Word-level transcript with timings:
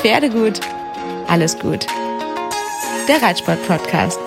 Pferde 0.00 0.30
gut, 0.30 0.60
alles 1.26 1.58
gut. 1.58 1.84
Der 3.08 3.20
Reitsport-Podcast 3.20 4.20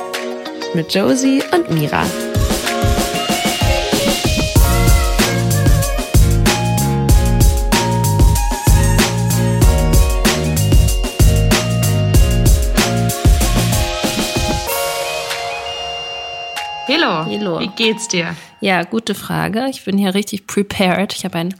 mit 0.73 0.93
Josie 0.93 1.41
und 1.53 1.71
Mira. 1.71 2.03
Hallo. 16.89 17.25
Hallo. 17.25 17.59
Wie 17.61 17.67
geht's 17.69 18.09
dir? 18.09 18.35
Ja, 18.59 18.83
gute 18.83 19.15
Frage. 19.15 19.67
Ich 19.69 19.85
bin 19.85 19.97
hier 19.97 20.13
richtig 20.13 20.47
prepared. 20.47 21.13
Ich 21.15 21.23
habe 21.23 21.37
einen 21.37 21.55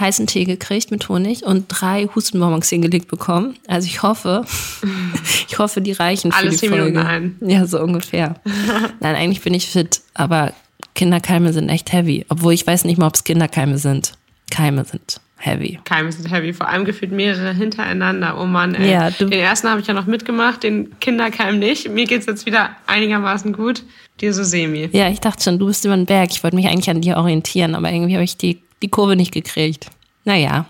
heißen 0.00 0.26
Tee 0.26 0.44
gekriegt 0.44 0.90
mit 0.90 1.08
Honig 1.08 1.42
und 1.44 1.66
drei 1.68 2.08
Hustenbonbons 2.14 2.68
hingelegt 2.68 3.08
bekommen. 3.08 3.54
Also 3.66 3.86
ich 3.86 4.02
hoffe, 4.02 4.44
ich 5.48 5.58
hoffe, 5.58 5.80
die 5.80 5.92
reichen 5.92 6.32
für 6.32 6.38
Alles 6.38 6.60
die 6.60 6.68
Folge. 6.68 6.84
Minuten 6.84 7.06
ein. 7.06 7.36
Ja, 7.40 7.66
so 7.66 7.80
ungefähr. 7.80 8.34
Nein, 9.00 9.14
eigentlich 9.16 9.42
bin 9.42 9.54
ich 9.54 9.68
fit, 9.68 10.00
aber 10.14 10.52
Kinderkeime 10.94 11.52
sind 11.52 11.68
echt 11.68 11.92
heavy. 11.92 12.26
Obwohl 12.28 12.52
ich 12.52 12.66
weiß 12.66 12.84
nicht 12.84 12.98
mal, 12.98 13.06
ob 13.06 13.14
es 13.14 13.24
Kinderkeime 13.24 13.78
sind. 13.78 14.12
Keime 14.50 14.84
sind 14.84 15.20
heavy. 15.38 15.78
Keime 15.84 16.10
sind 16.10 16.30
heavy, 16.30 16.52
vor 16.52 16.68
allem 16.68 16.84
gefühlt 16.84 17.12
mehrere 17.12 17.54
hintereinander. 17.54 18.40
Oh 18.40 18.46
Mann, 18.46 18.74
ey. 18.74 18.90
Ja, 18.90 19.10
Den 19.10 19.30
ersten 19.32 19.68
habe 19.68 19.80
ich 19.80 19.86
ja 19.86 19.94
noch 19.94 20.06
mitgemacht, 20.06 20.62
den 20.62 20.98
Kinderkeim 21.00 21.58
nicht. 21.58 21.88
Mir 21.88 22.06
geht's 22.06 22.26
jetzt 22.26 22.44
wieder 22.46 22.70
einigermaßen 22.86 23.52
gut. 23.52 23.84
Dir 24.20 24.34
so 24.34 24.42
semi. 24.42 24.88
Ja, 24.92 25.08
ich 25.08 25.20
dachte 25.20 25.44
schon, 25.44 25.60
du 25.60 25.66
bist 25.66 25.84
über 25.84 25.94
den 25.94 26.06
Berg. 26.06 26.30
Ich 26.32 26.42
wollte 26.42 26.56
mich 26.56 26.66
eigentlich 26.66 26.90
an 26.90 27.00
dir 27.00 27.16
orientieren, 27.18 27.76
aber 27.76 27.92
irgendwie 27.92 28.14
habe 28.14 28.24
ich 28.24 28.36
die, 28.36 28.60
die 28.82 28.88
Kurve 28.88 29.16
nicht 29.16 29.32
gekriegt. 29.32 29.90
Naja, 30.24 30.66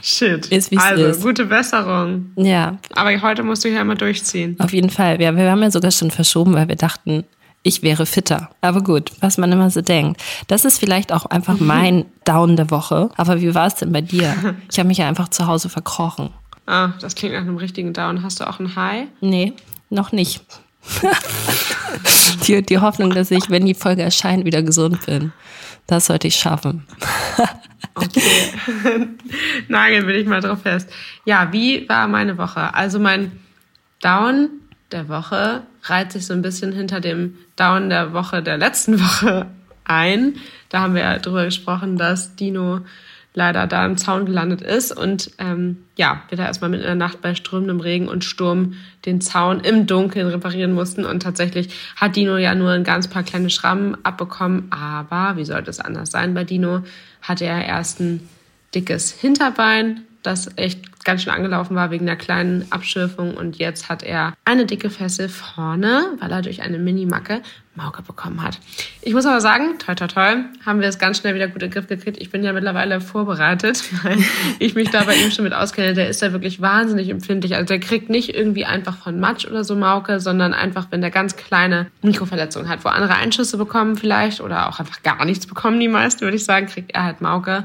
Shit. 0.00 0.46
Ist, 0.46 0.76
also, 0.76 1.04
ist. 1.06 1.22
gute 1.22 1.46
Besserung. 1.46 2.32
ja, 2.36 2.76
Aber 2.94 3.22
heute 3.22 3.44
musst 3.44 3.64
du 3.64 3.68
hier 3.68 3.84
mal 3.84 3.94
durchziehen. 3.94 4.56
Auf 4.58 4.72
jeden 4.72 4.90
Fall. 4.90 5.20
Ja, 5.22 5.34
wir 5.36 5.50
haben 5.50 5.62
ja 5.62 5.70
sogar 5.70 5.92
schon 5.92 6.10
verschoben, 6.10 6.54
weil 6.54 6.66
wir 6.68 6.76
dachten, 6.76 7.24
ich 7.62 7.82
wäre 7.82 8.04
fitter. 8.04 8.50
Aber 8.60 8.82
gut, 8.82 9.12
was 9.20 9.38
man 9.38 9.52
immer 9.52 9.70
so 9.70 9.80
denkt. 9.80 10.20
Das 10.48 10.64
ist 10.64 10.80
vielleicht 10.80 11.12
auch 11.12 11.26
einfach 11.26 11.56
mein 11.60 12.06
Down 12.24 12.56
der 12.56 12.70
Woche. 12.72 13.10
Aber 13.16 13.40
wie 13.40 13.54
war 13.54 13.68
es 13.68 13.76
denn 13.76 13.92
bei 13.92 14.00
dir? 14.00 14.56
Ich 14.70 14.78
habe 14.80 14.88
mich 14.88 14.98
ja 14.98 15.06
einfach 15.06 15.28
zu 15.28 15.46
Hause 15.46 15.68
verkrochen. 15.68 16.30
Ah, 16.66 16.92
das 17.00 17.14
klingt 17.14 17.34
nach 17.34 17.42
einem 17.42 17.56
richtigen 17.58 17.92
Down. 17.92 18.24
Hast 18.24 18.40
du 18.40 18.48
auch 18.48 18.58
ein 18.58 18.74
High? 18.74 19.06
Nee, 19.20 19.52
noch 19.88 20.10
nicht. 20.10 20.42
die, 22.46 22.62
die 22.62 22.78
Hoffnung, 22.78 23.10
dass 23.10 23.30
ich, 23.30 23.50
wenn 23.50 23.66
die 23.66 23.74
Folge 23.74 24.02
erscheint, 24.02 24.44
wieder 24.44 24.62
gesund 24.62 25.04
bin. 25.06 25.32
Das 25.86 26.06
sollte 26.06 26.28
ich 26.28 26.36
schaffen. 26.36 26.86
Okay. 27.94 28.22
Nageln 29.68 30.06
will 30.06 30.16
ich 30.16 30.26
mal 30.26 30.40
drauf 30.40 30.62
fest. 30.62 30.90
Ja, 31.24 31.52
wie 31.52 31.86
war 31.88 32.08
meine 32.08 32.38
Woche? 32.38 32.74
Also 32.74 32.98
mein 32.98 33.32
Down 34.00 34.48
der 34.92 35.08
Woche 35.08 35.62
reiht 35.82 36.12
sich 36.12 36.26
so 36.26 36.32
ein 36.32 36.42
bisschen 36.42 36.72
hinter 36.72 37.00
dem 37.00 37.36
Down 37.56 37.90
der 37.90 38.12
Woche 38.12 38.42
der 38.42 38.56
letzten 38.56 39.00
Woche 39.00 39.46
ein. 39.84 40.36
Da 40.68 40.80
haben 40.80 40.94
wir 40.94 41.02
ja 41.02 41.18
drüber 41.18 41.44
gesprochen, 41.44 41.98
dass 41.98 42.34
Dino 42.36 42.80
leider 43.34 43.66
da 43.66 43.86
im 43.86 43.96
Zaun 43.96 44.26
gelandet 44.26 44.60
ist. 44.60 44.96
Und 44.96 45.30
ähm, 45.38 45.78
ja, 45.96 46.22
wir 46.28 46.36
da 46.36 46.46
erstmal 46.46 46.70
mitten 46.70 46.82
in 46.82 46.88
der 46.88 46.94
Nacht 46.94 47.22
bei 47.22 47.34
strömendem 47.34 47.80
Regen 47.80 48.08
und 48.08 48.24
Sturm 48.24 48.74
den 49.06 49.20
Zaun 49.20 49.60
im 49.60 49.86
Dunkeln 49.86 50.28
reparieren 50.28 50.72
mussten. 50.72 51.04
Und 51.04 51.22
tatsächlich 51.22 51.74
hat 51.96 52.16
Dino 52.16 52.36
ja 52.36 52.54
nur 52.54 52.70
ein 52.70 52.84
ganz 52.84 53.08
paar 53.08 53.22
kleine 53.22 53.50
Schrammen 53.50 53.96
abbekommen, 54.04 54.70
aber 54.70 55.36
wie 55.36 55.44
sollte 55.44 55.70
es 55.70 55.80
anders 55.80 56.10
sein? 56.10 56.34
Bei 56.34 56.44
Dino, 56.44 56.82
hatte 57.22 57.44
er 57.44 57.64
erst 57.64 58.00
ein 58.00 58.28
dickes 58.74 59.12
Hinterbein, 59.12 60.02
das 60.22 60.50
echt 60.56 60.91
ganz 61.04 61.22
schön 61.22 61.32
angelaufen 61.32 61.74
war 61.76 61.90
wegen 61.90 62.06
der 62.06 62.16
kleinen 62.16 62.66
Abschürfung 62.70 63.34
und 63.34 63.58
jetzt 63.58 63.88
hat 63.88 64.02
er 64.02 64.34
eine 64.44 64.66
dicke 64.66 64.90
Fessel 64.90 65.28
vorne, 65.28 66.16
weil 66.20 66.30
er 66.30 66.42
durch 66.42 66.62
eine 66.62 66.78
Mini-Macke 66.78 67.42
Mauke 67.74 68.02
bekommen 68.02 68.42
hat. 68.42 68.58
Ich 69.00 69.14
muss 69.14 69.24
aber 69.24 69.40
sagen, 69.40 69.78
toi 69.78 69.94
toi 69.94 70.06
toi, 70.06 70.36
haben 70.66 70.80
wir 70.80 70.88
es 70.88 70.98
ganz 70.98 71.18
schnell 71.18 71.34
wieder 71.34 71.48
gut 71.48 71.62
in 71.62 71.70
den 71.70 71.72
Griff 71.72 71.86
gekriegt. 71.86 72.18
Ich 72.20 72.30
bin 72.30 72.44
ja 72.44 72.52
mittlerweile 72.52 73.00
vorbereitet, 73.00 73.82
weil 74.04 74.18
ich 74.58 74.74
mich 74.74 74.90
da 74.90 75.04
bei 75.04 75.14
ihm 75.16 75.30
schon 75.30 75.44
mit 75.44 75.54
auskenne. 75.54 75.94
Der 75.94 76.08
ist 76.08 76.20
ja 76.20 76.32
wirklich 76.32 76.60
wahnsinnig 76.60 77.08
empfindlich. 77.08 77.54
Also 77.54 77.66
der 77.66 77.80
kriegt 77.80 78.10
nicht 78.10 78.34
irgendwie 78.34 78.66
einfach 78.66 78.98
von 78.98 79.18
Matsch 79.18 79.46
oder 79.46 79.64
so 79.64 79.74
Mauke, 79.74 80.20
sondern 80.20 80.52
einfach, 80.52 80.88
wenn 80.90 81.00
der 81.00 81.10
ganz 81.10 81.36
kleine 81.36 81.86
Mikroverletzungen 82.02 82.68
hat, 82.68 82.84
wo 82.84 82.90
andere 82.90 83.14
Einschüsse 83.14 83.56
bekommen 83.56 83.96
vielleicht 83.96 84.42
oder 84.42 84.68
auch 84.68 84.78
einfach 84.78 85.02
gar 85.02 85.24
nichts 85.24 85.46
bekommen, 85.46 85.80
die 85.80 85.88
meisten, 85.88 86.20
würde 86.20 86.36
ich 86.36 86.44
sagen, 86.44 86.66
kriegt 86.66 86.94
er 86.94 87.04
halt 87.04 87.22
Mauke. 87.22 87.64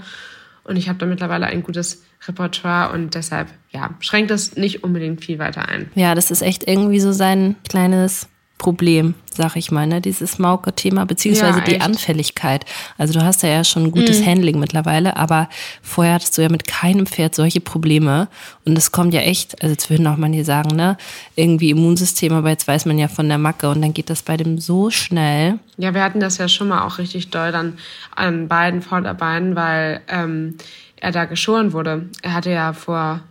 Und 0.63 0.77
ich 0.77 0.87
habe 0.87 0.99
da 0.99 1.05
mittlerweile 1.05 1.47
ein 1.47 1.63
gutes 1.63 2.06
Repertoire 2.25 2.93
und 2.93 3.13
deshalb, 3.15 3.49
ja, 3.71 3.91
schränkt 3.99 4.31
das 4.31 4.55
nicht 4.55 4.83
unbedingt 4.83 5.23
viel 5.23 5.39
weiter 5.39 5.67
ein. 5.67 5.91
Ja, 5.95 6.15
das 6.15 6.31
ist 6.31 6.41
echt 6.41 6.67
irgendwie 6.67 6.99
so 6.99 7.11
sein 7.11 7.55
kleines 7.69 8.27
Problem, 8.57 9.13
sag 9.31 9.55
ich 9.55 9.69
mal, 9.69 9.85
ne? 9.85 10.01
Dieses 10.01 10.39
Mauke-Thema, 10.39 11.05
beziehungsweise 11.05 11.59
Ja, 11.59 11.65
die. 11.65 11.81
Anfälligkeit. 11.81 12.65
Also 12.97 13.13
du 13.13 13.23
hast 13.23 13.43
ja, 13.43 13.49
ja 13.49 13.63
schon 13.63 13.83
ein 13.83 13.91
gutes 13.91 14.25
Handling 14.25 14.59
mittlerweile, 14.59 15.15
aber 15.15 15.47
vorher 15.83 16.15
hattest 16.15 16.37
du 16.37 16.41
ja 16.41 16.49
mit 16.49 16.65
keinem 16.65 17.05
Pferd 17.05 17.35
solche 17.35 17.61
Probleme. 17.61 18.27
Und 18.65 18.77
es 18.77 18.91
kommt 18.91 19.13
ja 19.13 19.21
echt, 19.21 19.61
also 19.61 19.73
jetzt 19.73 19.89
würden 19.91 20.07
auch 20.07 20.17
manche 20.17 20.43
sagen, 20.43 20.75
ne, 20.75 20.97
irgendwie 21.35 21.69
Immunsystem, 21.69 22.33
aber 22.33 22.49
jetzt 22.49 22.67
weiß 22.67 22.85
man 22.85 22.97
ja 22.97 23.07
von 23.07 23.27
der 23.27 23.37
Macke 23.37 23.69
und 23.69 23.81
dann 23.81 23.93
geht 23.93 24.09
das 24.09 24.23
bei 24.23 24.37
dem 24.37 24.57
so 24.57 24.89
schnell. 24.89 25.59
Ja, 25.77 25.93
wir 25.93 26.03
hatten 26.03 26.19
das 26.19 26.39
ja 26.39 26.47
schon 26.47 26.69
mal 26.69 26.83
auch 26.83 26.97
richtig 26.97 27.29
doll 27.29 27.51
dann 27.51 27.77
an 28.15 28.47
beiden 28.47 28.81
Vorderbeinen, 28.81 29.55
weil 29.55 30.01
ähm, 30.07 30.55
er 30.95 31.11
da 31.11 31.25
geschoren 31.25 31.73
wurde. 31.73 32.09
Er 32.23 32.33
hatte 32.33 32.49
ja 32.49 32.73
vor, 32.73 33.21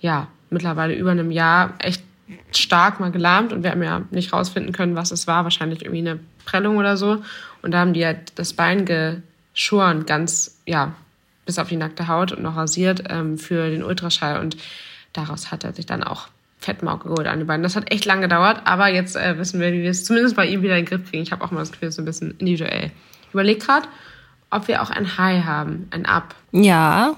ja, 0.00 0.28
mittlerweile 0.50 0.94
über 0.94 1.10
einem 1.10 1.30
Jahr 1.30 1.74
echt 1.78 1.95
stark 2.58 3.00
mal 3.00 3.10
gelahmt 3.10 3.52
und 3.52 3.62
wir 3.62 3.70
haben 3.70 3.82
ja 3.82 4.02
nicht 4.10 4.32
rausfinden 4.32 4.72
können, 4.72 4.96
was 4.96 5.10
es 5.10 5.26
war. 5.26 5.44
Wahrscheinlich 5.44 5.82
irgendwie 5.82 6.08
eine 6.08 6.20
Prellung 6.44 6.76
oder 6.76 6.96
so. 6.96 7.22
Und 7.62 7.72
da 7.72 7.78
haben 7.78 7.94
die 7.94 8.04
halt 8.04 8.32
das 8.38 8.52
Bein 8.52 8.84
geschoren, 8.84 10.06
ganz, 10.06 10.60
ja, 10.66 10.94
bis 11.44 11.58
auf 11.58 11.68
die 11.68 11.76
nackte 11.76 12.08
Haut 12.08 12.32
und 12.32 12.42
noch 12.42 12.56
rasiert 12.56 13.04
ähm, 13.08 13.38
für 13.38 13.70
den 13.70 13.82
Ultraschall. 13.82 14.40
Und 14.40 14.56
daraus 15.12 15.50
hat 15.50 15.64
er 15.64 15.72
sich 15.72 15.86
dann 15.86 16.02
auch 16.02 16.28
Fettmauke 16.58 17.08
geholt 17.08 17.26
an 17.26 17.38
die 17.38 17.44
Beine. 17.44 17.62
Das 17.62 17.76
hat 17.76 17.92
echt 17.92 18.04
lange 18.04 18.22
gedauert, 18.22 18.62
aber 18.64 18.88
jetzt 18.88 19.16
äh, 19.16 19.38
wissen 19.38 19.60
wir, 19.60 19.72
wie 19.72 19.82
wir 19.82 19.90
es 19.90 20.04
zumindest 20.04 20.36
bei 20.36 20.46
ihm 20.46 20.62
wieder 20.62 20.76
in 20.76 20.84
den 20.84 20.88
Griff 20.88 21.10
kriegen. 21.10 21.22
Ich 21.22 21.32
habe 21.32 21.44
auch 21.44 21.50
mal 21.50 21.60
das 21.60 21.72
Gefühl, 21.72 21.88
es 21.88 21.92
ist 21.92 21.96
so 21.96 22.02
ein 22.02 22.06
bisschen 22.06 22.30
individuell. 22.38 22.90
Ich 23.28 23.34
überlege 23.34 23.60
gerade, 23.60 23.86
ob 24.50 24.68
wir 24.68 24.82
auch 24.82 24.90
ein 24.90 25.18
High 25.18 25.44
haben, 25.44 25.88
ein 25.90 26.06
Up. 26.06 26.34
Ja, 26.52 27.16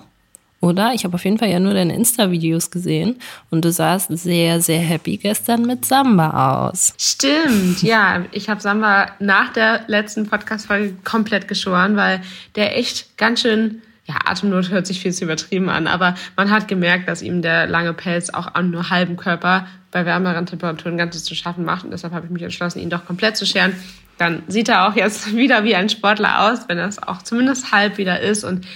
oder? 0.60 0.92
Ich 0.94 1.04
habe 1.04 1.14
auf 1.14 1.24
jeden 1.24 1.38
Fall 1.38 1.50
ja 1.50 1.60
nur 1.60 1.74
deine 1.74 1.94
Insta-Videos 1.94 2.70
gesehen 2.70 3.16
und 3.50 3.64
du 3.64 3.70
sahst 3.70 4.10
sehr, 4.16 4.60
sehr 4.60 4.80
happy 4.80 5.16
gestern 5.16 5.62
mit 5.62 5.84
Samba 5.84 6.68
aus. 6.68 6.94
Stimmt, 6.98 7.82
ja. 7.82 8.24
Ich 8.32 8.48
habe 8.48 8.60
Samba 8.60 9.12
nach 9.20 9.52
der 9.52 9.82
letzten 9.86 10.26
Podcast-Folge 10.26 10.94
komplett 11.04 11.48
geschoren, 11.48 11.96
weil 11.96 12.20
der 12.56 12.76
echt 12.76 13.16
ganz 13.16 13.42
schön, 13.42 13.82
ja, 14.06 14.16
Atemnot 14.24 14.70
hört 14.70 14.86
sich 14.86 15.00
viel 15.00 15.12
zu 15.12 15.24
übertrieben 15.24 15.68
an, 15.68 15.86
aber 15.86 16.14
man 16.36 16.50
hat 16.50 16.66
gemerkt, 16.66 17.08
dass 17.08 17.22
ihm 17.22 17.42
der 17.42 17.66
lange 17.66 17.92
Pelz 17.92 18.30
auch 18.30 18.54
an 18.54 18.70
nur 18.70 18.90
halbem 18.90 19.16
Körper 19.16 19.66
bei 19.90 20.04
wärmeren 20.04 20.46
Temperaturen 20.46 20.98
Ganzes 20.98 21.24
zu 21.24 21.34
schaffen 21.34 21.64
macht. 21.64 21.84
Und 21.84 21.92
deshalb 21.92 22.12
habe 22.12 22.26
ich 22.26 22.32
mich 22.32 22.42
entschlossen, 22.42 22.80
ihn 22.80 22.90
doch 22.90 23.06
komplett 23.06 23.36
zu 23.36 23.46
scheren. 23.46 23.74
Dann 24.18 24.42
sieht 24.48 24.68
er 24.68 24.88
auch 24.88 24.96
jetzt 24.96 25.34
wieder 25.36 25.64
wie 25.64 25.74
ein 25.74 25.88
Sportler 25.88 26.50
aus, 26.50 26.68
wenn 26.68 26.78
er 26.78 26.88
es 26.88 27.02
auch 27.02 27.22
zumindest 27.22 27.72
halb 27.72 27.98
wieder 27.98 28.20
ist. 28.20 28.44
Und 28.44 28.66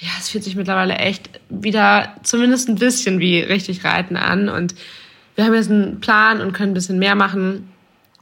ja, 0.00 0.08
es 0.18 0.30
fühlt 0.30 0.44
sich 0.44 0.56
mittlerweile 0.56 0.94
echt 0.96 1.28
wieder 1.50 2.14
zumindest 2.22 2.68
ein 2.68 2.76
bisschen 2.76 3.18
wie 3.20 3.40
richtig 3.40 3.84
Reiten 3.84 4.16
an. 4.16 4.48
Und 4.48 4.74
wir 5.34 5.44
haben 5.44 5.54
jetzt 5.54 5.70
einen 5.70 6.00
Plan 6.00 6.40
und 6.40 6.52
können 6.52 6.72
ein 6.72 6.74
bisschen 6.74 6.98
mehr 6.98 7.14
machen. 7.14 7.68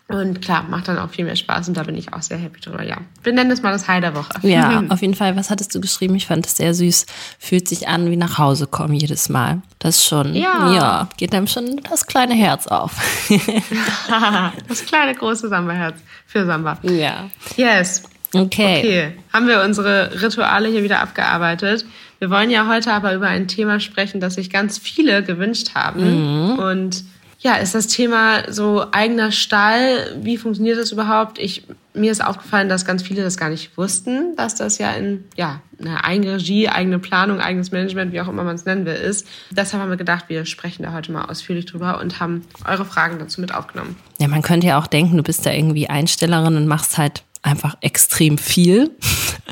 Und 0.09 0.41
klar, 0.41 0.62
macht 0.62 0.89
dann 0.89 0.99
auch 0.99 1.11
viel 1.11 1.27
mehr 1.27 1.37
Spaß 1.37 1.69
und 1.69 1.77
da 1.77 1.83
bin 1.83 1.94
ich 1.94 2.15
auch 2.15 2.22
sehr 2.22 2.39
happy 2.39 2.61
drüber, 2.61 2.83
ja. 2.83 2.97
Wir 3.22 3.34
nennen 3.34 3.50
das 3.50 3.61
mal 3.61 3.72
das 3.72 3.87
High 3.87 4.00
der 4.00 4.15
Woche. 4.16 4.31
Ja, 4.41 4.83
auf 4.89 5.03
jeden 5.03 5.15
Fall. 5.15 5.37
Was 5.37 5.50
hattest 5.50 5.75
du 5.75 5.83
geschrieben? 5.83 6.15
Ich 6.15 6.27
fand 6.27 6.47
es 6.47 6.56
sehr 6.56 6.72
süß. 6.72 7.05
Fühlt 7.39 7.69
sich 7.69 7.89
an 7.89 8.10
wie 8.10 8.16
nach 8.16 8.39
Hause 8.39 8.66
kommen 8.66 8.95
jedes 8.95 9.28
Mal. 9.28 9.60
Das 9.78 10.07
schon. 10.07 10.34
Ja. 10.34 10.72
Ja, 10.72 11.09
geht 11.19 11.34
einem 11.34 11.47
schon 11.47 11.83
das 11.91 12.07
kleine 12.07 12.34
Herz 12.34 12.66
auf. 12.69 12.92
das 14.69 14.86
kleine, 14.86 15.15
große 15.15 15.48
Samba-Herz 15.48 15.98
für 16.27 16.47
Samba. 16.47 16.78
ja. 16.83 17.28
Yes. 17.57 18.04
Okay. 18.34 18.78
Okay, 18.78 19.13
haben 19.33 19.47
wir 19.47 19.63
unsere 19.63 20.22
Rituale 20.22 20.69
hier 20.69 20.83
wieder 20.83 21.01
abgearbeitet. 21.01 21.84
Wir 22.19 22.30
wollen 22.30 22.51
ja 22.51 22.69
heute 22.69 22.92
aber 22.92 23.15
über 23.15 23.28
ein 23.28 23.48
Thema 23.48 23.80
sprechen, 23.80 24.21
das 24.21 24.34
sich 24.34 24.51
ganz 24.51 24.78
viele 24.78 25.22
gewünscht 25.22 25.75
haben. 25.75 26.59
Und 26.59 27.04
ja, 27.41 27.54
ist 27.54 27.75
das 27.75 27.86
Thema 27.86 28.51
so 28.51 28.86
eigener 28.91 29.30
Stall. 29.30 30.16
Wie 30.21 30.36
funktioniert 30.36 30.78
das 30.78 30.91
überhaupt? 30.91 31.39
Ich, 31.39 31.63
mir 31.95 32.10
ist 32.10 32.25
aufgefallen, 32.25 32.69
dass 32.69 32.84
ganz 32.84 33.04
viele 33.04 33.22
das 33.22 33.36
gar 33.36 33.48
nicht 33.48 33.77
wussten, 33.78 34.34
dass 34.34 34.57
das 34.57 34.78
ja 34.78 34.91
in 34.91 35.22
ja, 35.36 35.60
eine 35.78 36.03
eigene 36.03 36.34
Regie, 36.34 36.69
eigene 36.69 36.98
Planung, 36.98 37.41
eigenes 37.41 37.71
Management, 37.71 38.13
wie 38.13 38.21
auch 38.21 38.27
immer 38.27 38.42
man 38.42 38.57
es 38.57 38.65
nennen 38.65 38.84
will, 38.84 38.95
ist. 38.95 39.28
Deshalb 39.51 39.80
haben 39.80 39.91
wir 39.91 39.97
gedacht, 39.97 40.25
wir 40.27 40.45
sprechen 40.47 40.83
da 40.83 40.92
heute 40.92 41.13
mal 41.13 41.27
ausführlich 41.27 41.66
drüber 41.66 42.01
und 42.01 42.19
haben 42.19 42.42
eure 42.65 42.84
Fragen 42.84 43.21
dazu 43.21 43.41
mit 43.41 43.54
aufgenommen. 43.54 43.95
Ja, 44.19 44.27
man 44.27 44.42
könnte 44.42 44.66
ja 44.66 44.78
auch 44.80 44.89
denken, 44.89 45.16
du 45.16 45.22
bist 45.22 45.47
da 45.47 45.53
irgendwie 45.53 45.89
Einstellerin 45.89 46.57
und 46.57 46.66
machst 46.66 46.98
halt 46.98 47.22
einfach 47.43 47.77
extrem 47.81 48.39
viel. 48.39 48.91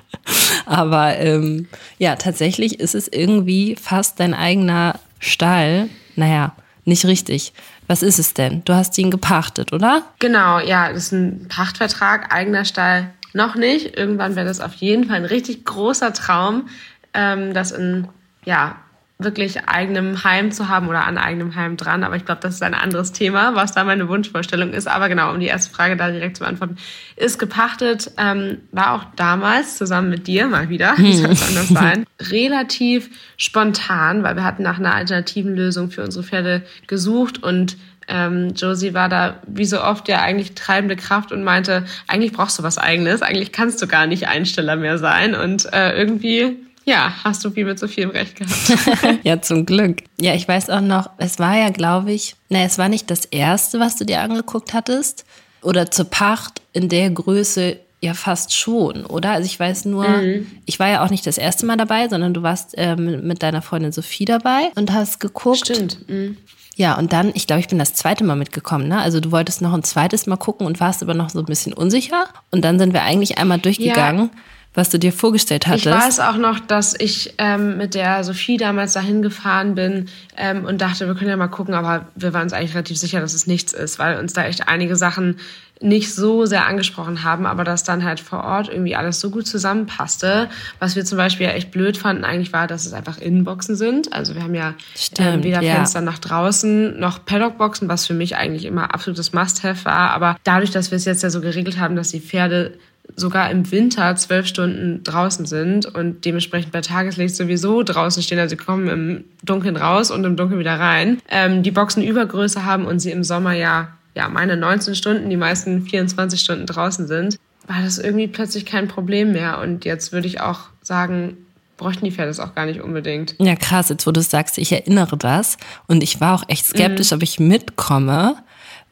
Aber 0.66 1.16
ähm, 1.18 1.68
ja, 1.98 2.16
tatsächlich 2.16 2.80
ist 2.80 2.94
es 2.94 3.08
irgendwie 3.08 3.76
fast 3.76 4.18
dein 4.20 4.34
eigener 4.34 4.98
Stall. 5.18 5.88
Naja, 6.16 6.54
nicht 6.84 7.06
richtig. 7.06 7.52
Was 7.86 8.02
ist 8.02 8.18
es 8.18 8.34
denn? 8.34 8.62
Du 8.64 8.74
hast 8.74 8.98
ihn 8.98 9.10
gepachtet, 9.10 9.72
oder? 9.72 10.02
Genau, 10.18 10.58
ja, 10.58 10.92
das 10.92 11.04
ist 11.04 11.12
ein 11.12 11.46
Pachtvertrag, 11.48 12.34
eigener 12.34 12.64
Stall 12.64 13.10
noch 13.32 13.54
nicht. 13.54 13.96
Irgendwann 13.96 14.34
wäre 14.34 14.46
das 14.46 14.60
auf 14.60 14.74
jeden 14.74 15.04
Fall 15.04 15.16
ein 15.16 15.24
richtig 15.24 15.64
großer 15.64 16.12
Traum, 16.12 16.68
ähm, 17.14 17.54
das 17.54 17.70
in 17.70 18.08
ja, 18.44 18.76
wirklich 19.18 19.66
eigenem 19.66 20.24
Heim 20.24 20.52
zu 20.52 20.68
haben 20.68 20.88
oder 20.88 21.06
an 21.06 21.16
eigenem 21.16 21.54
Heim 21.54 21.78
dran. 21.78 22.04
Aber 22.04 22.16
ich 22.16 22.26
glaube, 22.26 22.42
das 22.42 22.54
ist 22.54 22.62
ein 22.62 22.74
anderes 22.74 23.12
Thema, 23.12 23.54
was 23.54 23.72
da 23.72 23.82
meine 23.84 24.08
Wunschvorstellung 24.08 24.72
ist. 24.72 24.86
Aber 24.86 25.08
genau, 25.08 25.32
um 25.32 25.40
die 25.40 25.46
erste 25.46 25.74
Frage 25.74 25.96
da 25.96 26.10
direkt 26.10 26.36
zu 26.36 26.42
beantworten, 26.42 26.76
ist 27.16 27.38
gepachtet, 27.38 28.10
ähm, 28.18 28.58
war 28.72 28.92
auch 28.92 29.04
damals 29.16 29.78
zusammen 29.78 30.10
mit 30.10 30.26
dir 30.26 30.48
mal 30.48 30.68
wieder, 30.68 30.94
wie 30.98 31.14
soll 31.14 31.30
es 31.30 31.48
anders 31.48 31.68
sein, 31.68 32.04
relativ 32.20 33.08
spontan, 33.38 34.22
weil 34.22 34.36
wir 34.36 34.44
hatten 34.44 34.62
nach 34.62 34.78
einer 34.78 34.94
alternativen 34.94 35.56
Lösung 35.56 35.90
für 35.90 36.02
unsere 36.02 36.24
Pferde 36.24 36.62
gesucht 36.86 37.42
und 37.42 37.78
ähm, 38.08 38.52
Josie 38.54 38.94
war 38.94 39.08
da 39.08 39.40
wie 39.46 39.64
so 39.64 39.82
oft 39.82 40.08
ja 40.08 40.20
eigentlich 40.20 40.54
treibende 40.54 40.94
Kraft 40.94 41.32
und 41.32 41.42
meinte, 41.42 41.86
eigentlich 42.06 42.32
brauchst 42.32 42.58
du 42.58 42.62
was 42.62 42.78
eigenes, 42.78 43.22
eigentlich 43.22 43.50
kannst 43.50 43.82
du 43.82 43.86
gar 43.86 44.06
nicht 44.06 44.28
Einsteller 44.28 44.76
mehr 44.76 44.98
sein 44.98 45.34
und 45.34 45.72
äh, 45.72 45.96
irgendwie 45.96 46.65
ja, 46.86 47.12
hast 47.24 47.44
du 47.44 47.54
wie 47.56 47.64
mit 47.64 47.78
so 47.80 47.88
vielem 47.88 48.10
recht 48.10 48.36
gehabt. 48.36 49.18
ja, 49.24 49.42
zum 49.42 49.66
Glück. 49.66 50.04
Ja, 50.20 50.34
ich 50.34 50.46
weiß 50.46 50.70
auch 50.70 50.80
noch, 50.80 51.10
es 51.18 51.40
war 51.40 51.56
ja, 51.56 51.70
glaube 51.70 52.12
ich, 52.12 52.36
ne, 52.48 52.64
es 52.64 52.78
war 52.78 52.88
nicht 52.88 53.10
das 53.10 53.24
erste, 53.24 53.80
was 53.80 53.96
du 53.96 54.04
dir 54.04 54.20
angeguckt 54.20 54.72
hattest. 54.72 55.24
Oder 55.62 55.90
zur 55.90 56.04
Pacht 56.04 56.62
in 56.72 56.88
der 56.88 57.10
Größe 57.10 57.78
ja 58.00 58.14
fast 58.14 58.54
schon, 58.54 59.04
oder? 59.04 59.32
Also 59.32 59.46
ich 59.46 59.58
weiß 59.58 59.86
nur, 59.86 60.06
mhm. 60.06 60.46
ich 60.64 60.78
war 60.78 60.88
ja 60.88 61.04
auch 61.04 61.10
nicht 61.10 61.26
das 61.26 61.38
erste 61.38 61.66
Mal 61.66 61.76
dabei, 61.76 62.08
sondern 62.08 62.34
du 62.34 62.42
warst 62.42 62.74
ähm, 62.76 63.26
mit 63.26 63.42
deiner 63.42 63.62
Freundin 63.62 63.90
Sophie 63.90 64.26
dabei 64.26 64.70
und 64.76 64.92
hast 64.92 65.18
geguckt. 65.18 65.66
Stimmt. 65.66 66.08
Mhm. 66.08 66.36
Ja, 66.76 66.96
und 66.98 67.12
dann, 67.12 67.32
ich 67.34 67.48
glaube, 67.48 67.60
ich 67.60 67.68
bin 67.68 67.78
das 67.78 67.94
zweite 67.94 68.22
Mal 68.22 68.36
mitgekommen, 68.36 68.86
ne? 68.86 69.00
Also 69.00 69.18
du 69.18 69.32
wolltest 69.32 69.60
noch 69.60 69.72
ein 69.72 69.82
zweites 69.82 70.26
Mal 70.26 70.36
gucken 70.36 70.66
und 70.66 70.78
warst 70.78 71.02
aber 71.02 71.14
noch 71.14 71.30
so 71.30 71.40
ein 71.40 71.46
bisschen 71.46 71.72
unsicher. 71.72 72.26
Und 72.52 72.64
dann 72.64 72.78
sind 72.78 72.92
wir 72.92 73.02
eigentlich 73.02 73.38
einmal 73.38 73.58
durchgegangen. 73.58 74.30
Ja 74.32 74.40
was 74.76 74.90
du 74.90 74.98
dir 74.98 75.12
vorgestellt 75.12 75.66
hattest. 75.66 75.86
Ich 75.86 75.92
weiß 75.92 76.20
auch 76.20 76.36
noch, 76.36 76.60
dass 76.60 76.94
ich 76.98 77.34
ähm, 77.38 77.78
mit 77.78 77.94
der 77.94 78.22
Sophie 78.22 78.58
damals 78.58 78.92
dahin 78.92 79.22
gefahren 79.22 79.74
bin 79.74 80.08
ähm, 80.36 80.64
und 80.64 80.80
dachte, 80.80 81.06
wir 81.06 81.14
können 81.14 81.30
ja 81.30 81.36
mal 81.36 81.48
gucken, 81.48 81.74
aber 81.74 82.06
wir 82.14 82.32
waren 82.34 82.42
uns 82.42 82.52
eigentlich 82.52 82.74
relativ 82.74 82.98
sicher, 82.98 83.20
dass 83.20 83.34
es 83.34 83.46
nichts 83.46 83.72
ist, 83.72 83.98
weil 83.98 84.18
uns 84.18 84.34
da 84.34 84.44
echt 84.44 84.68
einige 84.68 84.94
Sachen 84.94 85.38
nicht 85.80 86.14
so 86.14 86.46
sehr 86.46 86.66
angesprochen 86.66 87.22
haben, 87.22 87.44
aber 87.44 87.64
dass 87.64 87.84
dann 87.84 88.04
halt 88.04 88.20
vor 88.20 88.44
Ort 88.44 88.68
irgendwie 88.68 88.96
alles 88.96 89.20
so 89.20 89.30
gut 89.30 89.46
zusammenpasste. 89.46 90.48
Was 90.78 90.96
wir 90.96 91.04
zum 91.04 91.18
Beispiel 91.18 91.46
ja 91.46 91.52
echt 91.52 91.70
blöd 91.70 91.98
fanden 91.98 92.24
eigentlich 92.24 92.52
war, 92.52 92.66
dass 92.66 92.86
es 92.86 92.92
einfach 92.92 93.18
Innenboxen 93.18 93.76
sind. 93.76 94.12
Also 94.12 94.34
wir 94.34 94.42
haben 94.42 94.54
ja 94.54 94.74
Stimmt, 94.94 95.40
äh, 95.40 95.44
weder 95.44 95.60
ja. 95.62 95.74
Fenster 95.74 96.00
nach 96.00 96.18
draußen 96.18 96.98
noch 96.98 97.24
Paddockboxen, 97.24 97.88
was 97.88 98.06
für 98.06 98.14
mich 98.14 98.36
eigentlich 98.36 98.64
immer 98.64 98.94
absolutes 98.94 99.32
Must-have 99.32 99.84
war. 99.84 100.10
Aber 100.10 100.36
dadurch, 100.44 100.70
dass 100.70 100.90
wir 100.90 100.96
es 100.96 101.04
jetzt 101.04 101.22
ja 101.22 101.30
so 101.30 101.40
geregelt 101.40 101.78
haben, 101.78 101.94
dass 101.94 102.10
die 102.10 102.20
Pferde 102.20 102.78
sogar 103.14 103.50
im 103.50 103.70
Winter 103.70 104.14
zwölf 104.16 104.46
Stunden 104.46 105.02
draußen 105.04 105.46
sind 105.46 105.86
und 105.86 106.24
dementsprechend 106.24 106.72
bei 106.72 106.80
Tageslicht 106.80 107.36
sowieso 107.36 107.82
draußen 107.82 108.22
stehen. 108.22 108.38
Also 108.38 108.56
sie 108.56 108.64
kommen 108.64 108.88
im 108.88 109.24
Dunkeln 109.44 109.76
raus 109.76 110.10
und 110.10 110.24
im 110.24 110.36
Dunkeln 110.36 110.60
wieder 110.60 110.78
rein. 110.78 111.20
Ähm, 111.28 111.62
die 111.62 111.70
Boxen 111.70 112.02
Übergröße 112.02 112.64
haben 112.64 112.84
und 112.84 112.98
sie 112.98 113.12
im 113.12 113.24
Sommer 113.24 113.52
ja, 113.52 113.88
ja, 114.14 114.28
meine 114.28 114.56
19 114.56 114.94
Stunden, 114.94 115.30
die 115.30 115.36
meisten 115.36 115.82
24 115.82 116.40
Stunden 116.40 116.66
draußen 116.66 117.06
sind, 117.06 117.36
war 117.66 117.82
das 117.82 117.98
irgendwie 117.98 118.28
plötzlich 118.28 118.66
kein 118.66 118.88
Problem 118.88 119.32
mehr. 119.32 119.60
Und 119.60 119.84
jetzt 119.84 120.12
würde 120.12 120.26
ich 120.26 120.40
auch 120.40 120.60
sagen, 120.82 121.36
bräuchten 121.76 122.04
die 122.04 122.10
Pferde 122.10 122.30
das 122.30 122.40
auch 122.40 122.54
gar 122.54 122.66
nicht 122.66 122.80
unbedingt. 122.80 123.34
Ja, 123.38 123.54
krass, 123.54 123.88
jetzt 123.88 124.06
wo 124.06 124.12
du 124.12 124.22
sagst, 124.22 124.58
ich 124.58 124.72
erinnere 124.72 125.16
das 125.16 125.56
und 125.86 126.02
ich 126.02 126.20
war 126.20 126.34
auch 126.34 126.44
echt 126.48 126.66
skeptisch, 126.66 127.10
mhm. 127.10 127.16
ob 127.16 127.22
ich 127.22 127.38
mitkomme, 127.38 128.36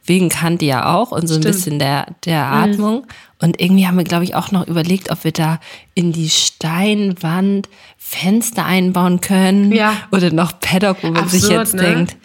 wegen 0.06 0.28
Kanti 0.28 0.66
ja 0.66 0.94
auch 0.94 1.12
und 1.12 1.26
so 1.26 1.34
ein 1.34 1.42
Stimmt. 1.42 1.54
bisschen 1.54 1.78
der, 1.78 2.06
der 2.24 2.44
mhm. 2.44 2.52
Atmung. 2.52 2.94
Mhm. 2.96 3.06
Und 3.40 3.60
irgendwie 3.60 3.86
haben 3.86 3.98
wir, 3.98 4.04
glaube 4.04 4.24
ich, 4.24 4.34
auch 4.34 4.50
noch 4.52 4.66
überlegt, 4.66 5.10
ob 5.10 5.24
wir 5.24 5.32
da 5.32 5.60
in 5.94 6.12
die 6.12 6.30
Steinwand 6.30 7.68
Fenster 7.96 8.64
einbauen 8.64 9.20
können. 9.20 9.72
Ja. 9.72 9.96
Oder 10.12 10.32
noch 10.32 10.60
Paddock, 10.60 10.98
wo 11.02 11.08
man 11.08 11.24
Absurd, 11.24 11.42
sich 11.42 11.50
jetzt 11.50 11.74
ne? 11.74 11.82
denkt, 11.82 12.16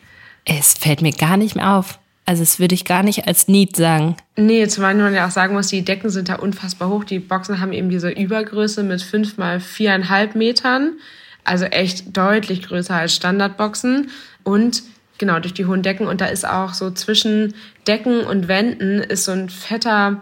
es 0.45 0.73
fällt 0.73 1.01
mir 1.01 1.11
gar 1.11 1.37
nicht 1.37 1.55
mehr 1.55 1.75
auf. 1.75 1.99
Also 2.25 2.43
das 2.43 2.59
würde 2.59 2.75
ich 2.75 2.85
gar 2.85 3.01
nicht 3.01 3.27
als 3.27 3.47
Need 3.47 3.75
sagen. 3.75 4.15
Nee, 4.35 4.67
zumal 4.67 4.93
man 4.93 5.15
ja 5.15 5.25
auch 5.25 5.31
sagen 5.31 5.55
muss, 5.55 5.67
die 5.67 5.83
Decken 5.83 6.11
sind 6.11 6.29
da 6.29 6.35
unfassbar 6.35 6.89
hoch. 6.89 7.03
Die 7.03 7.17
Boxen 7.17 7.59
haben 7.59 7.73
eben 7.73 7.89
diese 7.89 8.11
Übergröße 8.11 8.83
mit 8.83 9.01
fünf 9.01 9.37
mal 9.37 9.59
viereinhalb 9.59 10.35
Metern. 10.35 10.93
Also 11.43 11.65
echt 11.65 12.15
deutlich 12.15 12.61
größer 12.61 12.93
als 12.93 13.15
Standardboxen. 13.15 14.11
Und 14.43 14.83
genau, 15.19 15.39
durch 15.39 15.53
die 15.53 15.65
hohen 15.65 15.83
Decken. 15.83 16.07
Und 16.07 16.21
da 16.21 16.25
ist 16.25 16.47
auch 16.47 16.73
so 16.73 16.89
zwischen 16.89 17.53
Decken 17.85 18.21
und 18.21 18.47
Wänden 18.47 18.99
ist 18.99 19.25
so 19.25 19.31
ein 19.31 19.49
fetter, 19.49 20.21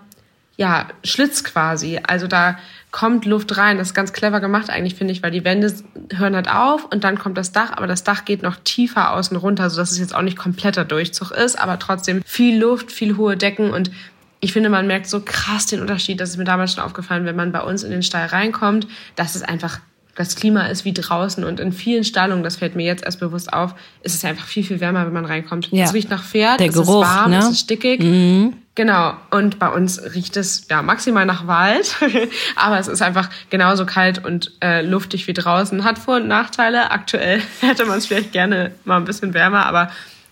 ja, 0.58 0.88
Schlitz 1.04 1.46
quasi. 1.46 2.00
Also 2.06 2.28
da 2.28 2.58
kommt 2.92 3.26
Luft 3.26 3.56
rein. 3.58 3.78
Das 3.78 3.90
ist 3.90 3.94
ganz 3.94 4.12
clever 4.12 4.40
gemacht 4.40 4.70
eigentlich, 4.70 4.96
finde 4.96 5.14
ich, 5.14 5.24
weil 5.24 5.32
die 5.32 5.46
Wände 5.46 5.74
hören 6.14 6.36
halt 6.36 6.50
auf 6.50 6.86
und 6.86 7.04
dann 7.04 7.18
kommt 7.18 7.38
das 7.38 7.52
Dach, 7.52 7.72
aber 7.72 7.88
das 7.88 8.04
Dach 8.04 8.26
geht 8.26 8.42
noch 8.42 8.56
tiefer 8.64 9.14
außen 9.14 9.38
runter, 9.38 9.70
sodass 9.70 9.92
es 9.92 10.00
jetzt 10.00 10.16
auch 10.16 10.22
nicht 10.22 10.38
kompletter 10.38 10.84
Durchzug 10.84 11.32
ist, 11.32 11.60
aber 11.60 11.80
trotzdem 11.80 12.24
viel 12.26 12.60
Luft, 12.60 12.92
viel 12.92 13.18
hohe 13.18 13.38
Decken 13.38 13.72
und 13.72 13.92
ich 14.40 14.54
finde, 14.54 14.70
man 14.70 14.88
merkt 14.88 15.08
so 15.08 15.22
krass 15.22 15.66
den 15.66 15.82
Unterschied. 15.82 16.20
Das 16.20 16.30
ist 16.30 16.38
mir 16.38 16.44
damals 16.44 16.74
schon 16.74 16.84
aufgefallen, 16.84 17.26
wenn 17.26 17.36
man 17.36 17.52
bei 17.52 17.62
uns 17.62 17.84
in 17.84 17.92
den 17.92 18.04
Stall 18.04 18.28
reinkommt, 18.28 18.88
dass 19.16 19.36
es 19.36 19.42
einfach 19.42 19.80
das 20.18 20.36
Klima 20.36 20.66
ist 20.66 20.84
wie 20.84 20.94
draußen 20.94 21.44
und 21.44 21.60
in 21.60 21.72
vielen 21.72 22.04
Stallungen, 22.04 22.44
das 22.44 22.56
fällt 22.56 22.76
mir 22.76 22.86
jetzt 22.86 23.04
erst 23.06 23.20
bewusst 23.20 23.54
auf, 23.54 23.76
ist 24.02 24.16
es 24.16 24.26
einfach 24.26 24.48
viel, 24.48 24.64
viel 24.64 24.80
wärmer, 24.80 25.06
wenn 25.06 25.14
man 25.14 25.26
reinkommt. 25.26 25.70
Ja. 25.72 25.86
Es 25.86 25.94
riecht 25.94 26.10
nach 26.10 26.24
Pferd, 26.24 26.60
Der 26.60 26.70
es 26.70 26.74
Geruch, 26.74 27.04
ist 27.04 27.10
warm, 27.10 27.32
ne? 27.32 27.38
es 27.38 27.50
ist 27.50 27.60
stickig. 27.60 28.02
Mhm. 28.02 28.54
Genau. 28.74 29.14
Und 29.30 29.60
bei 29.60 29.70
uns 29.70 30.02
riecht 30.16 30.36
es 30.36 30.66
ja 30.70 30.82
maximal 30.82 31.28
nach 31.28 31.46
Wald, 31.46 31.96
aber 32.56 32.80
es 32.80 32.88
ist 32.88 33.02
einfach 33.04 33.30
genauso 33.52 33.86
kalt 33.86 34.24
und 34.24 34.54
äh, 34.62 34.82
luftig 34.82 35.28
wie 35.28 35.34
draußen. 35.34 35.84
Hat 35.84 36.00
Vor- 36.00 36.18
und 36.18 36.28
Nachteile. 36.28 36.90
Aktuell 36.90 37.40
hätte 37.62 37.86
man 37.86 38.00
es 38.00 38.08
vielleicht 38.08 38.32
gerne 38.32 38.72
mal 38.86 38.98
ein 38.98 39.06
bisschen 39.06 39.36
wärmer, 39.36 39.68
aber 39.68 39.92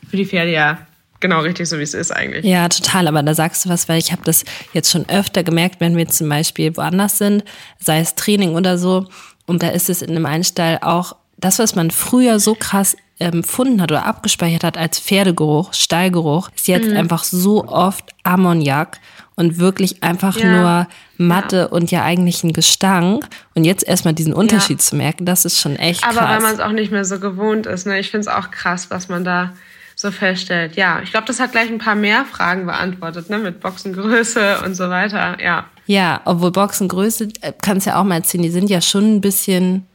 für 0.09 0.17
die 0.17 0.25
Pferde 0.25 0.51
ja 0.51 0.79
genau 1.19 1.41
richtig 1.41 1.69
so, 1.69 1.77
wie 1.77 1.83
es 1.83 1.93
ist 1.93 2.11
eigentlich. 2.11 2.43
Ja, 2.43 2.67
total. 2.69 3.07
Aber 3.07 3.21
da 3.21 3.35
sagst 3.35 3.65
du 3.65 3.69
was, 3.69 3.87
weil 3.87 3.99
ich 3.99 4.11
habe 4.11 4.21
das 4.25 4.45
jetzt 4.73 4.91
schon 4.91 5.07
öfter 5.09 5.43
gemerkt, 5.43 5.79
wenn 5.79 5.95
wir 5.95 6.07
zum 6.07 6.27
Beispiel 6.27 6.75
woanders 6.75 7.19
sind, 7.19 7.43
sei 7.79 7.99
es 7.99 8.15
Training 8.15 8.55
oder 8.55 8.77
so, 8.77 9.07
und 9.45 9.63
da 9.63 9.69
ist 9.69 9.89
es 9.89 10.01
in 10.01 10.11
einem 10.11 10.25
Einstall 10.25 10.79
auch 10.81 11.15
das, 11.37 11.59
was 11.59 11.75
man 11.75 11.91
früher 11.91 12.39
so 12.39 12.55
krass 12.55 12.95
empfunden 13.17 13.81
hat 13.81 13.91
oder 13.91 14.05
abgespeichert 14.05 14.63
hat 14.63 14.77
als 14.77 14.99
Pferdegeruch, 14.99 15.73
Stallgeruch, 15.73 16.49
ist 16.55 16.67
jetzt 16.67 16.89
mhm. 16.89 16.97
einfach 16.97 17.23
so 17.23 17.65
oft 17.65 18.13
Ammoniak 18.23 18.99
und 19.35 19.57
wirklich 19.57 20.03
einfach 20.03 20.37
ja. 20.37 20.47
nur 20.51 20.87
Matte 21.17 21.57
ja. 21.57 21.65
und 21.65 21.91
ja 21.91 22.03
eigentlich 22.03 22.43
ein 22.43 22.51
Gestank. 22.51 23.27
Und 23.53 23.63
jetzt 23.63 23.87
erstmal 23.87 24.13
diesen 24.13 24.33
Unterschied 24.33 24.79
ja. 24.79 24.85
zu 24.85 24.95
merken, 24.95 25.25
das 25.25 25.45
ist 25.45 25.59
schon 25.59 25.77
echt 25.77 26.01
krass. 26.01 26.17
Aber 26.17 26.29
weil 26.29 26.41
man 26.41 26.53
es 26.53 26.59
auch 26.59 26.71
nicht 26.71 26.91
mehr 26.91 27.05
so 27.05 27.19
gewohnt 27.19 27.65
ist. 27.67 27.85
Ne? 27.85 27.99
Ich 27.99 28.11
finde 28.11 28.21
es 28.21 28.27
auch 28.27 28.51
krass, 28.51 28.89
was 28.89 29.07
man 29.07 29.23
da 29.23 29.53
so 29.95 30.11
feststellt. 30.11 30.75
Ja, 30.75 31.01
ich 31.01 31.11
glaube, 31.11 31.27
das 31.27 31.39
hat 31.39 31.53
gleich 31.53 31.69
ein 31.69 31.77
paar 31.77 31.95
mehr 31.95 32.25
Fragen 32.25 32.65
beantwortet, 32.65 33.29
ne? 33.29 33.39
mit 33.39 33.61
Boxengröße 33.61 34.61
und 34.65 34.75
so 34.75 34.89
weiter. 34.89 35.37
Ja. 35.41 35.65
Ja, 35.87 36.21
obwohl 36.25 36.51
Boxengröße, 36.51 37.29
äh, 37.41 37.53
kannst 37.61 37.87
ja 37.87 37.99
auch 37.99 38.03
mal 38.03 38.15
erzählen, 38.15 38.43
die 38.43 38.49
sind 38.49 38.69
ja 38.69 38.81
schon 38.81 39.15
ein 39.15 39.21
bisschen 39.21 39.85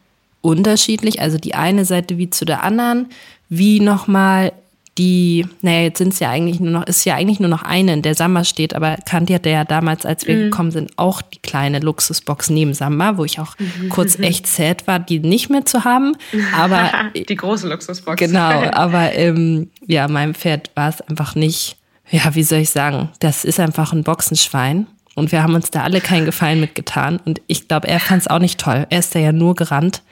unterschiedlich. 0.41 1.21
Also 1.21 1.37
die 1.37 1.55
eine 1.55 1.85
Seite 1.85 2.17
wie 2.17 2.31
zu 2.31 2.45
der 2.45 2.63
anderen, 2.63 3.09
wie 3.49 3.81
nochmal 3.81 4.53
die, 4.99 5.47
naja, 5.63 5.83
jetzt 5.83 5.99
sind 5.99 6.13
es 6.13 6.19
ja 6.21 6.31
eigentlich 6.31 6.61
nur 6.61 6.73
noch, 6.73 6.87
ist 6.87 7.05
ja 7.05 7.15
eigentlich 7.15 7.41
nur 7.41 7.49
noch 7.49 7.63
eine, 7.63 7.95
in 7.95 8.03
der 8.03 8.15
Samba 8.15 8.45
steht, 8.45 8.75
aber 8.75 8.97
Kanti 9.09 9.33
hatte 9.33 9.49
ja 9.49 9.65
damals, 9.65 10.05
als 10.05 10.27
wir 10.27 10.37
mhm. 10.37 10.43
gekommen 10.51 10.71
sind, 10.73 10.93
auch 10.97 11.23
die 11.23 11.39
kleine 11.39 11.79
Luxusbox 11.79 12.51
neben 12.51 12.75
Samba, 12.75 13.17
wo 13.17 13.25
ich 13.25 13.39
auch 13.39 13.57
mhm. 13.59 13.89
kurz 13.89 14.19
echt 14.21 14.47
sad 14.47 14.87
war, 14.87 14.99
die 14.99 15.21
nicht 15.21 15.49
mehr 15.49 15.65
zu 15.65 15.85
haben. 15.85 16.17
Aber 16.55 16.91
die 17.15 17.35
große 17.35 17.69
Luxusbox. 17.69 18.19
Genau, 18.19 18.51
aber 18.73 19.15
ähm, 19.15 19.71
ja, 19.91 20.09
meinem 20.09 20.35
Pferd 20.35 20.71
war 20.75 20.89
es 20.89 21.01
einfach 21.01 21.35
nicht, 21.35 21.77
ja, 22.11 22.35
wie 22.35 22.43
soll 22.43 22.61
ich 22.61 22.71
sagen, 22.71 23.11
das 23.21 23.45
ist 23.45 23.61
einfach 23.61 23.93
ein 23.93 24.05
Boxenschwein. 24.05 24.87
Und 25.17 25.33
wir 25.33 25.43
haben 25.43 25.55
uns 25.55 25.71
da 25.71 25.83
alle 25.83 26.01
keinen 26.01 26.25
Gefallen 26.25 26.61
mitgetan. 26.61 27.19
Und 27.25 27.41
ich 27.47 27.69
glaube, 27.69 27.89
er 27.89 28.01
fand 28.01 28.23
es 28.23 28.29
auch 28.29 28.39
nicht 28.39 28.61
toll. 28.61 28.87
Er 28.89 28.99
ist 29.01 29.15
da 29.15 29.19
ja 29.19 29.33
nur 29.33 29.55
gerannt. 29.55 30.03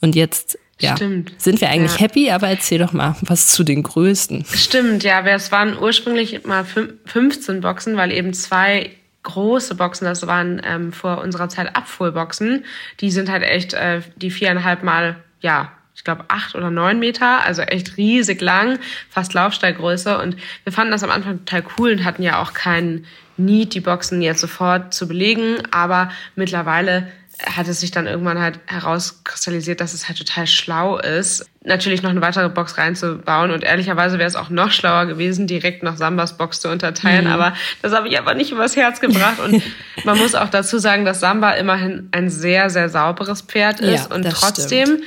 Und 0.00 0.14
jetzt 0.14 0.58
ja. 0.80 0.96
Stimmt. 0.96 1.32
Sind 1.38 1.60
wir 1.60 1.70
eigentlich 1.70 1.94
ja. 1.94 2.00
happy? 2.00 2.30
Aber 2.30 2.48
erzähl 2.48 2.78
doch 2.78 2.92
mal 2.92 3.14
was 3.22 3.48
zu 3.48 3.62
den 3.62 3.82
größten. 3.82 4.44
Stimmt, 4.44 5.04
ja. 5.04 5.24
Es 5.26 5.52
waren 5.52 5.78
ursprünglich 5.78 6.44
mal 6.44 6.64
15 6.64 7.60
Boxen, 7.60 7.96
weil 7.96 8.10
eben 8.12 8.32
zwei 8.32 8.90
große 9.22 9.76
Boxen, 9.76 10.04
das 10.04 10.26
waren 10.26 10.60
ähm, 10.64 10.92
vor 10.92 11.18
unserer 11.18 11.48
Zeit 11.48 11.76
Abfuhrboxen. 11.76 12.64
Die 13.00 13.10
sind 13.10 13.30
halt 13.30 13.42
echt 13.42 13.72
äh, 13.74 14.02
die 14.16 14.30
viereinhalb 14.30 14.82
Mal, 14.82 15.16
ja, 15.40 15.72
ich 15.94 16.04
glaube 16.04 16.24
acht 16.28 16.54
oder 16.54 16.70
neun 16.70 16.98
Meter, 16.98 17.44
also 17.44 17.62
echt 17.62 17.96
riesig 17.96 18.40
lang, 18.40 18.78
fast 19.08 19.32
Laufstallgröße. 19.34 20.18
Und 20.18 20.36
wir 20.64 20.72
fanden 20.72 20.92
das 20.92 21.02
am 21.02 21.10
Anfang 21.10 21.44
total 21.44 21.64
cool 21.78 21.92
und 21.92 22.04
hatten 22.04 22.22
ja 22.22 22.42
auch 22.42 22.52
keinen 22.52 23.06
Need, 23.36 23.74
die 23.74 23.80
Boxen 23.80 24.22
jetzt 24.22 24.40
sofort 24.40 24.92
zu 24.94 25.08
belegen. 25.08 25.58
Aber 25.70 26.10
mittlerweile 26.36 27.08
hat 27.42 27.66
es 27.66 27.80
sich 27.80 27.90
dann 27.90 28.06
irgendwann 28.06 28.38
halt 28.38 28.60
herauskristallisiert, 28.66 29.80
dass 29.80 29.92
es 29.92 30.08
halt 30.08 30.18
total 30.18 30.46
schlau 30.46 30.98
ist, 30.98 31.44
natürlich 31.64 32.02
noch 32.02 32.10
eine 32.10 32.20
weitere 32.20 32.48
Box 32.48 32.78
reinzubauen. 32.78 33.50
Und 33.50 33.64
ehrlicherweise 33.64 34.18
wäre 34.18 34.28
es 34.28 34.36
auch 34.36 34.50
noch 34.50 34.70
schlauer 34.70 35.06
gewesen, 35.06 35.46
direkt 35.46 35.82
noch 35.82 35.96
Sambas 35.96 36.36
Box 36.36 36.60
zu 36.60 36.68
unterteilen. 36.68 37.24
Mhm. 37.24 37.32
Aber 37.32 37.54
das 37.82 37.92
habe 37.92 38.08
ich 38.08 38.18
einfach 38.18 38.34
nicht 38.34 38.52
übers 38.52 38.76
Herz 38.76 39.00
gebracht. 39.00 39.40
Und 39.40 39.62
man 40.04 40.18
muss 40.18 40.34
auch 40.34 40.48
dazu 40.48 40.78
sagen, 40.78 41.04
dass 41.04 41.20
Samba 41.20 41.52
immerhin 41.52 42.08
ein 42.12 42.30
sehr, 42.30 42.70
sehr 42.70 42.88
sauberes 42.88 43.42
Pferd 43.42 43.80
ist. 43.80 44.10
Ja, 44.10 44.14
und 44.14 44.28
trotzdem 44.30 44.86
stimmt 44.86 45.04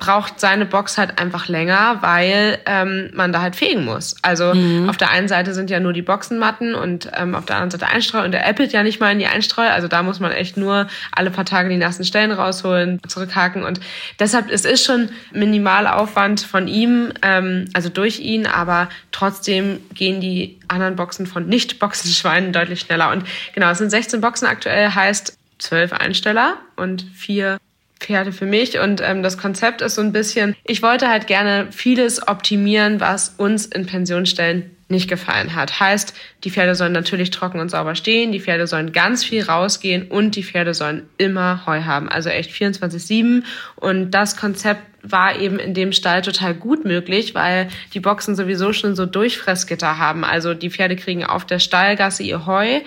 braucht 0.00 0.40
seine 0.40 0.66
Box 0.66 0.98
halt 0.98 1.20
einfach 1.20 1.46
länger, 1.46 1.98
weil 2.00 2.58
ähm, 2.66 3.10
man 3.14 3.32
da 3.32 3.42
halt 3.42 3.54
fegen 3.54 3.84
muss. 3.84 4.16
Also 4.22 4.54
mhm. 4.54 4.88
auf 4.88 4.96
der 4.96 5.10
einen 5.10 5.28
Seite 5.28 5.54
sind 5.54 5.70
ja 5.70 5.78
nur 5.78 5.92
die 5.92 6.02
Boxenmatten 6.02 6.74
und 6.74 7.10
ähm, 7.14 7.34
auf 7.34 7.44
der 7.44 7.56
anderen 7.56 7.70
Seite 7.70 7.86
Einstreu 7.86 8.24
und 8.24 8.32
der 8.32 8.48
appelt 8.48 8.72
ja 8.72 8.82
nicht 8.82 8.98
mal 8.98 9.12
in 9.12 9.18
die 9.18 9.26
Einstreu. 9.26 9.68
Also 9.68 9.86
da 9.86 10.02
muss 10.02 10.18
man 10.18 10.32
echt 10.32 10.56
nur 10.56 10.88
alle 11.12 11.30
paar 11.30 11.44
Tage 11.44 11.68
die 11.68 11.76
nassen 11.76 12.04
Stellen 12.04 12.32
rausholen, 12.32 13.00
zurückhaken 13.06 13.62
und 13.62 13.80
deshalb 14.18 14.50
es 14.50 14.64
ist 14.64 14.84
schon 14.84 15.10
Minimalaufwand 15.32 16.40
von 16.40 16.66
ihm, 16.66 17.12
ähm, 17.22 17.66
also 17.74 17.90
durch 17.90 18.18
ihn, 18.20 18.46
aber 18.46 18.88
trotzdem 19.12 19.80
gehen 19.94 20.20
die 20.20 20.58
anderen 20.68 20.96
Boxen 20.96 21.26
von 21.26 21.46
Nicht-Boxenschweinen 21.46 22.52
deutlich 22.52 22.80
schneller. 22.80 23.10
Und 23.10 23.24
genau, 23.54 23.70
es 23.70 23.78
sind 23.78 23.90
16 23.90 24.20
Boxen 24.20 24.46
aktuell, 24.46 24.90
heißt 24.94 25.36
12 25.58 25.92
Einsteller 25.92 26.56
und 26.76 27.04
vier 27.14 27.58
Pferde 28.00 28.32
für 28.32 28.46
mich. 28.46 28.78
Und 28.78 29.00
ähm, 29.02 29.22
das 29.22 29.38
Konzept 29.38 29.82
ist 29.82 29.94
so 29.94 30.02
ein 30.02 30.12
bisschen, 30.12 30.56
ich 30.64 30.82
wollte 30.82 31.08
halt 31.08 31.26
gerne 31.26 31.68
vieles 31.70 32.26
optimieren, 32.26 32.98
was 32.98 33.34
uns 33.36 33.66
in 33.66 33.86
Pensionsstellen 33.86 34.76
nicht 34.88 35.08
gefallen 35.08 35.54
hat. 35.54 35.78
Heißt, 35.78 36.14
die 36.42 36.50
Pferde 36.50 36.74
sollen 36.74 36.92
natürlich 36.92 37.30
trocken 37.30 37.60
und 37.60 37.70
sauber 37.70 37.94
stehen, 37.94 38.32
die 38.32 38.40
Pferde 38.40 38.66
sollen 38.66 38.90
ganz 38.90 39.22
viel 39.22 39.44
rausgehen 39.44 40.08
und 40.08 40.34
die 40.34 40.42
Pferde 40.42 40.74
sollen 40.74 41.08
immer 41.16 41.64
Heu 41.66 41.82
haben. 41.82 42.08
Also 42.08 42.28
echt 42.28 42.50
24-7. 42.50 43.44
Und 43.76 44.10
das 44.10 44.36
Konzept 44.36 44.82
war 45.02 45.38
eben 45.38 45.58
in 45.58 45.74
dem 45.74 45.92
Stall 45.92 46.22
total 46.22 46.54
gut 46.54 46.84
möglich, 46.84 47.34
weil 47.34 47.68
die 47.94 48.00
Boxen 48.00 48.34
sowieso 48.34 48.72
schon 48.72 48.96
so 48.96 49.06
Durchfressgitter 49.06 49.98
haben. 49.98 50.24
Also 50.24 50.54
die 50.54 50.70
Pferde 50.70 50.96
kriegen 50.96 51.24
auf 51.24 51.46
der 51.46 51.60
Stallgasse 51.60 52.22
ihr 52.24 52.46
Heu. 52.46 52.80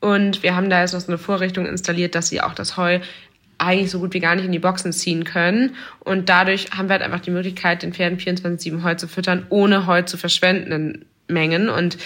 Und 0.00 0.44
wir 0.44 0.54
haben 0.54 0.70
da 0.70 0.80
jetzt 0.80 0.94
noch 0.94 1.00
so 1.00 1.08
eine 1.08 1.18
Vorrichtung 1.18 1.66
installiert, 1.66 2.14
dass 2.14 2.28
sie 2.28 2.40
auch 2.40 2.54
das 2.54 2.76
Heu 2.76 3.00
eigentlich 3.58 3.90
so 3.90 3.98
gut 3.98 4.14
wie 4.14 4.20
gar 4.20 4.36
nicht 4.36 4.44
in 4.44 4.52
die 4.52 4.58
Boxen 4.58 4.92
ziehen 4.92 5.24
können. 5.24 5.74
Und 6.00 6.28
dadurch 6.28 6.70
haben 6.76 6.88
wir 6.88 6.94
halt 6.94 7.02
einfach 7.02 7.20
die 7.20 7.30
Möglichkeit, 7.30 7.82
den 7.82 7.92
Pferden 7.92 8.18
24-7 8.18 8.82
Heu 8.82 8.94
zu 8.94 9.08
füttern, 9.08 9.46
ohne 9.50 9.86
Heu 9.86 10.02
zu 10.02 10.16
verschwenden 10.16 10.72
in 10.72 11.04
Mengen. 11.28 11.68
Und 11.68 11.98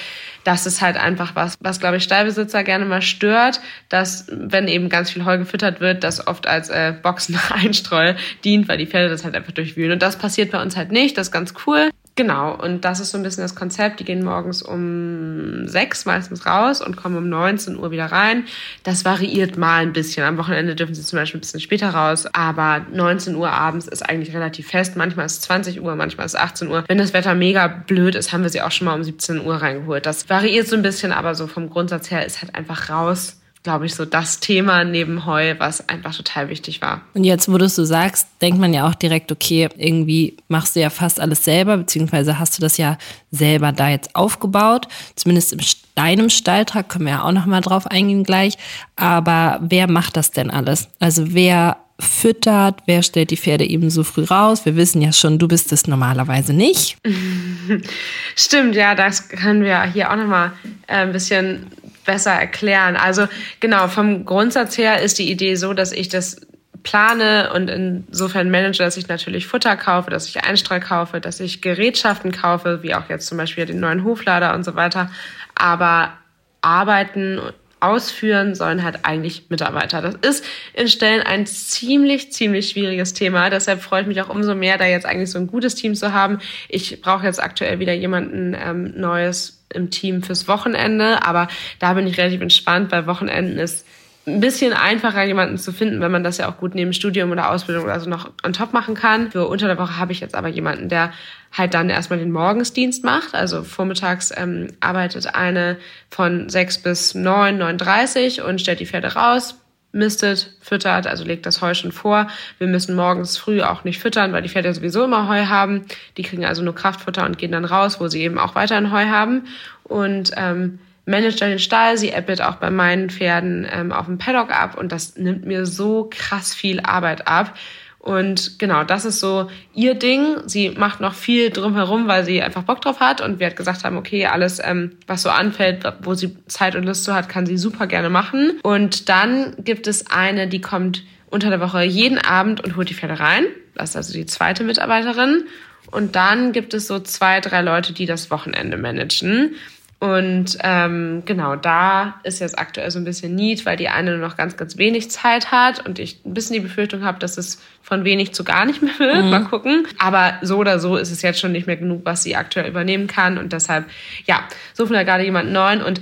das 0.44 0.66
ist 0.66 0.80
halt 0.82 0.96
einfach 0.96 1.36
was, 1.36 1.56
was, 1.60 1.78
glaube 1.78 1.98
ich, 1.98 2.02
Stallbesitzer 2.02 2.64
gerne 2.64 2.84
mal 2.84 3.02
stört, 3.02 3.60
dass, 3.88 4.26
wenn 4.30 4.66
eben 4.66 4.88
ganz 4.88 5.10
viel 5.10 5.24
Heu 5.24 5.38
gefüttert 5.38 5.80
wird, 5.80 6.02
das 6.02 6.26
oft 6.26 6.46
als 6.46 6.68
äh, 6.70 6.92
Boxen-Einstreu 7.00 8.14
dient, 8.44 8.68
weil 8.68 8.78
die 8.78 8.86
Pferde 8.86 9.08
das 9.08 9.24
halt 9.24 9.36
einfach 9.36 9.52
durchwühlen. 9.52 9.92
Und 9.92 10.02
das 10.02 10.16
passiert 10.18 10.50
bei 10.50 10.60
uns 10.60 10.76
halt 10.76 10.90
nicht. 10.90 11.16
Das 11.16 11.28
ist 11.28 11.32
ganz 11.32 11.54
cool. 11.66 11.90
Genau, 12.14 12.54
und 12.54 12.84
das 12.84 13.00
ist 13.00 13.10
so 13.10 13.16
ein 13.16 13.22
bisschen 13.22 13.42
das 13.42 13.54
Konzept. 13.54 13.98
Die 13.98 14.04
gehen 14.04 14.22
morgens 14.22 14.60
um 14.60 15.66
sechs 15.66 16.04
meistens 16.04 16.44
raus 16.44 16.82
und 16.82 16.94
kommen 16.96 17.16
um 17.16 17.30
19 17.30 17.78
Uhr 17.78 17.90
wieder 17.90 18.06
rein. 18.06 18.44
Das 18.82 19.06
variiert 19.06 19.56
mal 19.56 19.78
ein 19.78 19.94
bisschen. 19.94 20.22
Am 20.22 20.36
Wochenende 20.36 20.74
dürfen 20.74 20.94
sie 20.94 21.02
zum 21.02 21.18
Beispiel 21.18 21.38
ein 21.38 21.40
bisschen 21.40 21.60
später 21.60 21.88
raus, 21.88 22.26
aber 22.34 22.84
19 22.92 23.34
Uhr 23.34 23.50
abends 23.50 23.88
ist 23.88 24.02
eigentlich 24.02 24.34
relativ 24.34 24.68
fest. 24.68 24.94
Manchmal 24.94 25.24
ist 25.24 25.32
es 25.32 25.40
20 25.42 25.80
Uhr, 25.80 25.96
manchmal 25.96 26.26
ist 26.26 26.34
es 26.34 26.40
18 26.40 26.68
Uhr. 26.68 26.84
Wenn 26.86 26.98
das 26.98 27.14
Wetter 27.14 27.34
mega 27.34 27.66
blöd 27.66 28.14
ist, 28.14 28.30
haben 28.30 28.42
wir 28.42 28.50
sie 28.50 28.60
auch 28.60 28.72
schon 28.72 28.84
mal 28.86 28.94
um 28.94 29.04
17 29.04 29.40
Uhr 29.40 29.54
reingeholt. 29.54 30.04
Das 30.04 30.28
variiert 30.28 30.68
so 30.68 30.76
ein 30.76 30.82
bisschen, 30.82 31.12
aber 31.12 31.34
so 31.34 31.46
vom 31.46 31.70
Grundsatz 31.70 32.10
her 32.10 32.26
ist 32.26 32.42
halt 32.42 32.54
einfach 32.54 32.90
raus 32.90 33.41
glaube 33.62 33.86
ich, 33.86 33.94
so 33.94 34.04
das 34.04 34.40
Thema 34.40 34.84
neben 34.84 35.24
Heu, 35.24 35.54
was 35.58 35.88
einfach 35.88 36.14
total 36.14 36.48
wichtig 36.48 36.82
war. 36.82 37.02
Und 37.14 37.24
jetzt, 37.24 37.50
wo 37.50 37.58
du 37.58 37.66
es 37.66 37.76
so 37.76 37.84
sagst, 37.84 38.26
denkt 38.40 38.58
man 38.58 38.74
ja 38.74 38.88
auch 38.88 38.94
direkt, 38.94 39.30
okay, 39.30 39.68
irgendwie 39.76 40.36
machst 40.48 40.74
du 40.74 40.80
ja 40.80 40.90
fast 40.90 41.20
alles 41.20 41.44
selber, 41.44 41.76
beziehungsweise 41.76 42.38
hast 42.38 42.58
du 42.58 42.60
das 42.62 42.76
ja 42.76 42.98
selber 43.30 43.72
da 43.72 43.88
jetzt 43.88 44.16
aufgebaut. 44.16 44.88
Zumindest 45.14 45.52
in 45.52 45.60
deinem 45.94 46.28
Stalltrag 46.28 46.88
können 46.88 47.06
wir 47.06 47.12
ja 47.12 47.22
auch 47.22 47.32
nochmal 47.32 47.60
drauf 47.60 47.86
eingehen 47.86 48.24
gleich. 48.24 48.58
Aber 48.96 49.60
wer 49.62 49.88
macht 49.88 50.16
das 50.16 50.32
denn 50.32 50.50
alles? 50.50 50.88
Also 50.98 51.32
wer 51.32 51.76
füttert, 52.02 52.80
wer 52.86 53.02
stellt 53.02 53.30
die 53.30 53.36
Pferde 53.36 53.64
eben 53.64 53.90
so 53.90 54.04
früh 54.04 54.24
raus? 54.24 54.64
Wir 54.64 54.76
wissen 54.76 55.00
ja 55.02 55.12
schon, 55.12 55.38
du 55.38 55.48
bist 55.48 55.72
es 55.72 55.86
normalerweise 55.86 56.52
nicht. 56.52 56.96
Stimmt, 58.36 58.74
ja, 58.74 58.94
das 58.94 59.28
können 59.28 59.62
wir 59.64 59.82
hier 59.84 60.10
auch 60.10 60.16
nochmal 60.16 60.52
äh, 60.86 60.96
ein 60.96 61.12
bisschen 61.12 61.66
besser 62.04 62.32
erklären. 62.32 62.96
Also 62.96 63.26
genau, 63.60 63.88
vom 63.88 64.24
Grundsatz 64.24 64.76
her 64.76 65.00
ist 65.00 65.18
die 65.18 65.30
Idee 65.30 65.54
so, 65.54 65.72
dass 65.72 65.92
ich 65.92 66.08
das 66.08 66.40
plane 66.82 67.52
und 67.54 67.68
insofern 67.68 68.50
manage, 68.50 68.78
dass 68.78 68.96
ich 68.96 69.08
natürlich 69.08 69.46
Futter 69.46 69.76
kaufe, 69.76 70.10
dass 70.10 70.26
ich 70.26 70.44
Einstreu 70.44 70.80
kaufe, 70.80 71.20
dass 71.20 71.40
ich 71.40 71.62
Gerätschaften 71.62 72.32
kaufe, 72.32 72.82
wie 72.82 72.94
auch 72.94 73.08
jetzt 73.08 73.26
zum 73.26 73.38
Beispiel 73.38 73.66
den 73.66 73.80
neuen 73.80 74.04
Hoflader 74.04 74.54
und 74.54 74.64
so 74.64 74.74
weiter. 74.74 75.10
Aber 75.54 76.12
arbeiten, 76.60 77.40
ausführen 77.82 78.54
sollen 78.54 78.82
halt 78.82 79.04
eigentlich 79.04 79.46
Mitarbeiter. 79.48 80.00
Das 80.02 80.14
ist 80.16 80.44
in 80.72 80.88
Stellen 80.88 81.22
ein 81.22 81.46
ziemlich, 81.46 82.32
ziemlich 82.32 82.70
schwieriges 82.70 83.12
Thema. 83.12 83.50
Deshalb 83.50 83.82
freue 83.82 84.02
ich 84.02 84.06
mich 84.06 84.22
auch 84.22 84.28
umso 84.28 84.54
mehr, 84.54 84.78
da 84.78 84.86
jetzt 84.86 85.06
eigentlich 85.06 85.30
so 85.30 85.38
ein 85.38 85.46
gutes 85.48 85.74
Team 85.74 85.94
zu 85.94 86.12
haben. 86.12 86.38
Ich 86.68 87.00
brauche 87.02 87.26
jetzt 87.26 87.42
aktuell 87.42 87.78
wieder 87.78 87.92
jemanden 87.92 88.56
ähm, 88.58 88.92
Neues 88.96 89.64
im 89.72 89.90
Team 89.90 90.22
fürs 90.22 90.48
Wochenende, 90.48 91.24
aber 91.26 91.48
da 91.78 91.94
bin 91.94 92.06
ich 92.06 92.18
relativ 92.18 92.40
entspannt, 92.40 92.92
weil 92.92 93.06
Wochenenden 93.06 93.58
ist 93.58 93.86
ein 94.26 94.40
bisschen 94.40 94.72
einfacher, 94.72 95.24
jemanden 95.24 95.58
zu 95.58 95.72
finden, 95.72 96.00
wenn 96.00 96.12
man 96.12 96.22
das 96.22 96.38
ja 96.38 96.48
auch 96.48 96.58
gut 96.58 96.74
neben 96.74 96.92
Studium 96.92 97.32
oder 97.32 97.50
Ausbildung 97.50 97.84
oder 97.84 97.98
so 97.98 98.08
noch 98.08 98.30
on 98.44 98.52
top 98.52 98.72
machen 98.72 98.94
kann. 98.94 99.32
Für 99.32 99.48
unter 99.48 99.66
der 99.66 99.78
Woche 99.78 99.98
habe 99.98 100.12
ich 100.12 100.20
jetzt 100.20 100.36
aber 100.36 100.48
jemanden, 100.48 100.88
der 100.88 101.12
halt 101.52 101.74
dann 101.74 101.90
erstmal 101.90 102.18
den 102.18 102.32
Morgensdienst 102.32 103.04
macht. 103.04 103.34
Also 103.34 103.62
vormittags 103.62 104.32
ähm, 104.36 104.68
arbeitet 104.80 105.34
eine 105.34 105.76
von 106.10 106.48
sechs 106.48 106.78
bis 106.78 107.14
neun, 107.14 107.58
neun 107.58 107.78
dreißig 107.78 108.42
und 108.42 108.60
stellt 108.60 108.80
die 108.80 108.86
Pferde 108.86 109.14
raus, 109.14 109.56
mistet, 109.92 110.56
füttert, 110.62 111.06
also 111.06 111.24
legt 111.24 111.44
das 111.44 111.60
Heu 111.60 111.74
schon 111.74 111.92
vor. 111.92 112.28
Wir 112.56 112.66
müssen 112.66 112.96
morgens 112.96 113.36
früh 113.36 113.60
auch 113.60 113.84
nicht 113.84 114.00
füttern, 114.00 114.32
weil 114.32 114.40
die 114.40 114.48
Pferde 114.48 114.72
sowieso 114.72 115.04
immer 115.04 115.28
Heu 115.28 115.44
haben. 115.46 115.84
Die 116.16 116.22
kriegen 116.22 116.46
also 116.46 116.62
nur 116.62 116.74
Kraftfutter 116.74 117.26
und 117.26 117.36
gehen 117.36 117.52
dann 117.52 117.66
raus, 117.66 118.00
wo 118.00 118.08
sie 118.08 118.22
eben 118.22 118.38
auch 118.38 118.54
weiterhin 118.54 118.90
Heu 118.90 119.06
haben. 119.08 119.44
Und 119.84 120.30
ähm, 120.36 120.78
managt 121.04 121.42
dann 121.42 121.50
den 121.50 121.58
Stall, 121.58 121.98
sie 121.98 122.14
appelt 122.14 122.40
auch 122.40 122.54
bei 122.54 122.70
meinen 122.70 123.10
Pferden 123.10 123.66
ähm, 123.70 123.92
auf 123.92 124.06
dem 124.06 124.16
Paddock 124.16 124.50
ab 124.50 124.78
und 124.78 124.92
das 124.92 125.16
nimmt 125.16 125.44
mir 125.44 125.66
so 125.66 126.08
krass 126.10 126.54
viel 126.54 126.80
Arbeit 126.80 127.26
ab. 127.26 127.54
Und 128.02 128.58
genau, 128.58 128.82
das 128.82 129.04
ist 129.04 129.20
so 129.20 129.48
ihr 129.74 129.94
Ding. 129.94 130.38
Sie 130.46 130.70
macht 130.70 131.00
noch 131.00 131.14
viel 131.14 131.50
drumherum, 131.50 132.08
weil 132.08 132.24
sie 132.24 132.42
einfach 132.42 132.64
Bock 132.64 132.80
drauf 132.80 132.98
hat. 132.98 133.20
Und 133.20 133.38
wir 133.38 133.46
hat 133.46 133.54
gesagt 133.54 133.84
haben, 133.84 133.96
okay, 133.96 134.26
alles, 134.26 134.60
ähm, 134.62 134.96
was 135.06 135.22
so 135.22 135.30
anfällt, 135.30 135.84
wo 136.02 136.14
sie 136.14 136.36
Zeit 136.48 136.74
und 136.74 136.82
Lust 136.82 137.04
zu 137.04 137.14
hat, 137.14 137.28
kann 137.28 137.46
sie 137.46 137.56
super 137.56 137.86
gerne 137.86 138.10
machen. 138.10 138.58
Und 138.64 139.08
dann 139.08 139.54
gibt 139.58 139.86
es 139.86 140.10
eine, 140.10 140.48
die 140.48 140.60
kommt 140.60 141.04
unter 141.30 141.48
der 141.48 141.60
Woche 141.60 141.84
jeden 141.84 142.18
Abend 142.18 142.60
und 142.60 142.76
holt 142.76 142.90
die 142.90 142.94
Pferde 142.94 143.20
rein. 143.20 143.44
Das 143.76 143.90
ist 143.90 143.96
also 143.96 144.12
die 144.14 144.26
zweite 144.26 144.64
Mitarbeiterin. 144.64 145.44
Und 145.92 146.16
dann 146.16 146.50
gibt 146.50 146.74
es 146.74 146.88
so 146.88 146.98
zwei, 146.98 147.40
drei 147.40 147.62
Leute, 147.62 147.92
die 147.92 148.06
das 148.06 148.32
Wochenende 148.32 148.78
managen. 148.78 149.54
Und 150.02 150.58
ähm, 150.64 151.22
genau, 151.26 151.54
da 151.54 152.16
ist 152.24 152.40
jetzt 152.40 152.58
aktuell 152.58 152.90
so 152.90 152.98
ein 152.98 153.04
bisschen 153.04 153.36
Need, 153.36 153.64
weil 153.64 153.76
die 153.76 153.88
eine 153.88 154.10
nur 154.10 154.18
noch 154.18 154.36
ganz, 154.36 154.56
ganz 154.56 154.76
wenig 154.76 155.12
Zeit 155.12 155.52
hat 155.52 155.86
und 155.86 156.00
ich 156.00 156.24
ein 156.26 156.34
bisschen 156.34 156.54
die 156.54 156.60
Befürchtung 156.60 157.04
habe, 157.04 157.20
dass 157.20 157.38
es 157.38 157.62
von 157.82 158.02
wenig 158.02 158.34
zu 158.34 158.42
gar 158.42 158.64
nicht 158.64 158.82
mehr 158.82 158.98
wird. 158.98 159.22
Mhm. 159.22 159.30
Mal 159.30 159.44
gucken. 159.44 159.86
Aber 160.00 160.38
so 160.42 160.56
oder 160.56 160.80
so 160.80 160.96
ist 160.96 161.12
es 161.12 161.22
jetzt 161.22 161.38
schon 161.38 161.52
nicht 161.52 161.68
mehr 161.68 161.76
genug, 161.76 162.00
was 162.02 162.24
sie 162.24 162.34
aktuell 162.34 162.66
übernehmen 162.66 163.06
kann. 163.06 163.38
Und 163.38 163.52
deshalb, 163.52 163.84
ja, 164.26 164.42
suchen 164.72 164.90
wir 164.90 165.04
gerade 165.04 165.22
jemanden 165.22 165.52
neuen. 165.52 165.80
Und 165.80 166.00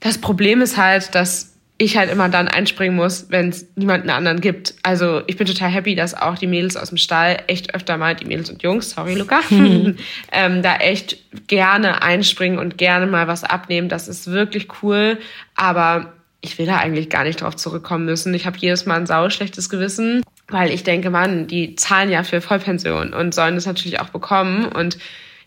das 0.00 0.16
Problem 0.16 0.62
ist 0.62 0.78
halt, 0.78 1.14
dass 1.14 1.55
ich 1.78 1.96
halt 1.96 2.10
immer 2.10 2.28
dann 2.28 2.48
einspringen 2.48 2.96
muss, 2.96 3.26
wenn 3.28 3.50
es 3.50 3.66
niemanden 3.76 4.08
anderen 4.08 4.40
gibt. 4.40 4.74
Also 4.82 5.22
ich 5.26 5.36
bin 5.36 5.46
total 5.46 5.68
happy, 5.68 5.94
dass 5.94 6.14
auch 6.14 6.38
die 6.38 6.46
Mädels 6.46 6.76
aus 6.76 6.88
dem 6.88 6.96
Stall 6.96 7.42
echt 7.48 7.74
öfter 7.74 7.98
mal, 7.98 8.14
die 8.14 8.24
Mädels 8.24 8.48
und 8.48 8.62
Jungs, 8.62 8.90
sorry 8.90 9.14
Luca, 9.14 9.40
mhm. 9.50 9.96
ähm, 10.32 10.62
da 10.62 10.76
echt 10.76 11.18
gerne 11.48 12.02
einspringen 12.02 12.58
und 12.58 12.78
gerne 12.78 13.06
mal 13.06 13.28
was 13.28 13.44
abnehmen. 13.44 13.88
Das 13.88 14.08
ist 14.08 14.30
wirklich 14.30 14.68
cool. 14.82 15.18
Aber 15.54 16.14
ich 16.40 16.58
will 16.58 16.66
da 16.66 16.78
eigentlich 16.78 17.10
gar 17.10 17.24
nicht 17.24 17.42
drauf 17.42 17.56
zurückkommen 17.56 18.06
müssen. 18.06 18.32
Ich 18.32 18.46
habe 18.46 18.56
jedes 18.58 18.86
Mal 18.86 18.96
ein 18.96 19.06
sauschlechtes 19.06 19.68
Gewissen, 19.68 20.22
weil 20.48 20.70
ich 20.70 20.82
denke, 20.82 21.10
Mann, 21.10 21.46
die 21.46 21.76
zahlen 21.76 22.10
ja 22.10 22.22
für 22.22 22.40
Vollpension 22.40 23.12
und 23.12 23.34
sollen 23.34 23.56
das 23.56 23.66
natürlich 23.66 24.00
auch 24.00 24.10
bekommen. 24.10 24.66
Und 24.66 24.96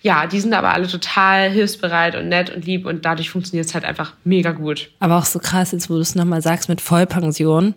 ja, 0.01 0.27
die 0.27 0.39
sind 0.39 0.53
aber 0.53 0.73
alle 0.73 0.87
total 0.87 1.49
hilfsbereit 1.49 2.15
und 2.15 2.29
nett 2.29 2.49
und 2.55 2.65
lieb 2.65 2.85
und 2.85 3.05
dadurch 3.05 3.29
funktioniert 3.29 3.67
es 3.67 3.73
halt 3.73 3.85
einfach 3.85 4.13
mega 4.23 4.51
gut. 4.51 4.91
Aber 4.99 5.17
auch 5.17 5.25
so 5.25 5.39
krass, 5.39 5.71
jetzt 5.71 5.89
wo 5.89 5.95
du 5.95 6.01
es 6.01 6.15
nochmal 6.15 6.41
sagst 6.41 6.69
mit 6.69 6.81
Vollpension. 6.81 7.75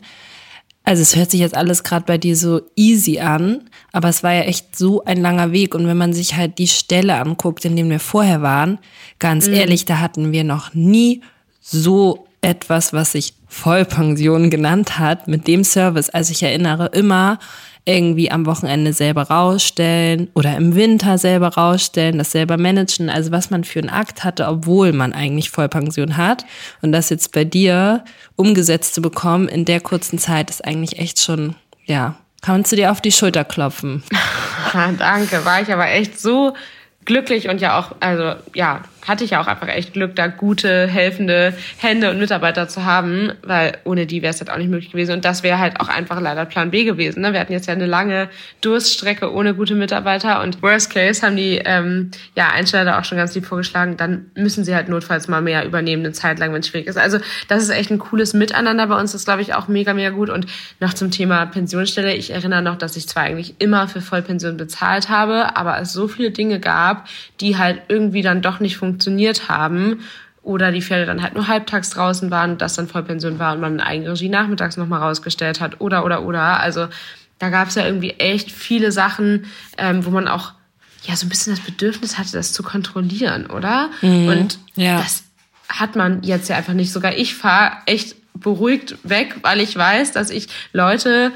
Also 0.85 1.03
es 1.03 1.15
hört 1.15 1.31
sich 1.31 1.41
jetzt 1.41 1.57
alles 1.57 1.85
gerade 1.85 2.07
bei 2.07 2.19
dir 2.19 2.37
so 2.37 2.61
easy 2.75 3.21
an, 3.21 3.71
aber 3.93 4.09
es 4.09 4.23
war 4.23 4.33
ja 4.33 4.43
echt 4.43 4.77
so 4.77 5.05
ein 5.05 5.21
langer 5.21 5.53
Weg. 5.53 5.75
Und 5.75 5.87
wenn 5.87 5.97
man 5.97 6.13
sich 6.13 6.35
halt 6.35 6.59
die 6.59 6.67
Stelle 6.67 7.17
anguckt, 7.17 7.65
in 7.65 7.77
dem 7.77 7.89
wir 7.89 8.01
vorher 8.01 8.43
waren, 8.43 8.79
ganz 9.19 9.47
mhm. 9.47 9.55
ehrlich, 9.55 9.85
da 9.85 10.01
hatten 10.01 10.33
wir 10.33 10.43
noch 10.43 10.75
nie 10.75 11.23
so 11.61 12.27
etwas, 12.41 12.93
was 12.93 13.13
sich 13.13 13.35
Vollpension 13.47 14.51
genannt 14.51 14.99
hat, 14.99 15.29
mit 15.29 15.47
dem 15.47 15.63
Service. 15.63 16.11
Also 16.11 16.33
ich 16.33 16.43
erinnere 16.43 16.87
immer, 16.87 17.39
irgendwie 17.85 18.31
am 18.31 18.47
Wochenende 18.47 18.93
selber 18.93 19.23
rausstellen 19.23 20.31
oder 20.35 20.57
im 20.57 20.75
Winter 20.77 21.19
selber 21.19 21.49
rausstellen, 21.49 22.19
das 22.19 22.31
selber 22.31 22.57
managen, 22.57 23.11
also 23.11 23.33
was 23.33 23.51
man 23.51 23.65
für 23.65 23.81
einen 23.81 23.91
Akt 23.91 24.23
hatte, 24.23 24.47
obwohl 24.47 24.93
man 24.93 25.13
eigentlich 25.13 25.51
Vollpension 25.51 26.17
hat. 26.17 26.45
Und 26.81 26.93
das 26.93 27.11
jetzt 27.11 27.33
bei 27.33 27.45
dir 27.45 28.05
umgesetzt 28.37 28.95
zu 28.95 29.03
bekommen 29.03 29.49
in 29.49 29.65
der 29.65 29.81
kurzen 29.81 30.19
Zeit 30.19 30.49
ist 30.51 30.65
eigentlich 30.65 30.99
echt 30.99 31.21
schon, 31.21 31.57
ja, 31.85 32.15
kannst 32.41 32.71
du 32.71 32.77
dir 32.77 32.93
auf 32.93 33.01
die 33.01 33.13
Schulter 33.13 33.45
klopfen. 33.45 34.05
Danke, 34.73 35.45
war 35.45 35.61
ich 35.61 35.73
aber 35.73 35.89
echt 35.89 36.21
so 36.21 36.55
glücklich 37.05 37.49
und 37.49 37.61
ja 37.61 37.81
auch, 37.81 37.97
also 37.99 38.35
ja, 38.55 38.83
hatte 39.07 39.25
ich 39.25 39.31
ja 39.31 39.41
auch 39.41 39.47
einfach 39.47 39.69
echt 39.69 39.93
Glück, 39.93 40.15
da 40.15 40.29
gute, 40.29 40.87
helfende 40.87 41.55
Hände 41.79 42.11
und 42.11 42.19
Mitarbeiter 42.19 42.69
zu 42.69 42.85
haben, 42.85 43.33
weil 43.43 43.79
ohne 43.85 44.07
die 44.07 44.23
wäre 44.23 44.33
es 44.33 44.41
halt 44.41 44.51
auch 44.51 44.59
nicht 44.59 44.71
möglich 44.71 44.93
gewesen. 44.93 45.13
Und 45.13 45.25
das 45.25 45.43
wäre 45.43 45.59
halt 45.59 45.81
auch 45.81 45.89
einfach 45.89 46.21
leider 46.21 46.45
Plan 46.45 46.71
B 46.71 46.85
gewesen. 46.85 47.23
Ne? 47.23 47.33
Wir 47.33 47.41
hatten 47.41 47.53
jetzt 47.53 47.67
ja 47.67 47.75
eine 47.75 47.87
lange 47.87 48.29
Durststrecke 48.61 49.33
ohne 49.33 49.55
gute 49.55 49.75
Mitarbeiter 49.75 50.41
und 50.43 50.63
Worst 50.63 50.91
Case 50.91 51.27
haben 51.27 51.37
die 51.37 51.61
ähm, 51.65 52.13
ja 52.37 52.49
Einsteller 52.51 52.99
auch 52.99 53.05
schon 53.05 53.19
ganz 53.19 53.35
lieb 53.35 53.47
vorgeschlagen, 53.47 53.97
dann 53.97 54.31
müssen 54.37 54.65
sie 54.65 54.75
halt 54.75 54.89
notfalls 54.89 55.27
mal 55.27 55.43
mehr 55.43 55.67
übernehmen, 55.67 56.05
eine 56.05 56.13
Zeit 56.13 56.39
lang, 56.39 56.53
wenn 56.53 56.61
es 56.61 56.69
schwierig 56.69 56.87
ist. 56.87 56.99
Also 56.99 57.19
das 57.49 57.63
ist 57.63 57.71
echt 57.71 57.91
ein 57.91 57.99
cooles 57.99 58.35
Miteinander 58.35 58.87
bei 58.87 58.99
uns, 58.99 59.13
das 59.13 59.25
glaube 59.25 59.43
ich 59.43 59.55
auch 59.55 59.67
mega, 59.67 59.95
mega 59.95 60.11
gut. 60.11 60.31
Und 60.31 60.47
noch 60.79 60.95
zum 60.95 61.11
Thema 61.11 61.47
Pensionsstelle, 61.47 62.15
ich 62.15 62.31
erinnere 62.31 62.63
noch, 62.63 62.77
dass 62.77 62.97
ich 62.97 63.09
zwar 63.09 63.25
eigentlich 63.25 63.57
immer 63.59 63.89
für 63.89 64.01
Vollpension 64.01 64.57
bezahlt 64.57 65.09
habe, 65.09 65.57
aber 65.57 65.81
es 65.81 65.93
so 65.93 66.07
viele 66.07 66.31
Dinge 66.31 66.61
gab, 66.61 67.09
die 67.41 67.59
halt 67.59 67.83
irgendwie 67.89 68.23
dann 68.23 68.43
doch 68.43 68.61
nicht 68.61 68.77
funktionieren 68.77 68.92
funktioniert 68.93 69.49
haben 69.49 70.01
oder 70.43 70.71
die 70.71 70.83
Pferde 70.83 71.07
dann 71.07 71.23
halt 71.23 71.35
nur 71.35 71.49
halbtags 71.49 71.91
draußen 71.91 72.31
waren 72.31 72.53
und 72.53 72.63
das 72.63 72.75
dann 72.75 72.89
Vollpension 72.89 73.39
war 73.39 73.55
und 73.55 73.61
man 73.61 73.81
eine 73.81 73.87
Eigenregie 73.87 74.29
nachmittags 74.29 74.77
nochmal 74.77 75.01
rausgestellt 75.01 75.61
hat 75.61 75.81
oder, 75.81 76.05
oder, 76.05 76.25
oder. 76.25 76.61
Also 76.61 76.89
da 77.39 77.49
gab 77.49 77.69
es 77.69 77.77
ja 77.77 77.87
irgendwie 77.87 78.11
echt 78.11 78.53
viele 78.53 78.93
Sachen, 78.93 79.47
ähm, 79.79 80.05
wo 80.05 80.11
man 80.11 80.29
auch 80.29 80.53
ja 81.05 81.17
so 81.17 81.27
ein 81.27 81.31
bisschen 81.31 81.55
das 81.55 81.65
Bedürfnis 81.65 82.19
hatte, 82.19 82.33
das 82.33 82.53
zu 82.53 82.63
kontrollieren, 82.63 83.47
oder? 83.47 83.91
Mhm, 84.03 84.29
und 84.29 84.59
ja. 84.75 84.99
das 84.99 85.25
hat 85.69 85.97
man 85.97 86.23
jetzt 86.23 86.49
ja 86.49 86.57
einfach 86.57 86.75
nicht. 86.75 86.93
Sogar 86.93 87.17
ich 87.17 87.35
fahre 87.35 87.79
echt 87.87 88.17
beruhigt 88.35 88.97
weg, 89.05 89.37
weil 89.43 89.61
ich 89.61 89.75
weiß, 89.75 90.13
dass 90.13 90.31
ich 90.31 90.49
Leute 90.73 91.33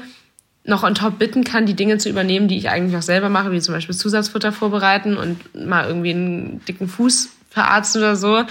noch 0.63 0.83
on 0.83 0.95
top 0.95 1.17
bitten 1.17 1.45
kann, 1.45 1.65
die 1.65 1.75
Dinge 1.75 1.97
zu 1.97 2.09
übernehmen, 2.09 2.49
die 2.49 2.57
ich 2.57 2.69
eigentlich 2.69 2.97
auch 2.97 3.01
selber 3.01 3.29
mache, 3.29 3.51
wie 3.51 3.61
zum 3.61 3.73
Beispiel 3.73 3.95
Zusatzfutter 3.95 4.51
vorbereiten 4.51 5.15
und 5.15 5.55
mal 5.55 5.87
irgendwie 5.87 6.11
einen 6.11 6.65
dicken 6.65 6.89
Fuß 6.89 7.29
verarzten 7.49 8.01
oder 8.01 8.15
so. 8.15 8.43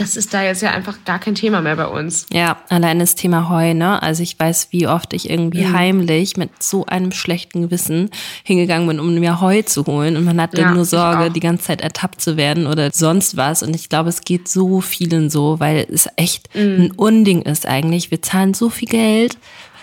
Das 0.00 0.16
ist 0.16 0.32
da 0.32 0.42
jetzt 0.42 0.62
ja 0.62 0.70
einfach 0.70 0.96
gar 1.04 1.18
kein 1.18 1.34
Thema 1.34 1.60
mehr 1.60 1.76
bei 1.76 1.86
uns. 1.86 2.24
Ja, 2.32 2.56
allein 2.70 3.00
das 3.00 3.16
Thema 3.16 3.50
Heu, 3.50 3.74
ne? 3.74 4.02
Also 4.02 4.22
ich 4.22 4.38
weiß, 4.40 4.68
wie 4.70 4.86
oft 4.86 5.12
ich 5.12 5.28
irgendwie 5.28 5.66
mhm. 5.66 5.72
heimlich 5.74 6.38
mit 6.38 6.62
so 6.62 6.86
einem 6.86 7.12
schlechten 7.12 7.60
Gewissen 7.60 8.08
hingegangen 8.42 8.88
bin, 8.88 8.98
um 8.98 9.14
mir 9.14 9.42
Heu 9.42 9.60
zu 9.60 9.84
holen. 9.84 10.16
Und 10.16 10.24
man 10.24 10.40
hat 10.40 10.56
dann 10.56 10.64
ja, 10.64 10.74
nur 10.74 10.86
Sorge, 10.86 11.30
die 11.30 11.40
ganze 11.40 11.64
Zeit 11.64 11.82
ertappt 11.82 12.22
zu 12.22 12.38
werden 12.38 12.66
oder 12.66 12.90
sonst 12.92 13.36
was. 13.36 13.62
Und 13.62 13.76
ich 13.76 13.90
glaube, 13.90 14.08
es 14.08 14.22
geht 14.22 14.48
so 14.48 14.80
vielen 14.80 15.28
so, 15.28 15.60
weil 15.60 15.86
es 15.92 16.08
echt 16.16 16.48
mhm. 16.54 16.84
ein 16.84 16.90
Unding 16.92 17.42
ist 17.42 17.66
eigentlich. 17.66 18.10
Wir 18.10 18.22
zahlen 18.22 18.54
so 18.54 18.70
viel 18.70 18.88
Geld 18.88 19.36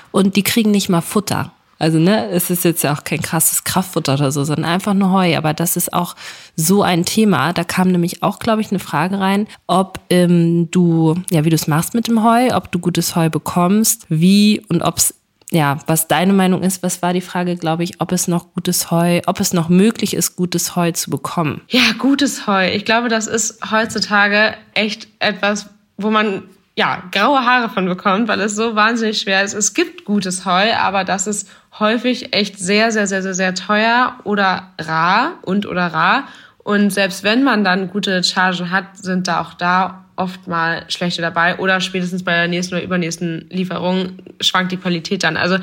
und 0.09 0.35
die 0.35 0.43
kriegen 0.43 0.71
nicht 0.71 0.89
mal 0.89 1.01
Futter. 1.01 1.51
Also, 1.79 1.99
ne, 1.99 2.29
es 2.29 2.49
ist 2.49 2.63
jetzt 2.63 2.83
ja 2.83 2.93
auch 2.93 3.03
kein 3.03 3.21
krasses 3.21 3.63
Kraftfutter 3.63 4.15
oder 4.15 4.31
so, 4.31 4.43
sondern 4.43 4.65
einfach 4.65 4.93
nur 4.93 5.11
Heu. 5.11 5.37
Aber 5.37 5.53
das 5.53 5.77
ist 5.77 5.93
auch 5.93 6.15
so 6.55 6.83
ein 6.83 7.05
Thema. 7.05 7.53
Da 7.53 7.63
kam 7.63 7.89
nämlich 7.89 8.23
auch, 8.23 8.39
glaube 8.39 8.61
ich, 8.61 8.71
eine 8.71 8.79
Frage 8.79 9.19
rein, 9.19 9.47
ob 9.67 9.99
ähm, 10.09 10.69
du, 10.71 11.15
ja, 11.29 11.45
wie 11.45 11.49
du 11.49 11.55
es 11.55 11.67
machst 11.67 11.93
mit 11.93 12.07
dem 12.07 12.23
Heu, 12.23 12.55
ob 12.55 12.71
du 12.71 12.79
gutes 12.79 13.15
Heu 13.15 13.29
bekommst, 13.29 14.05
wie 14.09 14.61
und 14.69 14.81
ob 14.81 14.97
es 14.97 15.13
ja, 15.49 15.79
was 15.87 16.09
deine 16.09 16.33
Meinung 16.33 16.61
ist, 16.61 16.83
was 16.83 17.01
war 17.01 17.13
die 17.13 17.21
Frage, 17.21 17.55
glaube 17.55 17.83
ich, 17.83 18.01
ob 18.01 18.11
es 18.11 18.27
noch 18.27 18.53
gutes 18.53 18.91
Heu, 18.91 19.21
ob 19.27 19.39
es 19.39 19.53
noch 19.53 19.69
möglich 19.69 20.13
ist, 20.13 20.35
gutes 20.35 20.75
Heu 20.75 20.91
zu 20.91 21.09
bekommen? 21.09 21.61
Ja, 21.69 21.93
gutes 21.97 22.47
Heu. 22.47 22.69
Ich 22.73 22.83
glaube, 22.83 23.07
das 23.07 23.27
ist 23.27 23.59
heutzutage 23.71 24.55
echt 24.73 25.07
etwas, 25.19 25.69
wo 25.95 26.11
man 26.11 26.43
ja, 26.77 27.01
graue 27.11 27.43
Haare 27.43 27.69
von 27.69 27.85
bekommt, 27.85 28.27
weil 28.27 28.39
es 28.41 28.55
so 28.55 28.75
wahnsinnig 28.75 29.19
schwer 29.19 29.43
ist. 29.43 29.53
Es 29.53 29.73
gibt 29.73 30.05
gutes 30.05 30.45
Heu, 30.45 30.73
aber 30.75 31.03
das 31.03 31.25
ist 31.25 31.49
häufig 31.79 32.33
echt 32.33 32.59
sehr, 32.59 32.91
sehr, 32.91 33.07
sehr, 33.07 33.21
sehr, 33.21 33.33
sehr 33.33 33.55
teuer 33.55 34.17
oder 34.23 34.71
rar 34.79 35.39
und 35.43 35.65
oder 35.65 35.87
rar. 35.87 36.27
Und 36.59 36.91
selbst 36.91 37.23
wenn 37.23 37.43
man 37.43 37.63
dann 37.63 37.89
gute 37.89 38.23
Chargen 38.23 38.71
hat, 38.71 38.97
sind 38.97 39.27
da 39.27 39.41
auch 39.41 39.53
da 39.53 40.05
oft 40.17 40.47
mal 40.47 40.83
schlechte 40.89 41.21
dabei 41.21 41.57
oder 41.59 41.79
spätestens 41.79 42.23
bei 42.23 42.33
der 42.33 42.47
nächsten 42.47 42.75
oder 42.75 42.83
übernächsten 42.83 43.45
Lieferung 43.49 44.17
schwankt 44.41 44.71
die 44.71 44.77
Qualität 44.77 45.23
dann. 45.23 45.37
Also 45.37 45.57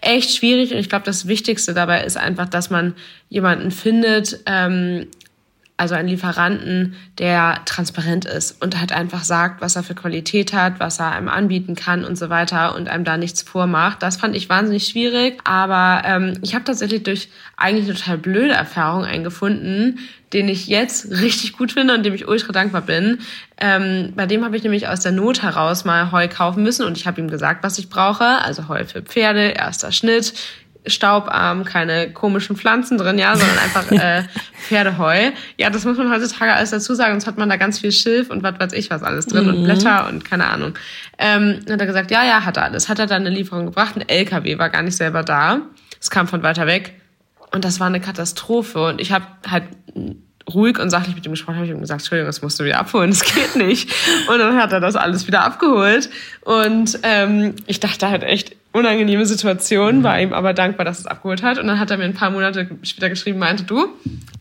echt 0.00 0.34
schwierig 0.34 0.72
und 0.72 0.78
ich 0.78 0.88
glaube, 0.88 1.04
das 1.04 1.26
Wichtigste 1.26 1.74
dabei 1.74 2.04
ist 2.04 2.16
einfach, 2.16 2.48
dass 2.48 2.70
man 2.70 2.94
jemanden 3.28 3.70
findet, 3.72 4.40
ähm, 4.46 5.08
also 5.78 5.94
einen 5.94 6.08
Lieferanten, 6.08 6.94
der 7.18 7.60
transparent 7.66 8.24
ist 8.24 8.62
und 8.62 8.80
halt 8.80 8.92
einfach 8.92 9.24
sagt, 9.24 9.60
was 9.60 9.76
er 9.76 9.82
für 9.82 9.94
Qualität 9.94 10.54
hat, 10.54 10.80
was 10.80 10.98
er 11.00 11.12
einem 11.12 11.28
anbieten 11.28 11.74
kann 11.74 12.04
und 12.04 12.16
so 12.16 12.30
weiter 12.30 12.74
und 12.74 12.88
einem 12.88 13.04
da 13.04 13.18
nichts 13.18 13.42
vormacht. 13.42 14.02
Das 14.02 14.16
fand 14.16 14.34
ich 14.34 14.48
wahnsinnig 14.48 14.86
schwierig, 14.86 15.38
aber 15.44 16.02
ähm, 16.06 16.38
ich 16.40 16.54
habe 16.54 16.64
tatsächlich 16.64 17.02
durch 17.02 17.28
eigentlich 17.58 17.94
total 17.94 18.16
blöde 18.16 18.54
Erfahrungen 18.54 19.04
eingefunden, 19.04 19.98
den 20.32 20.48
ich 20.48 20.66
jetzt 20.66 21.10
richtig 21.10 21.52
gut 21.52 21.72
finde 21.72 21.94
und 21.94 22.04
dem 22.04 22.14
ich 22.14 22.26
ultra 22.26 22.52
dankbar 22.52 22.82
bin. 22.82 23.18
Ähm, 23.58 24.14
bei 24.16 24.26
dem 24.26 24.44
habe 24.44 24.56
ich 24.56 24.62
nämlich 24.62 24.88
aus 24.88 25.00
der 25.00 25.12
Not 25.12 25.42
heraus 25.42 25.84
mal 25.84 26.10
Heu 26.10 26.26
kaufen 26.28 26.62
müssen 26.62 26.86
und 26.86 26.96
ich 26.96 27.06
habe 27.06 27.20
ihm 27.20 27.28
gesagt, 27.28 27.62
was 27.62 27.78
ich 27.78 27.90
brauche. 27.90 28.24
Also 28.24 28.68
Heu 28.68 28.84
für 28.86 29.02
Pferde, 29.02 29.48
erster 29.48 29.92
Schnitt, 29.92 30.32
staubarm, 30.86 31.64
keine 31.64 32.12
komischen 32.12 32.56
Pflanzen 32.56 32.98
drin, 32.98 33.18
ja, 33.18 33.36
sondern 33.36 33.58
einfach 33.58 33.90
äh, 33.90 34.24
Pferdeheu. 34.66 35.30
Ja, 35.58 35.70
das 35.70 35.84
muss 35.84 35.96
man 35.96 36.10
heutzutage 36.10 36.52
alles 36.52 36.70
dazu 36.70 36.94
sagen, 36.94 37.14
sonst 37.14 37.26
hat 37.26 37.38
man 37.38 37.48
da 37.48 37.56
ganz 37.56 37.78
viel 37.78 37.92
Schilf 37.92 38.30
und 38.30 38.42
was 38.42 38.58
weiß 38.58 38.72
ich 38.72 38.90
was 38.90 39.02
alles 39.02 39.26
drin 39.26 39.44
mhm. 39.44 39.54
und 39.54 39.64
Blätter 39.64 40.08
und 40.08 40.24
keine 40.24 40.46
Ahnung. 40.46 40.74
Ähm, 41.18 41.60
dann 41.64 41.74
hat 41.74 41.80
er 41.80 41.86
gesagt, 41.86 42.10
ja, 42.10 42.24
ja, 42.24 42.44
hat 42.44 42.56
er 42.56 42.64
alles. 42.64 42.88
Hat 42.88 42.98
er 42.98 43.06
dann 43.06 43.26
eine 43.26 43.30
Lieferung 43.30 43.66
gebracht, 43.66 43.96
ein 43.96 44.08
LKW 44.08 44.58
war 44.58 44.70
gar 44.70 44.82
nicht 44.82 44.96
selber 44.96 45.22
da. 45.22 45.60
Es 46.00 46.10
kam 46.10 46.28
von 46.28 46.42
weiter 46.42 46.66
weg 46.66 46.94
und 47.52 47.64
das 47.64 47.80
war 47.80 47.86
eine 47.86 48.00
Katastrophe 48.00 48.86
und 48.86 49.00
ich 49.00 49.12
habe 49.12 49.26
halt 49.48 49.64
ruhig 50.52 50.78
und 50.78 50.90
sachlich 50.90 51.14
mit 51.14 51.26
ihm 51.26 51.32
gesprochen, 51.32 51.56
habe 51.56 51.66
ich 51.66 51.72
ihm 51.72 51.80
gesagt, 51.80 52.02
Entschuldigung, 52.02 52.28
das 52.28 52.42
musst 52.42 52.60
du 52.60 52.64
wieder 52.64 52.78
abholen, 52.78 53.10
das 53.10 53.22
geht 53.22 53.56
nicht. 53.56 53.90
Und 54.28 54.38
dann 54.38 54.56
hat 54.56 54.72
er 54.72 54.80
das 54.80 54.96
alles 54.96 55.26
wieder 55.26 55.44
abgeholt. 55.44 56.08
Und 56.42 56.98
ähm, 57.02 57.54
ich 57.66 57.80
dachte 57.80 58.08
halt 58.08 58.22
echt, 58.22 58.54
unangenehme 58.76 59.26
Situation, 59.26 60.02
war 60.02 60.20
ihm 60.20 60.32
aber 60.32 60.52
dankbar, 60.52 60.84
dass 60.84 60.98
es 60.98 61.06
abgeholt 61.06 61.42
hat. 61.42 61.58
Und 61.58 61.66
dann 61.66 61.80
hat 61.80 61.90
er 61.90 61.96
mir 61.96 62.04
ein 62.04 62.14
paar 62.14 62.30
Monate 62.30 62.68
später 62.82 63.08
geschrieben, 63.08 63.38
meinte, 63.38 63.64
du, 63.64 63.88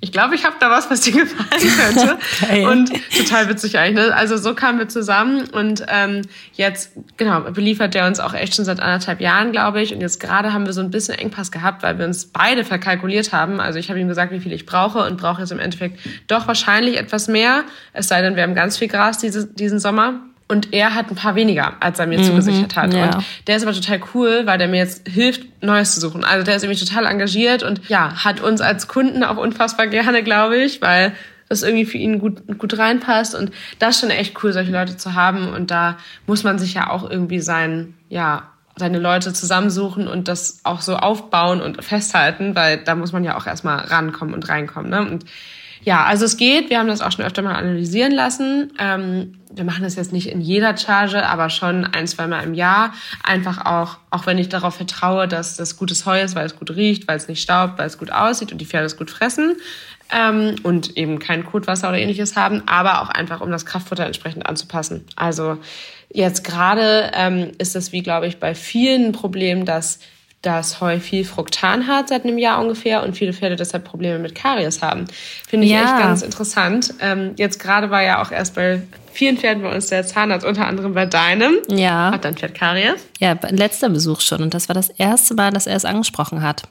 ich 0.02 0.12
glaube, 0.12 0.36
ich 0.36 0.46
habe 0.46 0.56
da 0.60 0.70
was, 0.70 0.92
was 0.92 1.02
dir 1.02 1.14
gefallen 1.24 1.50
könnte. 1.50 2.18
okay. 2.42 2.68
Und 2.68 2.92
total 3.18 3.50
witzig 3.50 3.80
eigentlich. 3.80 4.06
Ne? 4.06 4.16
Also 4.16 4.38
so 4.38 4.54
kamen 4.54 4.78
wir 4.78 4.90
zusammen 4.90 5.46
und 5.50 5.86
ähm, 5.88 6.22
jetzt, 6.54 6.92
genau, 7.18 7.42
beliefert 7.42 7.94
der 7.94 8.06
uns 8.08 8.20
auch 8.20 8.34
echt 8.34 8.56
schon 8.56 8.66
seit 8.66 8.80
anderthalb 8.80 9.22
Jahren, 9.22 9.52
glaube 9.52 9.82
ich. 9.82 9.94
Und 9.94 10.02
jetzt 10.02 10.20
gerade 10.20 10.54
haben 10.54 10.66
wir 10.66 10.74
so 10.74 10.82
ein 10.82 10.92
bisschen 10.92 11.18
Engpass 11.18 11.52
gehabt, 11.52 11.82
weil 11.82 11.98
wir 11.98 12.06
uns 12.06 12.26
beide 12.26 12.64
verkalkuliert 12.64 13.32
haben. 13.32 13.60
Also 13.60 13.80
ich 13.80 13.90
habe 13.90 14.00
ihm 14.00 14.08
gesagt, 14.08 14.32
wie 14.32 14.40
viel 14.40 14.52
ich 14.52 14.66
brauche 14.66 15.06
und 15.06 15.18
brauche 15.18 15.42
jetzt 15.42 15.52
im 15.52 15.60
Endeffekt 15.60 16.00
doch 16.28 16.48
wahrscheinlich 16.48 16.98
etwas 16.98 17.28
mehr. 17.28 17.64
Es 17.94 18.10
sei 18.10 18.22
denn, 18.22 18.36
wir 18.36 18.44
haben 18.44 18.56
ganz 18.56 18.78
viel 18.78 18.90
Gras 18.90 19.18
diese, 19.18 19.48
diesen 19.48 19.80
Sommer. 19.80 20.20
Und 20.48 20.74
er 20.74 20.94
hat 20.94 21.10
ein 21.10 21.16
paar 21.16 21.34
weniger, 21.34 21.74
als 21.80 21.98
er 21.98 22.06
mir 22.06 22.20
mhm, 22.20 22.24
zugesichert 22.24 22.76
hat. 22.76 22.94
Ja. 22.94 23.06
Und 23.06 23.26
der 23.48 23.56
ist 23.56 23.64
aber 23.64 23.74
total 23.74 24.00
cool, 24.14 24.44
weil 24.46 24.60
der 24.60 24.68
mir 24.68 24.78
jetzt 24.78 25.08
hilft, 25.08 25.64
Neues 25.64 25.96
zu 25.96 26.00
suchen. 26.00 26.24
Also 26.24 26.46
der 26.46 26.56
ist 26.56 26.64
irgendwie 26.64 26.86
total 26.86 27.08
engagiert 27.08 27.64
und 27.64 27.90
ja, 27.90 28.24
hat 28.24 28.42
uns 28.42 28.62
als 28.62 28.88
Kunden 28.88 29.24
auch 29.24 29.38
unfassbar 29.38 29.88
gerne, 29.88 30.22
glaube 30.22 30.58
ich, 30.58 30.84
weil 30.84 31.14
das 31.50 31.64
irgendwie 31.64 31.86
für 31.86 31.98
ihn 31.98 32.20
gut, 32.20 32.60
gut 32.60 32.78
reinpasst. 32.78 33.34
Und 33.34 33.52
das 33.80 33.96
ist 33.96 34.02
schon 34.02 34.10
echt 34.12 34.44
cool, 34.44 34.54
solche 34.54 34.72
Leute 34.72 34.98
zu 34.98 35.16
haben. 35.16 35.50
Und 35.50 35.72
da 35.72 35.98
muss 36.28 36.44
man 36.44 36.60
sich 36.60 36.76
ja 36.76 36.92
auch 36.92 37.10
irgendwie 37.10 37.40
sein, 37.40 37.96
ja, 38.10 38.52
seine 38.78 39.00
Leute 39.00 39.34
zusammensuchen 39.34 40.08
und 40.08 40.28
das 40.28 40.60
auch 40.64 40.82
so 40.82 40.98
aufbauen 40.98 41.62
und 41.62 41.84
festhalten, 41.84 42.56
weil 42.56 42.78
da 42.78 42.96
muss 42.96 43.14
man 43.14 43.24
ja 43.24 43.38
auch 43.38 43.48
erstmal 43.48 43.80
rankommen 43.80 44.34
und 44.34 44.50
reinkommen. 44.50 44.92
Ne? 44.92 45.00
Und 45.00 45.26
ja, 45.86 46.04
also 46.04 46.26
es 46.26 46.36
geht. 46.36 46.72
Wir 46.72 46.80
haben 46.80 46.88
das 46.88 47.02
auch 47.02 47.12
schon 47.12 47.24
öfter 47.24 47.44
mal 47.44 47.54
analysieren 47.54 48.12
lassen. 48.12 48.74
Ähm, 48.80 49.38
wir 49.54 49.64
machen 49.64 49.84
das 49.84 49.96
jetzt 49.96 50.12
nicht 50.12 50.28
in 50.28 50.42
jeder 50.42 50.76
Charge, 50.76 51.24
aber 51.24 51.52
schon 51.52 51.86
ein, 51.86 52.08
zweimal 52.08 52.44
im 52.44 52.56
Jahr. 52.56 52.92
Einfach 53.24 53.66
auch, 53.68 54.00
auch 54.10 54.26
wenn 54.26 54.40
ich 54.40 54.50
darauf 54.50 54.76
vertraue, 54.76 55.28
dass 55.28 55.58
das 55.58 55.78
gutes 55.78 56.08
Heu 56.08 56.20
ist, 56.20 56.36
weil 56.36 56.48
es 56.48 56.58
gut 56.58 56.72
riecht, 56.72 57.08
weil 57.08 57.18
es 57.18 57.28
nicht 57.28 57.42
staubt, 57.42 57.78
weil 57.78 57.86
es 57.86 58.00
gut 58.00 58.12
aussieht 58.12 58.52
und 58.52 58.58
die 58.58 58.66
Pferde 58.66 58.88
es 58.88 58.98
gut 58.98 59.12
fressen. 59.12 59.58
Ähm, 60.12 60.56
und 60.64 60.98
eben 60.98 61.20
kein 61.20 61.46
Kotwasser 61.46 61.90
oder 61.90 62.00
ähnliches 62.00 62.36
haben, 62.36 62.64
aber 62.68 63.04
auch 63.04 63.10
einfach, 63.10 63.42
um 63.42 63.52
das 63.52 63.68
Kraftfutter 63.68 64.08
entsprechend 64.08 64.48
anzupassen. 64.48 65.06
Also 65.16 65.60
jetzt 66.12 66.44
gerade 66.44 67.12
ähm, 67.14 67.52
ist 67.60 67.76
das 67.76 67.92
wie, 67.92 68.02
glaube 68.02 68.26
ich, 68.26 68.40
bei 68.40 68.56
vielen 68.56 69.12
Problem, 69.12 69.66
dass 69.66 70.00
das 70.46 70.80
Heu 70.80 71.00
viel 71.00 71.26
Fruktan 71.26 71.88
hat 71.88 72.10
seit 72.10 72.24
einem 72.24 72.38
Jahr 72.38 72.62
ungefähr 72.62 73.04
und 73.04 73.18
viele 73.18 73.34
Pferde 73.34 73.56
deshalb 73.56 73.84
Probleme 73.84 74.20
mit 74.20 74.36
Karies 74.36 74.82
haben. 74.82 75.06
Finde 75.48 75.66
ich 75.66 75.72
ja. 75.72 75.84
echt 75.84 75.98
ganz 75.98 76.22
interessant. 76.22 76.94
Ähm, 77.00 77.34
jetzt 77.38 77.60
gerade 77.60 77.90
war 77.90 78.04
ja 78.04 78.22
auch 78.22 78.32
erst 78.32 78.56
bei 78.56 78.82
vielen 79.12 79.38
Pferden 79.38 79.64
bei 79.64 79.74
uns 79.74 79.88
der 79.88 80.06
Zahnarzt, 80.06 80.46
unter 80.46 80.68
anderem 80.68 80.94
bei 80.94 81.06
deinem. 81.06 81.56
Ja. 81.68 82.12
Hat 82.12 82.26
dein 82.26 82.36
Pferd 82.36 82.54
Karies? 82.54 83.08
Ja, 83.20 83.36
letzter 83.50 83.90
Besuch 83.90 84.22
schon. 84.22 84.44
Und 84.44 84.54
das 84.54 84.70
war 84.70 84.76
das 84.76 84.90
erste 84.90 85.34
Mal, 85.34 85.52
dass 85.52 85.66
er 85.66 85.76
es 85.76 85.86
angesprochen 85.86 86.44
hat. 86.44 86.64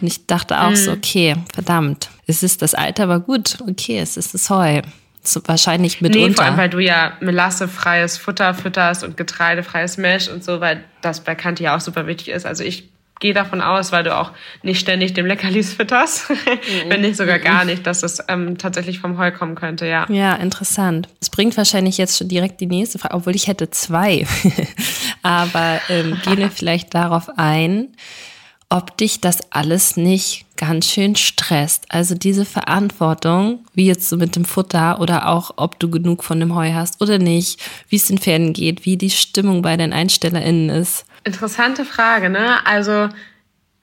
Und 0.00 0.06
ich 0.06 0.26
dachte 0.26 0.60
auch 0.60 0.70
mhm. 0.70 0.76
so, 0.76 0.92
okay, 0.92 1.36
verdammt, 1.54 2.10
es 2.26 2.42
ist 2.42 2.62
das 2.62 2.74
Alter, 2.74 3.04
aber 3.04 3.20
gut, 3.20 3.58
okay, 3.68 3.98
es 3.98 4.16
ist 4.16 4.34
das 4.34 4.50
Heu. 4.50 4.82
So 5.24 5.40
wahrscheinlich 5.46 6.00
mitunter. 6.00 6.28
Nee, 6.28 6.34
vor 6.34 6.44
allem, 6.44 6.56
weil 6.56 6.70
du 6.70 6.80
ja 6.80 7.12
melassefreies 7.20 8.18
Futter 8.18 8.54
fütterst 8.54 9.04
und 9.04 9.16
getreidefreies 9.16 9.96
Mesh 9.96 10.28
und 10.28 10.42
so, 10.42 10.60
weil 10.60 10.82
das 11.00 11.20
bei 11.20 11.36
Kanti 11.36 11.62
ja 11.62 11.76
auch 11.76 11.80
super 11.80 12.08
wichtig 12.08 12.30
ist. 12.30 12.44
Also 12.44 12.64
ich 12.64 12.91
gehe 13.22 13.32
davon 13.32 13.62
aus, 13.62 13.92
weil 13.92 14.02
du 14.02 14.14
auch 14.14 14.32
nicht 14.62 14.80
ständig 14.80 15.14
dem 15.14 15.24
Leckerlis 15.24 15.72
fütterst, 15.72 16.28
mhm. 16.28 16.34
wenn 16.88 17.00
nicht 17.00 17.16
sogar 17.16 17.38
gar 17.38 17.64
nicht, 17.64 17.86
dass 17.86 18.02
es 18.02 18.22
ähm, 18.28 18.58
tatsächlich 18.58 18.98
vom 18.98 19.16
Heu 19.16 19.30
kommen 19.30 19.54
könnte, 19.54 19.86
ja. 19.86 20.06
Ja, 20.10 20.34
interessant. 20.34 21.08
Es 21.20 21.30
bringt 21.30 21.56
wahrscheinlich 21.56 21.96
jetzt 21.96 22.18
schon 22.18 22.28
direkt 22.28 22.60
die 22.60 22.66
nächste 22.66 22.98
Frage, 22.98 23.14
obwohl 23.14 23.34
ich 23.34 23.46
hätte 23.46 23.70
zwei. 23.70 24.26
Aber 25.22 25.80
ähm, 25.88 26.18
gehen 26.24 26.38
wir 26.38 26.50
vielleicht 26.50 26.94
darauf 26.94 27.30
ein, 27.38 27.88
ob 28.68 28.96
dich 28.96 29.20
das 29.20 29.52
alles 29.52 29.96
nicht 29.96 30.46
ganz 30.56 30.86
schön 30.86 31.14
stresst. 31.14 31.84
Also 31.90 32.14
diese 32.14 32.44
Verantwortung, 32.44 33.60
wie 33.74 33.86
jetzt 33.86 34.08
so 34.08 34.16
mit 34.16 34.34
dem 34.34 34.44
Futter 34.44 35.00
oder 35.00 35.28
auch, 35.28 35.52
ob 35.56 35.78
du 35.78 35.90
genug 35.90 36.24
von 36.24 36.40
dem 36.40 36.54
Heu 36.54 36.72
hast 36.72 37.00
oder 37.00 37.18
nicht, 37.18 37.60
wie 37.88 37.96
es 37.96 38.06
den 38.06 38.18
Pferden 38.18 38.52
geht, 38.52 38.84
wie 38.84 38.96
die 38.96 39.10
Stimmung 39.10 39.62
bei 39.62 39.76
den 39.76 39.92
EinstellerInnen 39.92 40.70
ist. 40.70 41.04
Interessante 41.24 41.84
Frage, 41.84 42.30
ne? 42.30 42.66
Also 42.66 43.08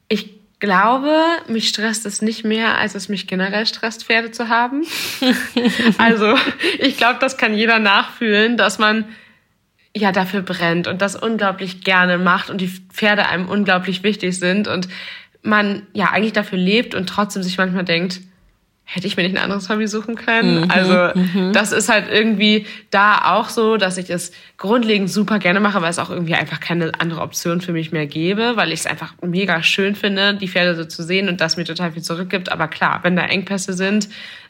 ich 0.08 0.40
glaube, 0.60 1.16
mich 1.48 1.70
stresst 1.70 2.06
es 2.06 2.22
nicht 2.22 2.44
mehr, 2.44 2.78
als 2.78 2.96
es 2.96 3.10
mich 3.10 3.28
generell 3.28 3.66
stresst, 3.66 4.06
Pferde 4.06 4.32
zu 4.32 4.50
haben. 4.50 4.84
also 5.98 6.36
ich 6.80 6.98
glaube, 6.98 7.20
das 7.20 7.38
kann 7.38 7.54
jeder 7.54 7.80
nachfühlen, 7.80 8.58
dass 8.58 8.78
man 8.78 9.06
ja 9.96 10.12
dafür 10.12 10.42
brennt 10.42 10.88
und 10.88 11.02
das 11.02 11.16
unglaublich 11.16 11.84
gerne 11.84 12.18
macht 12.18 12.50
und 12.50 12.62
die 12.62 12.68
Pferde 12.68 13.28
einem 13.28 13.48
unglaublich 13.48 14.04
wichtig 14.04 14.38
sind 14.38 14.68
und 14.68 14.88
man 15.42 15.88
ja 15.94 16.12
eigentlich 16.12 16.34
dafür 16.34 16.58
lebt 16.58 16.94
und 16.94 17.08
trotzdem 17.08 17.44
sich 17.44 17.58
manchmal 17.58 17.86
denkt, 17.86 18.20
hätte 18.92 19.06
ich 19.06 19.16
mir 19.16 19.24
nicht 19.24 19.38
ein 19.38 19.44
anderes 19.44 19.70
Hobby 19.70 19.88
suchen 19.88 20.16
können. 20.16 20.62
Mhm, 20.62 20.72
also 20.72 21.10
mhm. 21.14 21.54
das 21.54 21.72
ist 21.72 21.90
halt 21.90 22.06
irgendwie 22.10 22.66
da 22.90 23.36
auch 23.36 23.50
so, 23.50 23.78
dass 23.78 23.98
ich 23.98 24.10
es 24.10 24.32
grundlegend 24.58 25.12
super 25.12 25.38
gerne 25.38 25.60
mache, 25.60 25.80
weil 25.84 25.92
es 25.92 26.00
auch 26.00 26.10
irgendwie 26.10 26.34
einfach 26.34 26.60
keine 26.60 26.92
andere 26.98 27.22
Option 27.22 27.62
für 27.62 27.72
mich 27.72 27.92
mehr 27.92 28.08
gäbe, 28.08 28.54
weil 28.56 28.72
ich 28.72 28.80
es 28.80 28.86
einfach 28.88 29.14
mega 29.22 29.62
schön 29.62 29.94
finde, 29.94 30.34
die 30.34 30.48
Pferde 30.48 30.76
so 30.76 30.86
zu 30.86 31.04
sehen 31.04 31.30
und 31.30 31.40
das 31.40 31.56
mir 31.56 31.66
total 31.66 31.92
viel 31.92 32.02
zurückgibt. 32.02 32.52
Aber 32.52 32.68
klar, 32.68 33.02
wenn 33.04 33.16
da 33.16 33.26
Engpässe 33.26 33.74
sind, 33.74 34.10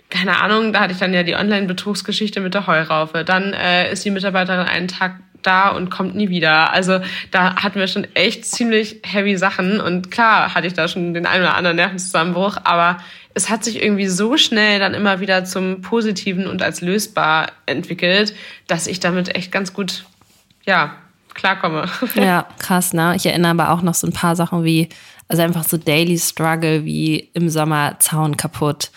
keine 0.10 0.41
Ahnung, 0.41 0.71
da 0.71 0.80
hatte 0.80 0.93
ich 0.93 0.99
dann 0.99 1.13
ja 1.13 1.23
die 1.23 1.36
Online-Betrugsgeschichte 1.36 2.39
mit 2.39 2.54
der 2.54 2.65
Heuraufe. 2.65 3.25
Dann 3.25 3.52
äh, 3.52 3.91
ist 3.91 4.06
die 4.06 4.10
Mitarbeiterin 4.10 4.67
einen 4.67 4.88
Tag 4.88 5.15
da 5.43 5.69
und 5.69 5.89
kommt 5.89 6.15
nie 6.15 6.30
wieder. 6.30 6.71
Also 6.71 7.02
da 7.32 7.58
hatten 7.58 7.80
wir 7.80 7.88
schon 7.88 8.08
echt 8.13 8.45
ziemlich 8.45 9.02
heavy 9.04 9.38
Sachen 9.38 9.80
und 9.82 10.12
klar 10.12 10.54
hatte 10.54 10.67
ich 10.67 10.73
da 10.73 10.88
schon 10.88 11.13
den 11.13 11.25
einen 11.25 11.43
oder 11.43 11.56
anderen 11.56 11.78
Nervenzusammenbruch, 11.78 12.58
aber 12.63 12.97
es 13.39 13.49
hat 13.49 13.63
sich 13.63 13.82
irgendwie 13.82 14.08
so 14.08 14.36
schnell 14.36 14.80
dann 14.80 14.93
immer 14.93 15.21
wieder 15.21 15.45
zum 15.45 15.82
Positiven 15.82 16.45
und 16.45 16.62
als 16.62 16.82
lösbar 16.82 17.47
entwickelt, 17.65 18.36
dass 18.67 18.86
ich 18.86 18.99
damit 18.99 19.34
echt 19.36 19.52
ganz 19.52 19.73
gut, 19.73 20.06
ja, 20.65 20.95
klarkomme. 21.34 21.89
Ja, 22.15 22.47
krass, 22.60 22.93
ne? 22.93 23.15
Ich 23.15 23.25
erinnere 23.25 23.52
aber 23.52 23.71
auch 23.71 23.82
noch 23.82 23.95
so 23.95 24.06
ein 24.06 24.13
paar 24.13 24.36
Sachen 24.36 24.65
wie, 24.65 24.89
also 25.30 25.41
einfach 25.41 25.63
so 25.63 25.78
Daily 25.78 26.19
Struggle 26.19 26.84
wie 26.84 27.30
im 27.34 27.49
Sommer 27.49 27.95
Zaun 27.99 28.36
kaputt 28.36 28.91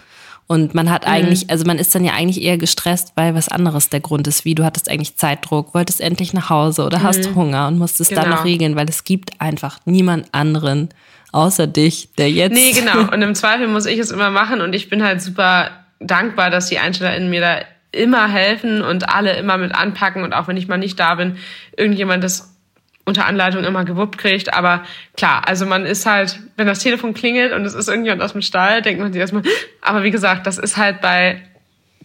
und 0.52 0.74
man 0.74 0.90
hat 0.90 1.06
mhm. 1.06 1.12
eigentlich, 1.12 1.48
also 1.48 1.64
man 1.64 1.78
ist 1.78 1.94
dann 1.94 2.04
ja 2.04 2.12
eigentlich 2.12 2.42
eher 2.42 2.58
gestresst, 2.58 3.12
weil 3.14 3.34
was 3.34 3.48
anderes 3.48 3.88
der 3.88 4.00
Grund 4.00 4.26
ist, 4.26 4.44
wie 4.44 4.54
du 4.54 4.64
hattest 4.64 4.90
eigentlich 4.90 5.16
Zeitdruck, 5.16 5.72
wolltest 5.72 6.02
endlich 6.02 6.34
nach 6.34 6.50
Hause 6.50 6.84
oder 6.84 6.98
mhm. 6.98 7.02
hast 7.04 7.34
Hunger 7.34 7.68
und 7.68 7.78
musstest 7.78 8.10
genau. 8.10 8.22
dann 8.22 8.30
noch 8.32 8.44
regeln, 8.44 8.76
weil 8.76 8.86
es 8.86 9.04
gibt 9.04 9.40
einfach 9.40 9.78
niemand 9.86 10.26
anderen 10.32 10.90
außer 11.32 11.66
dich, 11.66 12.10
der 12.16 12.30
jetzt. 12.30 12.52
Nee, 12.52 12.72
genau. 12.72 13.10
Und 13.12 13.22
im 13.22 13.34
Zweifel 13.34 13.66
muss 13.66 13.86
ich 13.86 13.98
es 13.98 14.10
immer 14.10 14.30
machen 14.30 14.60
und 14.60 14.74
ich 14.74 14.88
bin 14.88 15.02
halt 15.02 15.20
super 15.20 15.70
dankbar, 15.98 16.50
dass 16.50 16.68
die 16.68 16.78
EinstellerInnen 16.78 17.30
mir 17.30 17.40
da 17.40 17.60
immer 17.92 18.28
helfen 18.28 18.82
und 18.82 19.08
alle 19.08 19.36
immer 19.36 19.58
mit 19.58 19.74
anpacken 19.74 20.24
und 20.24 20.32
auch 20.32 20.48
wenn 20.48 20.56
ich 20.56 20.66
mal 20.66 20.78
nicht 20.78 20.98
da 20.98 21.14
bin, 21.14 21.36
irgendjemand 21.76 22.24
das 22.24 22.56
unter 23.04 23.26
Anleitung 23.26 23.64
immer 23.64 23.84
gewuppt 23.84 24.18
kriegt. 24.18 24.54
Aber 24.54 24.84
klar, 25.16 25.46
also 25.46 25.66
man 25.66 25.84
ist 25.84 26.06
halt, 26.06 26.40
wenn 26.56 26.66
das 26.66 26.78
Telefon 26.78 27.14
klingelt 27.14 27.52
und 27.52 27.64
es 27.64 27.74
ist 27.74 27.88
irgendjemand 27.88 28.22
aus 28.22 28.32
dem 28.32 28.42
Stall, 28.42 28.82
denkt 28.82 29.00
man 29.00 29.12
sich 29.12 29.20
erstmal, 29.20 29.42
aber 29.80 30.02
wie 30.04 30.10
gesagt, 30.10 30.46
das 30.46 30.58
ist 30.58 30.76
halt 30.76 31.00
bei 31.00 31.42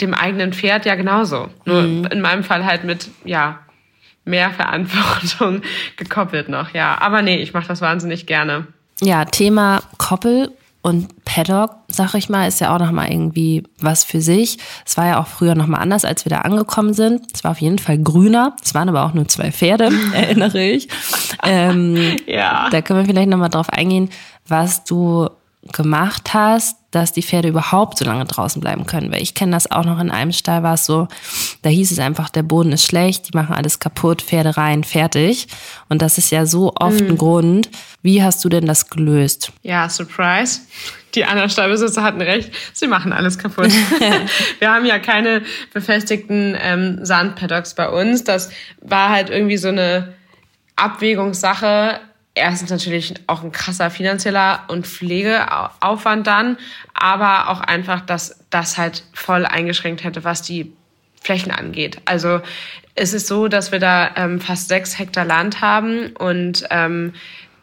dem 0.01 0.13
eigenen 0.13 0.53
Pferd 0.53 0.85
ja 0.85 0.95
genauso. 0.95 1.49
Nur 1.65 1.83
mhm. 1.83 2.05
in 2.05 2.21
meinem 2.21 2.43
Fall 2.43 2.65
halt 2.65 2.83
mit, 2.83 3.09
ja, 3.23 3.59
mehr 4.25 4.51
Verantwortung 4.51 5.61
gekoppelt 5.95 6.49
noch, 6.49 6.73
ja. 6.73 6.99
Aber 6.99 7.21
nee, 7.21 7.37
ich 7.37 7.53
mache 7.53 7.67
das 7.67 7.81
wahnsinnig 7.81 8.25
gerne. 8.25 8.67
Ja, 9.01 9.25
Thema 9.25 9.81
Koppel 9.97 10.51
und 10.81 11.25
Paddock, 11.25 11.71
sag 11.89 12.13
ich 12.13 12.29
mal, 12.29 12.47
ist 12.47 12.61
ja 12.61 12.73
auch 12.73 12.79
nochmal 12.79 13.11
irgendwie 13.11 13.63
was 13.79 14.03
für 14.03 14.21
sich. 14.21 14.57
Es 14.85 14.95
war 14.95 15.05
ja 15.05 15.19
auch 15.19 15.27
früher 15.27 15.53
nochmal 15.53 15.81
anders, 15.81 16.05
als 16.05 16.23
wir 16.23 16.29
da 16.29 16.39
angekommen 16.39 16.93
sind. 16.93 17.25
Es 17.33 17.43
war 17.43 17.51
auf 17.51 17.61
jeden 17.61 17.77
Fall 17.77 17.97
grüner. 17.97 18.55
Es 18.63 18.73
waren 18.73 18.87
aber 18.87 19.05
auch 19.05 19.13
nur 19.13 19.27
zwei 19.27 19.51
Pferde, 19.51 19.91
erinnere 20.13 20.63
ich. 20.63 20.87
Ähm, 21.43 22.15
ja. 22.25 22.69
Da 22.69 22.81
können 22.81 22.99
wir 22.99 23.05
vielleicht 23.05 23.29
nochmal 23.29 23.49
drauf 23.49 23.69
eingehen, 23.69 24.09
was 24.47 24.85
du 24.85 25.29
gemacht 25.73 26.33
hast, 26.33 26.77
dass 26.91 27.11
die 27.11 27.21
Pferde 27.21 27.49
überhaupt 27.49 27.97
so 27.97 28.05
lange 28.05 28.25
draußen 28.25 28.61
bleiben 28.61 28.85
können. 28.85 29.11
Weil 29.11 29.21
ich 29.21 29.33
kenne 29.33 29.51
das 29.51 29.69
auch 29.69 29.83
noch 29.83 29.99
in 29.99 30.09
einem 30.09 30.31
Stall 30.31 30.63
war 30.63 30.75
es 30.75 30.85
so, 30.85 31.07
da 31.61 31.69
hieß 31.69 31.91
es 31.91 31.99
einfach, 31.99 32.29
der 32.29 32.43
Boden 32.43 32.71
ist 32.71 32.85
schlecht, 32.85 33.27
die 33.27 33.37
machen 33.37 33.53
alles 33.53 33.79
kaputt, 33.79 34.21
Pferde 34.21 34.55
rein, 34.57 34.83
fertig. 34.83 35.47
Und 35.89 36.01
das 36.01 36.17
ist 36.17 36.31
ja 36.31 36.45
so 36.45 36.73
oft 36.75 37.01
mhm. 37.01 37.09
ein 37.09 37.17
Grund. 37.17 37.69
Wie 38.01 38.23
hast 38.23 38.43
du 38.45 38.49
denn 38.49 38.65
das 38.65 38.89
gelöst? 38.89 39.51
Ja, 39.63 39.89
Surprise. 39.89 40.61
Die 41.15 41.25
anderen 41.25 41.49
Stallbesitzer 41.49 42.03
hatten 42.03 42.21
recht, 42.21 42.51
sie 42.73 42.87
machen 42.87 43.11
alles 43.11 43.37
kaputt. 43.37 43.71
Wir 44.59 44.71
haben 44.71 44.85
ja 44.85 44.99
keine 44.99 45.41
befestigten 45.73 46.55
ähm, 46.61 46.99
Sandpaddocks 47.03 47.73
bei 47.73 47.89
uns. 47.89 48.23
Das 48.23 48.51
war 48.81 49.09
halt 49.09 49.29
irgendwie 49.29 49.57
so 49.57 49.69
eine 49.69 50.13
Abwägungssache 50.75 51.99
erstens 52.37 52.69
natürlich 52.69 53.13
auch 53.27 53.43
ein 53.43 53.51
krasser 53.51 53.89
finanzieller 53.89 54.63
und 54.67 54.87
Pflegeaufwand 54.87 56.25
dann, 56.25 56.57
aber 56.93 57.49
auch 57.49 57.61
einfach, 57.61 58.01
dass 58.01 58.43
das 58.49 58.77
halt 58.77 59.03
voll 59.13 59.45
eingeschränkt 59.45 60.03
hätte, 60.03 60.23
was 60.23 60.41
die 60.41 60.73
Flächen 61.21 61.51
angeht. 61.51 62.01
Also 62.05 62.41
es 62.95 63.13
ist 63.13 63.27
so, 63.27 63.47
dass 63.47 63.71
wir 63.71 63.79
da 63.79 64.11
ähm, 64.15 64.39
fast 64.39 64.69
sechs 64.69 64.97
Hektar 64.97 65.25
Land 65.25 65.61
haben 65.61 66.13
und 66.15 66.65
ähm, 66.69 67.13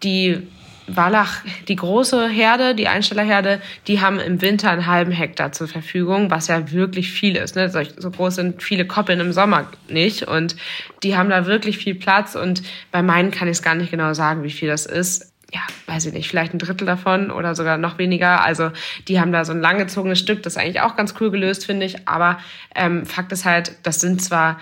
die 0.03 0.47
Wallach, 0.87 1.43
die 1.69 1.77
große 1.77 2.29
Herde, 2.29 2.75
die 2.75 2.89
Einstellerherde, 2.89 3.61
die 3.87 4.01
haben 4.01 4.19
im 4.19 4.43
Winter 4.43 4.71
einen 4.71 4.87
halben 4.87 5.13
Hektar 5.13 5.53
zur 5.53 5.69
Verfügung, 5.69 6.31
was 6.31 6.49
ja 6.49 6.71
wirklich 6.73 7.11
viel 7.11 7.37
ist. 7.37 7.57
Ne? 7.57 7.71
So 7.71 8.11
groß 8.11 8.35
sind 8.35 8.63
viele 8.63 8.87
Koppeln 8.87 9.21
im 9.21 9.33
Sommer 9.33 9.69
nicht. 9.89 10.29
Und 10.29 10.57
die 11.03 11.17
haben 11.17 11.31
da 11.31 11.47
wirklich 11.47 11.79
viel 11.79 11.95
Platz. 11.95 12.35
Und 12.35 12.63
bei 12.91 13.03
meinen 13.03 13.31
kann 13.31 13.49
ich 13.49 13.59
es 13.59 13.63
gar 13.63 13.75
nicht 13.75 13.91
genau 13.91 14.13
sagen, 14.13 14.43
wie 14.43 14.51
viel 14.51 14.69
das 14.69 14.87
ist. 14.87 15.33
Ja, 15.53 15.61
weiß 15.87 16.07
ich 16.07 16.13
nicht, 16.13 16.29
vielleicht 16.29 16.53
ein 16.53 16.59
Drittel 16.59 16.87
davon 16.87 17.31
oder 17.31 17.55
sogar 17.55 17.79
noch 17.79 17.99
weniger. 17.99 18.43
Also 18.43 18.71
die 19.07 19.21
haben 19.21 19.33
da 19.33 19.45
so 19.45 19.53
ein 19.53 19.61
langgezogenes 19.61 20.19
Stück, 20.19 20.43
das 20.43 20.55
ist 20.55 20.59
eigentlich 20.61 20.81
auch 20.81 20.97
ganz 20.97 21.15
cool 21.21 21.31
gelöst, 21.31 21.65
finde 21.65 21.87
ich. 21.87 22.09
Aber 22.09 22.39
ähm, 22.75 23.07
Fakt 23.07 23.31
ist 23.31 23.45
halt, 23.45 23.77
das 23.85 24.01
sind 24.01 24.21
zwar 24.21 24.59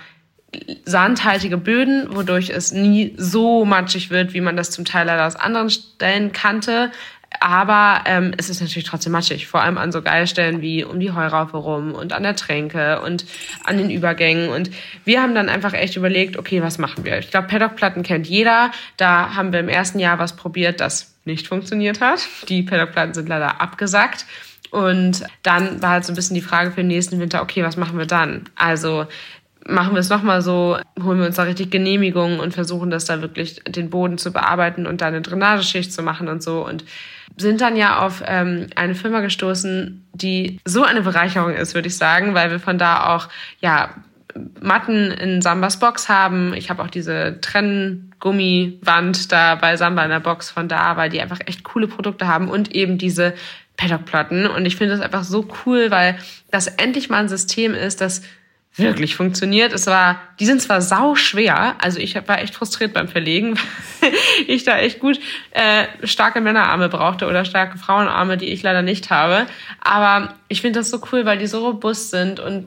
sandhaltige 0.85 1.57
Böden, 1.57 2.15
wodurch 2.15 2.49
es 2.49 2.71
nie 2.71 3.13
so 3.17 3.65
matschig 3.65 4.09
wird, 4.09 4.33
wie 4.33 4.41
man 4.41 4.57
das 4.57 4.71
zum 4.71 4.85
Teil 4.85 5.07
leider 5.07 5.25
aus 5.25 5.35
anderen 5.35 5.69
Stellen 5.69 6.31
kannte. 6.31 6.91
Aber 7.39 8.03
ähm, 8.05 8.33
es 8.37 8.49
ist 8.49 8.61
natürlich 8.61 8.87
trotzdem 8.87 9.11
matschig, 9.11 9.47
vor 9.47 9.61
allem 9.61 9.77
an 9.77 9.91
so 9.91 10.01
Geilstellen 10.01 10.61
wie 10.61 10.83
um 10.83 10.99
die 10.99 11.11
Heuraufe 11.11 11.57
rum 11.57 11.93
und 11.93 12.13
an 12.13 12.23
der 12.23 12.35
Tränke 12.35 13.01
und 13.01 13.25
an 13.63 13.77
den 13.77 13.89
Übergängen. 13.89 14.49
Und 14.49 14.69
wir 15.03 15.21
haben 15.21 15.35
dann 15.35 15.49
einfach 15.49 15.73
echt 15.73 15.95
überlegt, 15.95 16.37
okay, 16.37 16.61
was 16.61 16.77
machen 16.77 17.05
wir? 17.05 17.17
Ich 17.19 17.31
glaube, 17.31 17.47
Paddockplatten 17.47 18.03
kennt 18.03 18.27
jeder. 18.27 18.71
Da 18.97 19.35
haben 19.35 19.51
wir 19.51 19.59
im 19.59 19.69
ersten 19.69 19.99
Jahr 19.99 20.19
was 20.19 20.35
probiert, 20.35 20.79
das 20.79 21.15
nicht 21.25 21.47
funktioniert 21.47 22.01
hat. 22.01 22.27
Die 22.49 22.63
Paddockplatten 22.63 23.13
sind 23.13 23.29
leider 23.29 23.61
abgesackt. 23.61 24.25
Und 24.71 25.23
dann 25.43 25.81
war 25.81 25.91
halt 25.91 26.05
so 26.05 26.11
ein 26.11 26.15
bisschen 26.15 26.35
die 26.35 26.41
Frage 26.41 26.71
für 26.71 26.77
den 26.77 26.87
nächsten 26.87 27.19
Winter, 27.19 27.41
okay, 27.41 27.63
was 27.63 27.77
machen 27.77 27.97
wir 27.97 28.07
dann? 28.07 28.45
Also 28.55 29.05
machen 29.65 29.93
wir 29.93 29.99
es 29.99 30.09
nochmal 30.09 30.41
so, 30.41 30.77
holen 31.01 31.19
wir 31.19 31.25
uns 31.25 31.37
da 31.37 31.43
richtig 31.43 31.71
Genehmigungen 31.71 32.39
und 32.39 32.53
versuchen 32.53 32.89
das 32.89 33.05
da 33.05 33.21
wirklich 33.21 33.61
den 33.67 33.89
Boden 33.89 34.17
zu 34.17 34.31
bearbeiten 34.31 34.85
und 34.85 35.01
da 35.01 35.07
eine 35.07 35.21
Drainageschicht 35.21 35.93
zu 35.93 36.01
machen 36.01 36.27
und 36.27 36.43
so 36.43 36.65
und 36.65 36.83
sind 37.37 37.61
dann 37.61 37.75
ja 37.75 37.99
auf 37.99 38.21
ähm, 38.25 38.67
eine 38.75 38.95
Firma 38.95 39.21
gestoßen, 39.21 40.05
die 40.13 40.59
so 40.65 40.83
eine 40.83 41.01
Bereicherung 41.01 41.53
ist, 41.53 41.73
würde 41.73 41.87
ich 41.87 41.97
sagen, 41.97 42.33
weil 42.33 42.51
wir 42.51 42.59
von 42.59 42.77
da 42.77 43.15
auch 43.15 43.29
ja 43.59 43.89
Matten 44.61 45.11
in 45.11 45.41
Sambas 45.41 45.79
Box 45.79 46.09
haben. 46.09 46.53
Ich 46.53 46.69
habe 46.69 46.81
auch 46.83 46.89
diese 46.89 47.39
Trenngummiwand 47.41 49.31
da 49.31 49.55
bei 49.55 49.77
Samba 49.77 50.03
in 50.03 50.09
der 50.09 50.19
Box 50.19 50.49
von 50.49 50.67
da, 50.67 50.97
weil 50.97 51.09
die 51.09 51.21
einfach 51.21 51.39
echt 51.45 51.63
coole 51.63 51.87
Produkte 51.87 52.27
haben 52.27 52.49
und 52.49 52.73
eben 52.73 52.97
diese 52.97 53.33
Paddock-Platten. 53.77 54.47
Und 54.47 54.65
ich 54.65 54.75
finde 54.75 54.95
das 54.95 55.03
einfach 55.03 55.23
so 55.23 55.47
cool, 55.65 55.91
weil 55.91 56.17
das 56.51 56.67
endlich 56.67 57.09
mal 57.09 57.19
ein 57.19 57.29
System 57.29 57.73
ist, 57.73 58.01
das 58.01 58.23
wirklich 58.75 59.15
funktioniert. 59.15 59.71
Es 59.73 59.87
war, 59.87 60.19
die 60.39 60.45
sind 60.45 60.61
zwar 60.61 60.81
sau 60.81 61.15
schwer, 61.15 61.75
also 61.79 61.99
ich 61.99 62.15
war 62.27 62.41
echt 62.41 62.55
frustriert 62.55 62.93
beim 62.93 63.07
Verlegen, 63.07 63.55
weil 64.01 64.11
ich 64.47 64.63
da 64.63 64.77
echt 64.77 64.99
gut 64.99 65.19
äh, 65.51 66.07
starke 66.07 66.41
Männerarme 66.41 66.89
brauchte 66.89 67.27
oder 67.27 67.45
starke 67.45 67.77
Frauenarme, 67.77 68.37
die 68.37 68.47
ich 68.47 68.63
leider 68.63 68.81
nicht 68.81 69.09
habe. 69.09 69.45
Aber 69.81 70.35
ich 70.47 70.61
finde 70.61 70.79
das 70.79 70.89
so 70.89 71.01
cool, 71.11 71.25
weil 71.25 71.37
die 71.37 71.47
so 71.47 71.65
robust 71.65 72.09
sind 72.09 72.39
und 72.39 72.65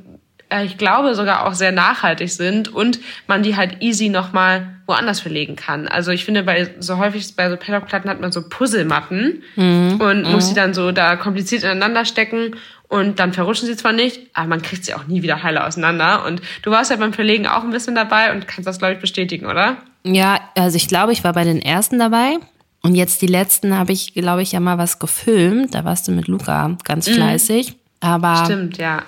äh, 0.48 0.64
ich 0.64 0.78
glaube 0.78 1.14
sogar 1.14 1.46
auch 1.46 1.54
sehr 1.54 1.72
nachhaltig 1.72 2.30
sind 2.30 2.68
und 2.68 3.00
man 3.26 3.42
die 3.42 3.56
halt 3.56 3.82
easy 3.82 4.08
nochmal 4.08 4.76
woanders 4.86 5.20
verlegen 5.20 5.56
kann. 5.56 5.88
Also 5.88 6.12
ich 6.12 6.24
finde, 6.24 6.44
bei 6.44 6.70
so 6.78 6.98
häufig 6.98 7.34
bei 7.34 7.50
so 7.50 7.56
Paddockplatten 7.56 8.08
hat 8.08 8.20
man 8.20 8.30
so 8.30 8.48
Puzzlematten 8.48 9.42
mhm. 9.56 10.00
und 10.00 10.22
mhm. 10.24 10.32
muss 10.32 10.48
sie 10.48 10.54
dann 10.54 10.74
so 10.74 10.92
da 10.92 11.16
kompliziert 11.16 11.64
ineinander 11.64 12.04
stecken 12.04 12.54
und 12.88 13.18
dann 13.18 13.32
verrutschen 13.32 13.66
sie 13.66 13.76
zwar 13.76 13.92
nicht, 13.92 14.20
aber 14.34 14.48
man 14.48 14.62
kriegt 14.62 14.84
sie 14.84 14.94
auch 14.94 15.06
nie 15.06 15.22
wieder 15.22 15.42
heile 15.42 15.66
auseinander. 15.66 16.24
Und 16.24 16.40
du 16.62 16.70
warst 16.70 16.90
ja 16.90 16.96
beim 16.96 17.12
Verlegen 17.12 17.46
auch 17.46 17.64
ein 17.64 17.70
bisschen 17.70 17.94
dabei 17.94 18.32
und 18.32 18.46
kannst 18.46 18.66
das, 18.66 18.78
glaube 18.78 18.94
ich, 18.94 19.00
bestätigen, 19.00 19.46
oder? 19.46 19.78
Ja, 20.04 20.40
also 20.54 20.76
ich 20.76 20.86
glaube, 20.86 21.12
ich 21.12 21.24
war 21.24 21.32
bei 21.32 21.44
den 21.44 21.60
ersten 21.60 21.98
dabei. 21.98 22.38
Und 22.82 22.94
jetzt 22.94 23.20
die 23.22 23.26
letzten 23.26 23.76
habe 23.76 23.92
ich, 23.92 24.14
glaube 24.14 24.42
ich, 24.42 24.52
ja 24.52 24.60
mal 24.60 24.78
was 24.78 25.00
gefilmt. 25.00 25.74
Da 25.74 25.84
warst 25.84 26.06
du 26.06 26.12
mit 26.12 26.28
Luca 26.28 26.76
ganz 26.84 27.08
mhm. 27.08 27.14
fleißig. 27.14 27.70
Mhm. 27.70 27.74
Aber 28.00 28.44
Stimmt, 28.44 28.78
ja. 28.78 29.02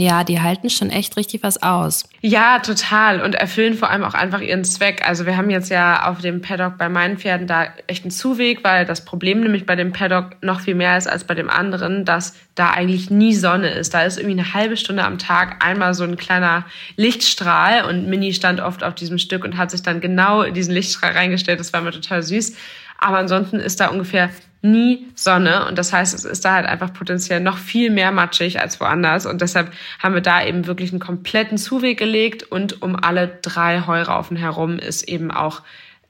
Ja, 0.00 0.24
die 0.24 0.40
halten 0.40 0.70
schon 0.70 0.88
echt 0.88 1.18
richtig 1.18 1.42
was 1.42 1.62
aus. 1.62 2.08
Ja, 2.22 2.60
total. 2.60 3.20
Und 3.20 3.34
erfüllen 3.34 3.74
vor 3.74 3.90
allem 3.90 4.02
auch 4.02 4.14
einfach 4.14 4.40
ihren 4.40 4.64
Zweck. 4.64 5.06
Also 5.06 5.26
wir 5.26 5.36
haben 5.36 5.50
jetzt 5.50 5.68
ja 5.68 6.08
auf 6.08 6.22
dem 6.22 6.40
Paddock 6.40 6.78
bei 6.78 6.88
meinen 6.88 7.18
Pferden 7.18 7.46
da 7.46 7.66
echt 7.86 8.04
einen 8.04 8.10
Zuweg, 8.10 8.64
weil 8.64 8.86
das 8.86 9.04
Problem 9.04 9.40
nämlich 9.40 9.66
bei 9.66 9.76
dem 9.76 9.92
Paddock 9.92 10.42
noch 10.42 10.60
viel 10.60 10.74
mehr 10.74 10.96
ist 10.96 11.06
als 11.06 11.24
bei 11.24 11.34
dem 11.34 11.50
anderen, 11.50 12.06
dass 12.06 12.34
da 12.54 12.70
eigentlich 12.70 13.10
nie 13.10 13.34
Sonne 13.34 13.68
ist. 13.68 13.92
Da 13.92 14.04
ist 14.04 14.16
irgendwie 14.16 14.40
eine 14.40 14.54
halbe 14.54 14.78
Stunde 14.78 15.04
am 15.04 15.18
Tag 15.18 15.62
einmal 15.62 15.92
so 15.92 16.04
ein 16.04 16.16
kleiner 16.16 16.64
Lichtstrahl 16.96 17.84
und 17.84 18.08
Mini 18.08 18.32
stand 18.32 18.62
oft 18.62 18.82
auf 18.82 18.94
diesem 18.94 19.18
Stück 19.18 19.44
und 19.44 19.58
hat 19.58 19.70
sich 19.70 19.82
dann 19.82 20.00
genau 20.00 20.40
in 20.40 20.54
diesen 20.54 20.72
Lichtstrahl 20.72 21.12
reingestellt. 21.12 21.60
Das 21.60 21.74
war 21.74 21.82
mir 21.82 21.92
total 21.92 22.22
süß. 22.22 22.56
Aber 22.96 23.18
ansonsten 23.18 23.56
ist 23.60 23.80
da 23.80 23.88
ungefähr 23.88 24.30
nie 24.62 25.06
Sonne. 25.14 25.66
Und 25.66 25.78
das 25.78 25.92
heißt, 25.92 26.14
es 26.14 26.24
ist 26.24 26.44
da 26.44 26.54
halt 26.54 26.66
einfach 26.66 26.92
potenziell 26.92 27.40
noch 27.40 27.58
viel 27.58 27.90
mehr 27.90 28.12
matschig 28.12 28.60
als 28.60 28.80
woanders. 28.80 29.26
Und 29.26 29.40
deshalb 29.40 29.72
haben 29.98 30.14
wir 30.14 30.20
da 30.20 30.44
eben 30.44 30.66
wirklich 30.66 30.90
einen 30.90 31.00
kompletten 31.00 31.58
Zuweg 31.58 31.98
gelegt. 31.98 32.42
Und 32.42 32.82
um 32.82 32.96
alle 32.96 33.38
drei 33.42 33.82
Heuraufen 33.86 34.36
herum 34.36 34.78
ist 34.78 35.08
eben 35.08 35.30
auch 35.30 35.62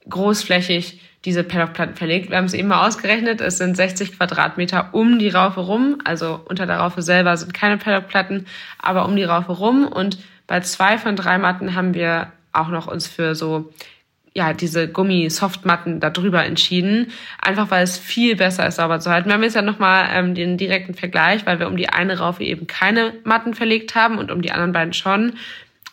großflächig 0.09 0.99
diese 1.25 1.43
Paddockplatten 1.43 1.95
verlegt. 1.95 2.29
Wir 2.29 2.37
haben 2.37 2.45
es 2.45 2.53
eben 2.53 2.67
mal 2.67 2.87
ausgerechnet, 2.87 3.41
es 3.41 3.57
sind 3.57 3.77
60 3.77 4.17
Quadratmeter 4.17 4.89
um 4.93 5.19
die 5.19 5.29
Raufe 5.29 5.59
rum, 5.59 5.99
also 6.03 6.41
unter 6.45 6.65
der 6.65 6.77
Raufe 6.77 7.03
selber 7.03 7.37
sind 7.37 7.53
keine 7.53 7.77
Paddockplatten, 7.77 8.47
aber 8.79 9.05
um 9.05 9.15
die 9.15 9.23
Raufe 9.23 9.51
rum. 9.51 9.85
Und 9.85 10.17
bei 10.47 10.61
zwei 10.61 10.97
von 10.97 11.15
drei 11.15 11.37
Matten 11.37 11.75
haben 11.75 11.93
wir 11.93 12.31
auch 12.53 12.69
noch 12.69 12.87
uns 12.87 13.07
für 13.07 13.35
so 13.35 13.71
ja, 14.33 14.53
diese 14.53 14.87
Gummi-Softmatten 14.87 15.99
darüber 15.99 16.45
entschieden, 16.45 17.11
einfach 17.41 17.69
weil 17.69 17.83
es 17.83 17.97
viel 17.97 18.37
besser 18.37 18.65
ist, 18.67 18.77
sauber 18.77 18.99
zu 18.99 19.11
halten. 19.11 19.27
Wir 19.27 19.33
haben 19.33 19.43
jetzt 19.43 19.55
ja 19.55 19.61
nochmal 19.61 20.09
ähm, 20.13 20.35
den 20.35 20.57
direkten 20.57 20.93
Vergleich, 20.93 21.45
weil 21.45 21.59
wir 21.59 21.67
um 21.67 21.75
die 21.75 21.89
eine 21.89 22.19
Raufe 22.19 22.43
eben 22.43 22.65
keine 22.65 23.13
Matten 23.25 23.53
verlegt 23.53 23.93
haben 23.93 24.17
und 24.17 24.31
um 24.31 24.41
die 24.41 24.51
anderen 24.51 24.71
beiden 24.71 24.93
schon. 24.93 25.33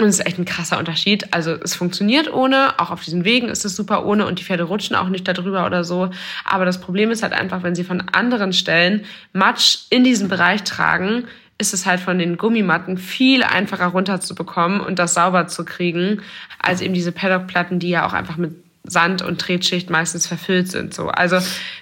Und 0.01 0.07
es 0.07 0.21
ist 0.21 0.27
echt 0.27 0.39
ein 0.39 0.45
krasser 0.45 0.79
Unterschied. 0.79 1.35
Also 1.35 1.55
es 1.55 1.75
funktioniert 1.75 2.33
ohne, 2.33 2.79
auch 2.79 2.93
auf 2.93 3.03
diesen 3.03 3.25
Wegen 3.25 3.49
ist 3.49 3.65
es 3.65 3.75
super 3.75 4.07
ohne 4.07 4.27
und 4.27 4.39
die 4.39 4.45
Pferde 4.45 4.63
rutschen 4.63 4.95
auch 4.95 5.09
nicht 5.09 5.27
darüber 5.27 5.67
oder 5.67 5.83
so. 5.83 6.11
Aber 6.45 6.65
das 6.65 6.81
Problem 6.81 7.11
ist 7.11 7.25
halt 7.25 7.33
einfach, 7.33 7.65
wenn 7.65 7.75
sie 7.75 7.83
von 7.83 8.09
anderen 8.13 8.53
Stellen 8.53 9.05
Matsch 9.33 9.79
in 9.91 10.05
diesen 10.05 10.29
Bereich 10.29 10.63
tragen, 10.63 11.25
ist 11.59 11.75
es 11.75 11.87
halt 11.87 12.01
von 12.01 12.19
den 12.19 12.37
Gummimatten 12.37 12.97
viel 12.97 13.43
einfacher 13.43 13.87
runterzubekommen 13.87 14.81
und 14.81 14.99
das 14.99 15.15
sauber 15.15 15.49
zu 15.49 15.65
kriegen, 15.65 16.23
als 16.61 16.81
eben 16.81 16.95
diese 16.95 17.13
Paddockplatten, 17.13 17.81
die 17.81 17.91
ja 17.91 18.07
auch 18.07 18.13
einfach 18.13 18.37
mit 18.37 18.55
Sand 18.85 19.23
und 19.23 19.41
Tretschicht 19.41 19.91
meistens 19.91 20.27
verfüllt 20.27 20.71
sind. 20.71 20.95
So. 20.95 21.09
Also 21.09 21.39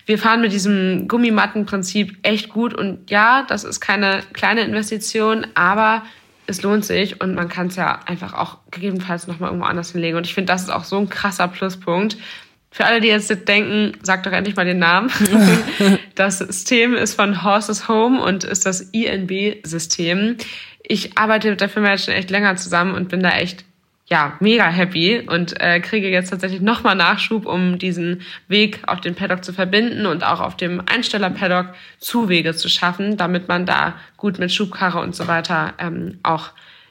wir 0.07 0.19
fahren 0.19 0.41
mit 0.41 0.53
diesem 0.53 1.09
Gummimattenprinzip 1.09 2.19
echt 2.23 2.49
gut 2.49 2.75
und 2.75 3.11
ja, 3.11 3.45
das 3.49 3.65
ist 3.65 3.81
keine 3.81 4.23
kleine 4.33 4.63
Investition, 4.63 5.47
aber 5.55 6.03
es 6.47 6.63
lohnt 6.63 6.85
sich 6.85 7.21
und 7.21 7.35
man 7.35 7.49
kann 7.49 7.69
es 7.69 7.77
ja 7.77 8.01
einfach 8.07 8.33
auch 8.35 8.59
gegebenenfalls 8.71 9.27
nochmal 9.27 9.51
irgendwo 9.51 9.67
anders 9.67 9.93
hinlegen. 9.93 10.17
Und 10.17 10.27
ich 10.27 10.35
finde, 10.35 10.53
das 10.53 10.63
ist 10.63 10.71
auch 10.71 10.85
so 10.85 10.97
ein 10.99 11.09
krasser 11.09 11.49
Pluspunkt, 11.49 12.17
für 12.77 12.85
alle, 12.85 13.01
die 13.01 13.09
jetzt 13.09 13.31
denken, 13.49 13.97
sag 14.03 14.23
doch 14.25 14.33
endlich 14.33 14.55
mal 14.55 14.67
den 14.67 14.79
Namen. 14.79 15.11
das 16.15 16.41
System 16.41 16.95
ist 16.95 17.15
von 17.15 17.43
Horses 17.43 17.89
Home 17.89 18.21
und 18.21 18.45
ist 18.45 18.67
das 18.67 18.83
INB-System. 18.93 20.37
Ich 20.83 21.17
arbeite 21.17 21.49
mit 21.49 21.63
der 21.63 21.71
Firma 21.71 21.93
jetzt 21.93 22.05
schon 22.05 22.13
echt 22.13 22.29
länger 22.29 22.55
zusammen 22.57 22.95
und 22.95 23.09
bin 23.09 23.23
da 23.23 23.31
echt 23.31 23.65
ja, 24.09 24.37
mega 24.41 24.69
happy 24.69 25.27
und 25.27 25.59
äh, 25.59 25.81
kriege 25.81 26.11
jetzt 26.11 26.29
tatsächlich 26.29 26.61
nochmal 26.61 26.97
Nachschub, 26.97 27.47
um 27.47 27.79
diesen 27.79 28.21
Weg 28.47 28.81
auf 28.87 29.01
den 29.01 29.15
Paddock 29.15 29.43
zu 29.43 29.55
verbinden 29.55 30.05
und 30.05 30.23
auch 30.23 30.41
auf 30.41 30.55
dem 30.55 30.83
Einsteller-Paddock 30.85 31.69
Zuwege 31.99 32.55
zu 32.55 32.69
schaffen, 32.69 33.17
damit 33.17 33.49
man 33.49 33.65
da 33.65 33.95
gut 34.19 34.39
mit 34.39 34.53
Schubkarre 34.53 35.01
und 35.01 35.17
so 35.17 35.29
weiter 35.29 35.73
ähm, 35.79 36.19
auch 36.23 36.51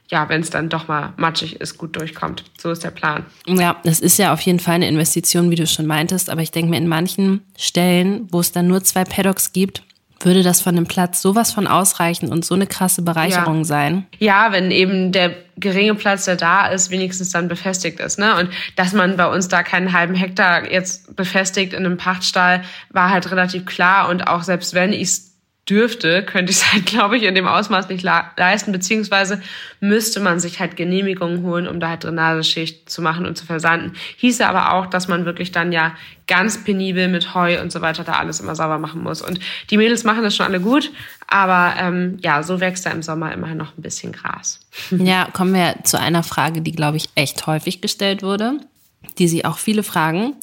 ja, 0.10 0.30
wenn 0.30 0.41
es 0.41 0.50
dann 0.50 0.70
doch 0.70 0.88
mal 0.88 1.13
matschig 1.18 1.60
ist, 1.60 1.78
gut 1.78 1.96
durchkommt. 1.96 2.44
So 2.58 2.72
ist 2.72 2.84
der 2.84 2.91
Plan. 2.91 3.26
Ja, 3.48 3.78
es 3.84 4.00
ist 4.00 4.18
ja 4.18 4.34
auf 4.34 4.41
jeden 4.41 4.60
Fall 4.60 4.76
eine 4.76 4.88
Investition, 4.88 5.50
wie 5.50 5.56
du 5.56 5.65
schon 5.65 5.86
meintest, 5.86 6.30
aber 6.30 6.41
ich 6.41 6.52
denke 6.52 6.70
mir, 6.70 6.78
in 6.78 6.88
manchen 6.88 7.41
Stellen, 7.58 8.28
wo 8.32 8.39
es 8.39 8.52
dann 8.52 8.68
nur 8.68 8.84
zwei 8.84 9.04
Paddocks 9.04 9.52
gibt, 9.52 9.84
würde 10.22 10.44
das 10.44 10.62
von 10.62 10.76
dem 10.76 10.88
Platz 10.88 11.22
sowas 11.22 11.52
von 11.52 11.68
ausreichen 11.68 12.32
und 12.32 12.46
so 12.46 12.56
eine 12.56 12.68
krasse 12.68 13.02
Bereicherung 13.02 13.60
ja. 13.60 13.63
sein. 13.63 14.06
Ja, 14.20 14.52
wenn 14.52 14.72
eben 14.72 15.12
der 15.12 15.36
geringe 15.58 15.96
Platz, 15.96 16.26
der 16.26 16.36
da 16.36 16.68
ist, 16.68 16.89
wenigstens 16.89 17.32
dann 17.32 17.48
befestigt 17.48 18.00
ist. 18.00 18.18
Ne? 18.18 18.36
Und 18.38 18.50
dass 18.76 18.94
man 18.94 19.18
bei 19.18 19.28
uns 19.28 19.48
da 19.48 19.62
keinen 19.63 19.94
halben 19.94 20.15
Hektar 20.15 20.72
jetzt 20.72 21.15
befestigt 21.15 21.74
in 21.74 21.86
einem 21.86 21.98
Pachtstall, 21.98 22.63
war 22.91 23.10
halt 23.10 23.30
relativ 23.32 23.65
klar. 23.65 24.10
Und 24.10 24.28
auch 24.28 24.44
selbst 24.44 24.74
wenn 24.74 24.94
ich 24.94 25.04
es 25.04 25.35
dürfte, 25.69 26.23
könnte 26.23 26.51
ich 26.51 26.58
es 26.58 26.73
halt, 26.73 26.86
glaube 26.86 27.17
ich, 27.17 27.23
in 27.23 27.36
dem 27.36 27.47
Ausmaß 27.47 27.89
nicht 27.89 28.04
leisten, 28.04 28.71
beziehungsweise 28.71 29.41
müsste 29.80 30.19
man 30.19 30.39
sich 30.39 30.60
halt 30.60 30.75
Genehmigungen 30.75 31.43
holen, 31.43 31.67
um 31.67 31.80
da 31.80 31.89
halt 31.89 32.04
Drainageschicht 32.04 32.89
zu 32.89 33.01
machen 33.01 33.25
und 33.25 33.38
zu 33.38 33.45
versanden. 33.45 33.93
Hieße 34.17 34.47
aber 34.47 34.73
auch, 34.73 34.86
dass 34.86 35.08
man 35.08 35.25
wirklich 35.25 35.51
dann 35.51 35.71
ja 35.71 35.95
ganz 36.28 36.63
penibel 36.63 37.08
mit 37.08 37.34
Heu 37.34 37.62
und 37.62 37.71
so 37.71 37.82
weiter 37.82 38.04
da 38.04 38.13
alles 38.13 38.39
immer 38.39 38.56
sauber 38.56 38.80
machen 38.80 39.04
muss. 39.04 39.21
Und 39.21 39.39
die 39.69 39.78
Mädels 39.78 40.04
machen 40.04 40.23
das 40.23 40.36
schon 40.36 40.45
alle 40.45 40.60
gut, 40.60 40.91
aber 41.28 41.73
ähm, 41.80 42.17
ja, 42.21 42.43
so 42.43 42.60
wächst 42.60 42.86
da 42.86 42.91
im 42.91 43.04
Sommer 43.04 43.34
immerhin 43.34 43.58
noch 43.58 43.78
ein 43.78 43.82
bisschen 43.82 44.12
Gras. 44.12 44.60
Ja, 45.06 45.28
kommen 45.34 45.54
wir 45.54 45.75
zu 45.84 45.99
einer 45.99 46.23
Frage, 46.23 46.62
die, 46.62 46.71
glaube 46.71 46.97
ich, 46.97 47.10
echt 47.15 47.45
häufig 47.47 47.82
gestellt 47.82 48.23
wurde, 48.23 48.60
die 49.17 49.28
sie 49.28 49.45
auch 49.45 49.58
viele 49.58 49.84
fragen. 49.84 50.34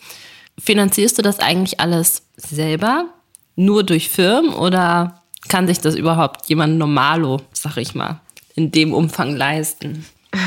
Finanzierst 0.58 1.18
du 1.18 1.22
das 1.22 1.40
eigentlich 1.40 1.80
alles 1.80 2.22
selber? 2.36 3.06
Nur 3.64 3.84
durch 3.84 4.08
Firmen 4.08 4.52
oder 4.52 5.22
kann 5.48 5.66
sich 5.66 5.80
das 5.80 5.94
überhaupt 5.94 6.48
jemand 6.48 6.78
normalo, 6.78 7.40
sag 7.52 7.76
ich 7.76 7.94
mal, 7.94 8.20
in 8.54 8.70
dem 8.70 8.92
Umfang 8.94 9.36
leisten? 9.36 10.04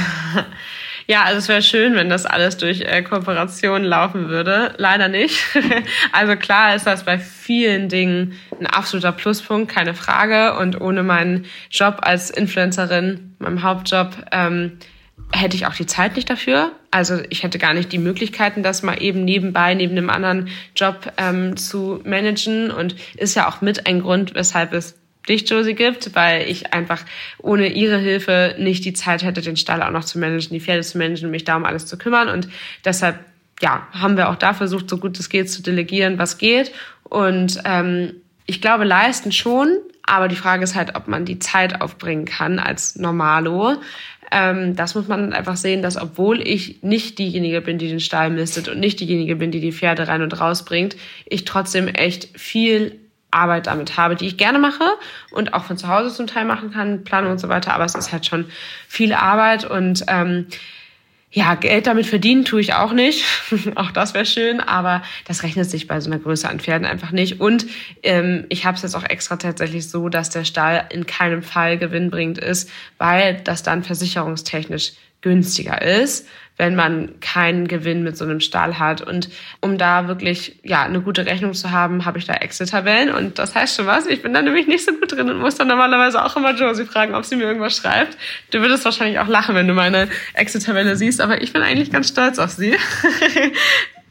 Ja, 1.08 1.24
also 1.24 1.38
es 1.38 1.48
wäre 1.48 1.62
schön, 1.62 1.94
wenn 1.94 2.10
das 2.10 2.26
alles 2.26 2.58
durch 2.58 2.82
äh, 2.82 3.04
Kooperationen 3.04 3.86
laufen 3.86 4.28
würde. 4.30 4.74
Leider 4.78 5.08
nicht. 5.08 5.40
also 6.12 6.36
klar 6.36 6.76
ist 6.76 6.88
das 6.88 7.04
bei 7.04 7.20
vielen 7.20 7.90
Dingen 7.90 8.34
ein 8.60 8.66
absoluter 8.66 9.12
Pluspunkt, 9.12 9.72
keine 9.72 9.94
Frage. 9.94 10.58
Und 10.58 10.82
ohne 10.82 11.04
meinen 11.04 11.46
Job 11.70 12.00
als 12.02 12.32
Influencerin, 12.32 13.36
meinem 13.38 13.62
Hauptjob, 13.62 14.16
ähm, 14.32 14.80
hätte 15.36 15.56
ich 15.56 15.66
auch 15.68 15.76
die 15.76 15.86
Zeit 15.86 16.16
nicht 16.16 16.30
dafür. 16.30 16.72
Also 16.92 17.20
ich 17.30 17.44
hätte 17.44 17.60
gar 17.60 17.74
nicht 17.74 17.92
die 17.92 17.98
Möglichkeiten, 17.98 18.64
das 18.64 18.84
mal 18.84 19.02
eben 19.02 19.26
nebenbei, 19.26 19.74
neben 19.74 19.98
einem 19.98 20.10
anderen 20.10 20.50
Job 20.76 21.12
ähm, 21.18 21.58
zu 21.58 22.02
managen. 22.06 22.72
Und 22.72 22.96
ist 23.18 23.36
ja 23.36 23.48
auch 23.48 23.62
mit 23.62 23.88
ein 23.88 24.02
Grund, 24.02 24.34
weshalb 24.34 24.74
es 24.74 24.96
dich, 25.28 25.50
Josie, 25.50 25.74
gibt, 25.74 26.16
weil 26.16 26.50
ich 26.50 26.74
einfach 26.74 27.04
ohne 27.40 27.68
ihre 27.68 27.98
Hilfe 27.98 28.56
nicht 28.60 28.86
die 28.86 28.94
Zeit 28.94 29.24
hätte, 29.24 29.42
den 29.42 29.58
Stall 29.58 29.82
auch 29.82 29.92
noch 29.92 30.06
zu 30.06 30.20
managen, 30.20 30.54
die 30.54 30.62
Pferde 30.62 30.82
zu 30.82 30.98
managen, 30.98 31.32
mich 31.32 31.44
da 31.44 31.56
um 31.56 31.66
alles 31.66 31.86
zu 31.86 31.98
kümmern. 31.98 32.30
Und 32.30 32.48
deshalb, 32.84 33.20
ja, 33.62 33.88
haben 33.92 34.18
wir 34.18 34.30
auch 34.30 34.36
da 34.36 34.54
versucht, 34.54 34.90
so 34.90 34.98
gut 34.98 35.20
es 35.20 35.30
geht, 35.30 35.52
zu 35.52 35.62
delegieren, 35.62 36.18
was 36.20 36.38
geht. 36.38 36.72
Und 37.04 37.62
ähm, 37.66 38.14
ich 38.46 38.62
glaube, 38.62 38.84
leisten 38.84 39.32
schon, 39.32 39.78
aber 40.04 40.28
die 40.28 40.36
Frage 40.36 40.64
ist 40.64 40.76
halt, 40.76 40.96
ob 40.96 41.08
man 41.08 41.26
die 41.26 41.40
Zeit 41.40 41.82
aufbringen 41.82 42.26
kann 42.26 42.60
als 42.60 42.96
Normalo. 42.96 43.78
Ähm, 44.32 44.76
das 44.76 44.96
muss 44.96 45.08
man 45.08 45.34
einfach 45.34 45.58
sehen, 45.58 45.82
dass 45.82 45.98
obwohl 45.98 46.42
ich 46.46 46.82
nicht 46.84 47.20
diejenige 47.20 47.62
bin, 47.62 47.78
die 47.78 47.88
den 47.88 48.00
Stall 48.00 48.30
mistet 48.30 48.68
und 48.68 48.80
nicht 48.80 49.00
diejenige 49.00 49.36
bin, 49.36 49.52
die 49.52 49.60
die 49.60 49.72
Pferde 49.72 50.08
rein 50.08 50.22
und 50.22 50.40
raus 50.40 50.66
bringt, 50.66 50.96
ich 51.26 51.46
trotzdem 51.46 51.88
echt 51.88 52.38
viel 52.38 53.00
Arbeit 53.32 53.68
damit 53.68 53.98
habe, 53.98 54.16
die 54.16 54.28
ich 54.28 54.38
gerne 54.38 54.60
mache 54.60 54.86
und 55.32 55.54
auch 55.54 55.66
von 55.66 55.78
zu 55.78 55.88
Hause 55.88 56.14
zum 56.14 56.28
Teil 56.28 56.46
machen 56.46 56.72
kann, 56.72 57.04
Planung 57.04 57.32
und 57.32 57.40
so 57.40 57.50
weiter. 57.50 57.74
Aber 57.74 57.86
es 57.86 57.96
ist 57.96 58.12
halt 58.12 58.26
schon 58.26 58.46
viel 58.88 59.14
Arbeit 59.14 59.66
und 59.66 60.04
ähm, 60.08 60.48
ja, 61.36 61.56
Geld 61.56 61.86
damit 61.86 62.06
verdienen 62.06 62.46
tue 62.46 62.62
ich 62.62 62.74
auch 62.76 62.94
nicht. 62.94 63.26
auch 63.76 63.92
das 63.92 64.14
wäre 64.14 64.26
schön, 64.26 64.62
aber 64.62 65.04
das 65.28 65.44
rechnet 65.44 65.70
sich 65.70 65.86
bei 65.86 66.00
so 66.00 66.10
einer 66.10 66.20
Größe 66.20 66.48
an 66.48 66.62
Pferden 66.62 66.88
einfach 66.88 67.12
nicht. 67.12 67.42
Und 67.42 67.66
ähm, 68.04 68.46
ich 68.48 68.66
habe 68.66 68.78
es 68.78 68.84
jetzt 68.84 68.96
auch 68.96 69.04
extra 69.04 69.36
tatsächlich 69.36 69.90
so, 69.90 70.08
dass 70.08 70.30
der 70.30 70.46
Stall 70.46 70.88
in 70.92 71.06
keinem 71.06 71.44
Fall 71.44 71.78
gewinnbringend 71.78 72.38
ist, 72.38 72.72
weil 72.98 73.42
das 73.44 73.64
dann 73.64 73.84
versicherungstechnisch 73.84 74.94
günstiger 75.26 75.82
ist 75.82 76.28
wenn 76.58 76.76
man 76.76 77.20
keinen 77.20 77.68
Gewinn 77.68 78.04
mit 78.04 78.18
so 78.18 78.24
einem 78.24 78.40
Stall 78.40 78.80
hat. 78.80 79.02
Und 79.02 79.30
um 79.60 79.78
da 79.78 80.08
wirklich 80.08 80.60
ja 80.64 80.84
eine 80.84 81.02
gute 81.02 81.26
Rechnung 81.26 81.54
zu 81.54 81.72
haben, 81.72 82.06
habe 82.06 82.18
ich 82.18 82.26
da 82.26 82.34
Excel-Tabellen. 82.34 83.12
Und 83.12 83.40
das 83.40 83.56
heißt 83.56 83.76
schon 83.76 83.86
was. 83.86 84.06
Ich 84.08 84.22
bin 84.22 84.34
da 84.34 84.42
nämlich 84.42 84.68
nicht 84.68 84.86
so 84.86 84.94
gut 84.94 85.12
drin 85.12 85.30
und 85.30 85.40
muss 85.40 85.56
dann 85.56 85.68
normalerweise 85.68 86.24
auch 86.24 86.36
immer 86.38 86.56
Josie 86.56 86.86
fragen, 86.86 87.14
ob 87.14 87.26
sie 87.26 87.36
mir 87.36 87.44
irgendwas 87.44 87.76
schreibt. 87.76 88.18
Du 88.52 88.62
würdest 88.62 88.86
wahrscheinlich 88.86 89.20
auch 89.20 89.28
lachen, 89.28 89.56
wenn 89.56 89.68
du 89.68 89.74
meine 89.74 90.08
Excel-Tabelle 90.34 90.96
siehst, 90.96 91.20
aber 91.20 91.42
ich 91.42 91.52
bin 91.52 91.62
eigentlich 91.62 91.92
ganz 91.92 92.08
stolz 92.08 92.40
auf 92.40 92.52
sie. 92.52 92.76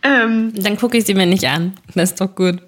Ähm, 0.07 0.53
Dann 0.55 0.77
gucke 0.77 0.99
ich 0.99 1.07
sie 1.07 1.15
mir 1.15 1.25
nicht 1.25 1.47
an. 1.47 1.73
Das 1.95 2.11
ist 2.11 2.21
doch 2.21 2.35
gut. 2.35 2.59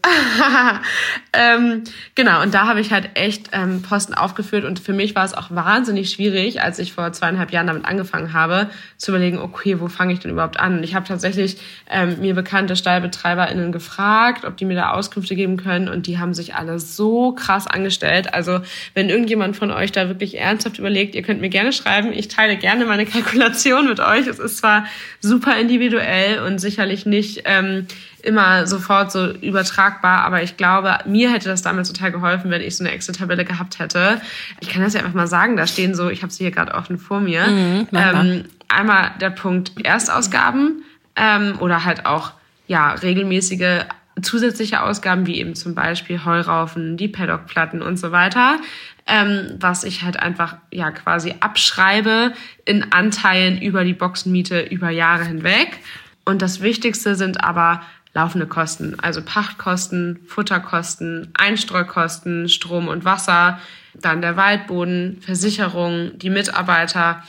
ähm, 1.35 1.85
genau, 2.15 2.41
und 2.41 2.55
da 2.55 2.67
habe 2.67 2.81
ich 2.81 2.93
halt 2.93 3.11
echt 3.13 3.51
ähm, 3.53 3.83
Posten 3.83 4.15
aufgeführt 4.15 4.65
und 4.65 4.81
für 4.81 4.95
mich 4.95 5.15
war 5.15 5.27
es 5.27 5.35
auch 5.35 5.51
wahnsinnig 5.51 6.11
schwierig, 6.11 6.63
als 6.63 6.79
ich 6.79 6.95
vor 6.95 7.13
zweieinhalb 7.13 7.53
Jahren 7.53 7.67
damit 7.67 7.85
angefangen 7.85 8.33
habe, 8.33 8.71
zu 8.97 9.11
überlegen, 9.11 9.39
okay, 9.39 9.81
wo 9.81 9.89
fange 9.89 10.15
ich 10.15 10.21
denn 10.21 10.31
überhaupt 10.31 10.59
an? 10.59 10.79
Und 10.79 10.83
ich 10.83 10.95
habe 10.95 11.07
tatsächlich 11.07 11.59
ähm, 11.91 12.21
mir 12.21 12.35
bekannte 12.35 12.75
StallbetreiberInnen 12.75 13.71
gefragt, 13.71 14.47
ob 14.47 14.57
die 14.57 14.65
mir 14.65 14.75
da 14.75 14.93
Auskünfte 14.93 15.37
geben 15.37 15.59
können 15.59 15.91
und 15.91 16.07
die 16.07 16.19
haben 16.19 16.33
sich 16.33 16.55
alle 16.55 16.79
so 16.79 17.33
krass 17.33 17.67
angestellt. 17.67 18.33
Also 18.33 18.61
wenn 18.95 19.11
irgendjemand 19.11 19.57
von 19.57 19.71
euch 19.71 19.93
da 19.93 20.09
wirklich 20.09 20.39
ernsthaft 20.39 20.79
überlegt, 20.79 21.15
ihr 21.15 21.23
könnt 21.23 21.43
mir 21.43 21.51
gerne 21.51 21.75
schreiben. 21.75 22.15
Ich 22.15 22.29
teile 22.29 22.57
gerne 22.57 22.87
meine 22.87 23.05
Kalkulation 23.05 23.87
mit 23.87 24.01
euch. 24.01 24.27
Es 24.27 24.39
ist 24.39 24.57
zwar 24.57 24.87
super 25.21 25.59
individuell 25.59 26.39
und 26.41 26.61
sicherlich 26.61 27.05
nicht 27.05 27.26
nicht 27.27 27.43
ähm, 27.45 27.87
immer 28.23 28.67
sofort 28.67 29.13
so 29.13 29.33
übertragbar, 29.33 30.25
aber 30.25 30.43
ich 30.43 30.57
glaube, 30.57 30.99
mir 31.07 31.33
hätte 31.33 31.49
das 31.49 31.63
damals 31.63 31.89
total 31.89 32.13
geholfen, 32.13 32.51
wenn 32.51 32.63
ich 32.63 32.77
so 32.77 32.85
eine 32.85 32.93
Excel-Tabelle 32.93 33.45
gehabt 33.45 33.79
hätte. 33.79 34.21
Ich 34.61 34.69
kann 34.69 34.83
das 34.83 34.95
ja 34.95 35.01
einfach 35.01 35.15
mal 35.15 35.27
sagen, 35.27 35.57
da 35.57 35.67
stehen 35.67 35.95
so, 35.95 36.09
ich 36.09 36.23
habe 36.23 36.33
sie 36.33 36.45
hier 36.45 36.51
gerade 36.51 36.75
offen 36.75 36.99
vor 36.99 37.21
mir, 37.21 37.47
mhm, 37.47 37.89
ähm, 37.93 38.45
einmal 38.69 39.13
der 39.21 39.31
Punkt 39.31 39.73
Erstausgaben 39.85 40.83
ähm, 41.15 41.55
oder 41.61 41.85
halt 41.85 42.07
auch 42.07 42.33
ja 42.67 42.93
regelmäßige 42.93 43.85
zusätzliche 44.23 44.83
Ausgaben, 44.83 45.27
wie 45.27 45.39
eben 45.39 45.55
zum 45.55 45.75
Beispiel 45.75 46.25
Heuraufen, 46.25 46.97
die 46.97 47.09
Paddockplatten 47.09 47.83
und 47.83 47.99
so 47.99 48.13
weiter, 48.13 48.59
ähm, 49.07 49.57
was 49.61 49.85
ich 49.85 50.03
halt 50.03 50.19
einfach 50.19 50.57
ja 50.73 50.91
quasi 50.91 51.35
abschreibe 51.39 52.33
in 52.65 52.93
Anteilen 52.93 53.61
über 53.61 53.85
die 53.85 53.93
Boxenmiete 53.93 54.63
über 54.63 54.91
Jahre 54.91 55.25
hinweg. 55.25 55.79
Und 56.27 56.43
das 56.43 56.61
Wichtigste 56.61 57.15
sind 57.15 57.43
aber 57.43 57.83
laufende 58.13 58.47
Kosten, 58.47 58.99
also 58.99 59.23
Pachtkosten, 59.23 60.19
Futterkosten, 60.27 61.31
Einstreukosten, 61.35 62.49
Strom 62.49 62.89
und 62.89 63.05
Wasser, 63.05 63.61
dann 63.95 64.21
der 64.23 64.37
Waldboden, 64.37 65.19
Versicherung, 65.21 66.19
die 66.19 66.31
Mitarbeiter. 66.31 67.23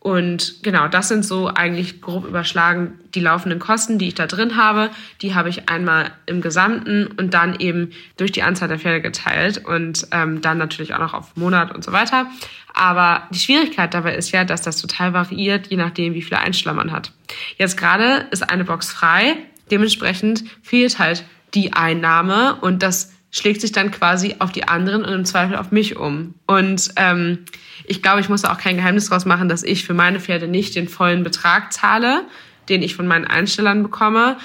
Und 0.00 0.62
genau, 0.62 0.88
das 0.88 1.08
sind 1.08 1.26
so 1.26 1.48
eigentlich 1.48 2.00
grob 2.00 2.26
überschlagen 2.26 2.98
die 3.14 3.20
laufenden 3.20 3.58
Kosten, 3.58 3.98
die 3.98 4.08
ich 4.08 4.14
da 4.14 4.26
drin 4.26 4.56
habe. 4.56 4.88
Die 5.20 5.34
habe 5.34 5.50
ich 5.50 5.68
einmal 5.68 6.10
im 6.24 6.40
Gesamten 6.40 7.06
und 7.06 7.34
dann 7.34 7.60
eben 7.60 7.92
durch 8.16 8.32
die 8.32 8.42
Anzahl 8.42 8.68
der 8.68 8.78
Pferde 8.78 9.02
geteilt 9.02 9.62
und 9.62 10.06
ähm, 10.10 10.40
dann 10.40 10.56
natürlich 10.56 10.94
auch 10.94 11.00
noch 11.00 11.12
auf 11.12 11.36
Monat 11.36 11.74
und 11.74 11.84
so 11.84 11.92
weiter. 11.92 12.26
Aber 12.72 13.24
die 13.30 13.38
Schwierigkeit 13.38 13.92
dabei 13.92 14.14
ist 14.14 14.32
ja, 14.32 14.44
dass 14.44 14.62
das 14.62 14.80
total 14.80 15.12
variiert, 15.12 15.66
je 15.66 15.76
nachdem, 15.76 16.14
wie 16.14 16.22
viele 16.22 16.40
Einsteller 16.40 16.74
man 16.74 16.92
hat. 16.92 17.12
Jetzt 17.58 17.76
gerade 17.76 18.26
ist 18.30 18.48
eine 18.48 18.64
Box 18.64 18.90
frei, 18.90 19.36
dementsprechend 19.70 20.44
fehlt 20.62 20.98
halt 20.98 21.24
die 21.52 21.74
Einnahme 21.74 22.56
und 22.62 22.82
das 22.82 23.12
schlägt 23.30 23.60
sich 23.60 23.72
dann 23.72 23.90
quasi 23.90 24.36
auf 24.38 24.52
die 24.52 24.66
anderen 24.66 25.04
und 25.04 25.12
im 25.12 25.24
Zweifel 25.24 25.56
auf 25.56 25.70
mich 25.70 25.96
um. 25.96 26.34
Und 26.46 26.90
ähm, 26.96 27.44
ich 27.84 28.02
glaube, 28.02 28.20
ich 28.20 28.28
muss 28.28 28.44
auch 28.44 28.58
kein 28.58 28.76
Geheimnis 28.76 29.08
daraus 29.08 29.24
machen, 29.24 29.48
dass 29.48 29.62
ich 29.62 29.84
für 29.84 29.94
meine 29.94 30.20
Pferde 30.20 30.48
nicht 30.48 30.74
den 30.74 30.88
vollen 30.88 31.22
Betrag 31.22 31.72
zahle, 31.72 32.24
den 32.68 32.82
ich 32.82 32.94
von 32.94 33.06
meinen 33.06 33.26
Einstellern 33.26 33.82
bekomme. 33.82 34.36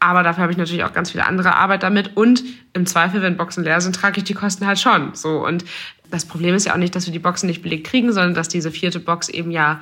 Aber 0.00 0.22
dafür 0.22 0.42
habe 0.42 0.52
ich 0.52 0.58
natürlich 0.58 0.84
auch 0.84 0.94
ganz 0.94 1.10
viele 1.10 1.26
andere 1.26 1.54
Arbeit 1.54 1.82
damit. 1.82 2.16
Und 2.16 2.42
im 2.72 2.86
Zweifel, 2.86 3.22
wenn 3.22 3.36
Boxen 3.36 3.64
leer 3.64 3.80
sind, 3.80 3.94
trage 3.94 4.18
ich 4.18 4.24
die 4.24 4.34
Kosten 4.34 4.66
halt 4.66 4.80
schon. 4.80 5.14
So. 5.14 5.46
Und 5.46 5.64
das 6.10 6.24
Problem 6.24 6.54
ist 6.54 6.66
ja 6.66 6.72
auch 6.72 6.78
nicht, 6.78 6.96
dass 6.96 7.06
wir 7.06 7.12
die 7.12 7.18
Boxen 7.18 7.46
nicht 7.46 7.62
belegt 7.62 7.86
kriegen, 7.86 8.12
sondern 8.12 8.34
dass 8.34 8.48
diese 8.48 8.70
vierte 8.70 8.98
Box 8.98 9.28
eben 9.28 9.50
ja 9.50 9.80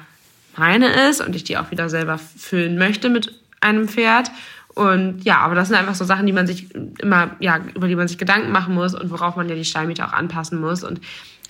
meine 0.57 1.09
ist 1.09 1.21
und 1.21 1.37
ich 1.37 1.45
die 1.45 1.57
auch 1.57 1.71
wieder 1.71 1.89
selber 1.89 2.19
füllen 2.19 2.77
möchte 2.77 3.09
mit 3.09 3.33
einem 3.61 3.89
Pferd. 3.89 4.31
Und 4.79 5.25
ja, 5.25 5.39
aber 5.39 5.57
das 5.57 5.67
sind 5.67 5.77
einfach 5.77 5.97
so 5.97 6.05
Sachen, 6.05 6.25
die 6.27 6.33
man 6.33 6.47
sich 6.47 6.69
immer, 7.01 7.33
ja, 7.41 7.59
über 7.75 7.89
die 7.89 7.97
man 7.97 8.07
sich 8.07 8.17
Gedanken 8.17 8.53
machen 8.53 8.75
muss 8.75 8.95
und 8.95 9.11
worauf 9.11 9.35
man 9.35 9.49
ja 9.49 9.57
die 9.57 9.65
Stallmiete 9.65 10.07
auch 10.07 10.13
anpassen 10.13 10.61
muss. 10.61 10.85
Und 10.85 11.01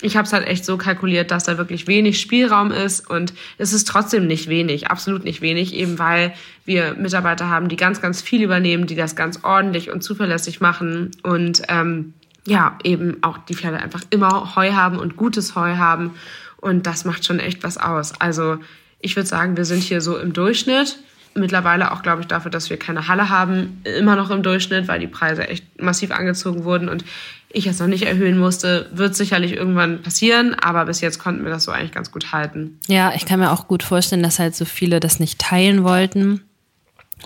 ich 0.01 0.17
habe 0.17 0.25
es 0.25 0.33
halt 0.33 0.47
echt 0.47 0.65
so 0.65 0.77
kalkuliert, 0.77 1.29
dass 1.29 1.43
da 1.43 1.59
wirklich 1.59 1.85
wenig 1.85 2.19
Spielraum 2.19 2.71
ist 2.71 3.07
und 3.07 3.35
es 3.59 3.71
ist 3.71 3.87
trotzdem 3.87 4.25
nicht 4.25 4.49
wenig, 4.49 4.89
absolut 4.89 5.25
nicht 5.25 5.41
wenig, 5.41 5.75
eben 5.75 5.99
weil 5.99 6.33
wir 6.65 6.95
Mitarbeiter 6.95 7.49
haben, 7.49 7.69
die 7.69 7.75
ganz, 7.75 8.01
ganz 8.01 8.19
viel 8.19 8.41
übernehmen, 8.41 8.87
die 8.87 8.95
das 8.95 9.15
ganz 9.15 9.43
ordentlich 9.43 9.91
und 9.91 10.03
zuverlässig 10.03 10.59
machen 10.59 11.11
und 11.21 11.61
ähm, 11.67 12.15
ja, 12.47 12.79
eben 12.83 13.17
auch 13.21 13.37
die 13.37 13.53
Pferde 13.53 13.77
einfach 13.77 14.01
immer 14.09 14.55
Heu 14.55 14.71
haben 14.71 14.97
und 14.97 15.17
gutes 15.17 15.55
Heu 15.55 15.75
haben. 15.75 16.15
Und 16.57 16.87
das 16.87 17.05
macht 17.05 17.25
schon 17.25 17.39
echt 17.39 17.63
was 17.63 17.77
aus. 17.77 18.19
Also 18.19 18.57
ich 18.99 19.15
würde 19.15 19.29
sagen, 19.29 19.55
wir 19.55 19.65
sind 19.65 19.83
hier 19.83 20.01
so 20.01 20.17
im 20.17 20.33
Durchschnitt. 20.33 20.97
Mittlerweile 21.35 21.91
auch, 21.91 22.01
glaube 22.01 22.21
ich, 22.21 22.27
dafür, 22.27 22.51
dass 22.51 22.69
wir 22.69 22.77
keine 22.77 23.07
Halle 23.07 23.29
haben, 23.29 23.81
immer 23.97 24.15
noch 24.15 24.31
im 24.31 24.43
Durchschnitt, 24.43 24.87
weil 24.87 24.99
die 24.99 25.07
Preise 25.07 25.47
echt 25.47 25.81
massiv 25.81 26.11
angezogen 26.11 26.63
wurden 26.63 26.89
und 26.89 27.05
ich 27.51 27.65
es 27.65 27.79
noch 27.79 27.87
nicht 27.87 28.03
erhöhen 28.03 28.37
musste, 28.37 28.89
wird 28.93 29.15
sicherlich 29.15 29.53
irgendwann 29.53 30.01
passieren, 30.01 30.53
aber 30.53 30.85
bis 30.85 31.01
jetzt 31.01 31.19
konnten 31.19 31.43
wir 31.43 31.51
das 31.51 31.63
so 31.63 31.71
eigentlich 31.71 31.91
ganz 31.91 32.11
gut 32.11 32.31
halten. 32.31 32.79
Ja, 32.87 33.13
ich 33.15 33.25
kann 33.25 33.39
mir 33.39 33.51
auch 33.51 33.67
gut 33.67 33.81
vorstellen, 33.83 34.23
dass 34.23 34.39
halt 34.39 34.55
so 34.55 34.65
viele 34.65 34.99
das 34.99 35.19
nicht 35.19 35.39
teilen 35.39 35.83
wollten, 35.83 36.41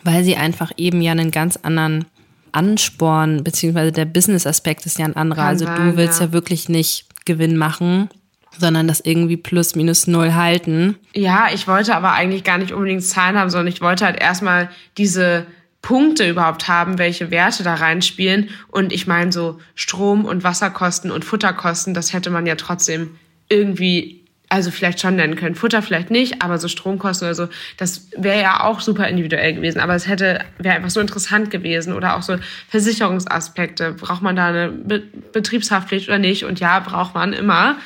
weil 0.04 0.24
sie 0.24 0.36
einfach 0.36 0.72
eben 0.78 1.02
ja 1.02 1.12
einen 1.12 1.32
ganz 1.32 1.58
anderen 1.58 2.06
Ansporn, 2.54 3.44
beziehungsweise 3.44 3.92
der 3.92 4.06
Business-Aspekt 4.06 4.86
ist 4.86 4.98
ja 4.98 5.06
ein 5.06 5.16
anderer. 5.16 5.42
Kann 5.42 5.48
also 5.48 5.66
sein, 5.66 5.92
du 5.92 5.98
willst 5.98 6.20
ja. 6.20 6.28
ja 6.28 6.32
wirklich 6.32 6.70
nicht 6.70 7.08
Gewinn 7.26 7.58
machen, 7.58 8.10
sondern 8.58 8.88
das 8.88 9.00
irgendwie 9.00 9.38
plus 9.38 9.76
minus 9.76 10.08
null 10.08 10.34
halten. 10.34 10.96
Ja, 11.14 11.48
ich 11.54 11.68
wollte 11.68 11.96
aber 11.96 12.14
eigentlich 12.14 12.44
gar 12.44 12.58
nicht 12.58 12.72
unbedingt 12.72 13.04
Zahlen 13.04 13.38
haben, 13.38 13.50
sondern 13.50 13.68
ich 13.68 13.82
wollte 13.82 14.06
halt 14.06 14.22
erstmal 14.22 14.70
diese 14.98 15.46
Punkte 15.82 16.30
überhaupt 16.30 16.68
haben, 16.68 16.98
welche 16.98 17.30
Werte 17.30 17.64
da 17.64 17.76
reinspielen. 17.76 18.50
Und 18.70 18.94
ich 18.94 19.06
meine, 19.06 19.32
so 19.32 19.60
Strom- 19.76 20.26
und 20.26 20.44
Wasserkosten 20.44 21.12
und 21.12 21.26
Futterkosten, 21.26 21.94
das 21.94 22.14
hätte 22.14 22.30
man 22.30 22.46
ja 22.46 22.56
trotzdem 22.56 23.12
irgendwie 23.50 24.24
also 24.54 24.70
vielleicht 24.70 25.00
schon 25.00 25.16
nennen 25.16 25.36
können. 25.36 25.56
Futter 25.56 25.82
vielleicht 25.82 26.12
nicht, 26.12 26.44
aber 26.44 26.60
so 26.60 26.68
Stromkosten 26.68 27.28
oder 27.28 27.34
so, 27.34 27.48
das 27.78 28.10
wäre 28.16 28.40
ja 28.40 28.64
auch 28.64 28.82
super 28.82 29.08
individuell 29.08 29.56
gewesen. 29.56 29.80
Aber 29.80 29.96
es 29.96 30.08
hätte, 30.08 30.46
wäre 30.60 30.76
einfach 30.76 30.92
so 30.92 31.00
interessant 31.00 31.50
gewesen. 31.50 31.92
Oder 31.94 32.16
auch 32.16 32.22
so 32.22 32.36
Versicherungsaspekte. 32.70 33.94
Braucht 33.94 34.22
man 34.22 34.36
da 34.36 34.50
eine 34.50 34.70
Be 34.70 35.02
Betriebshaftpflicht 35.32 36.08
oder 36.08 36.20
nicht? 36.20 36.46
Und 36.46 36.60
ja, 36.60 36.80
braucht 36.80 37.16
man 37.16 37.34
immer. 37.34 37.78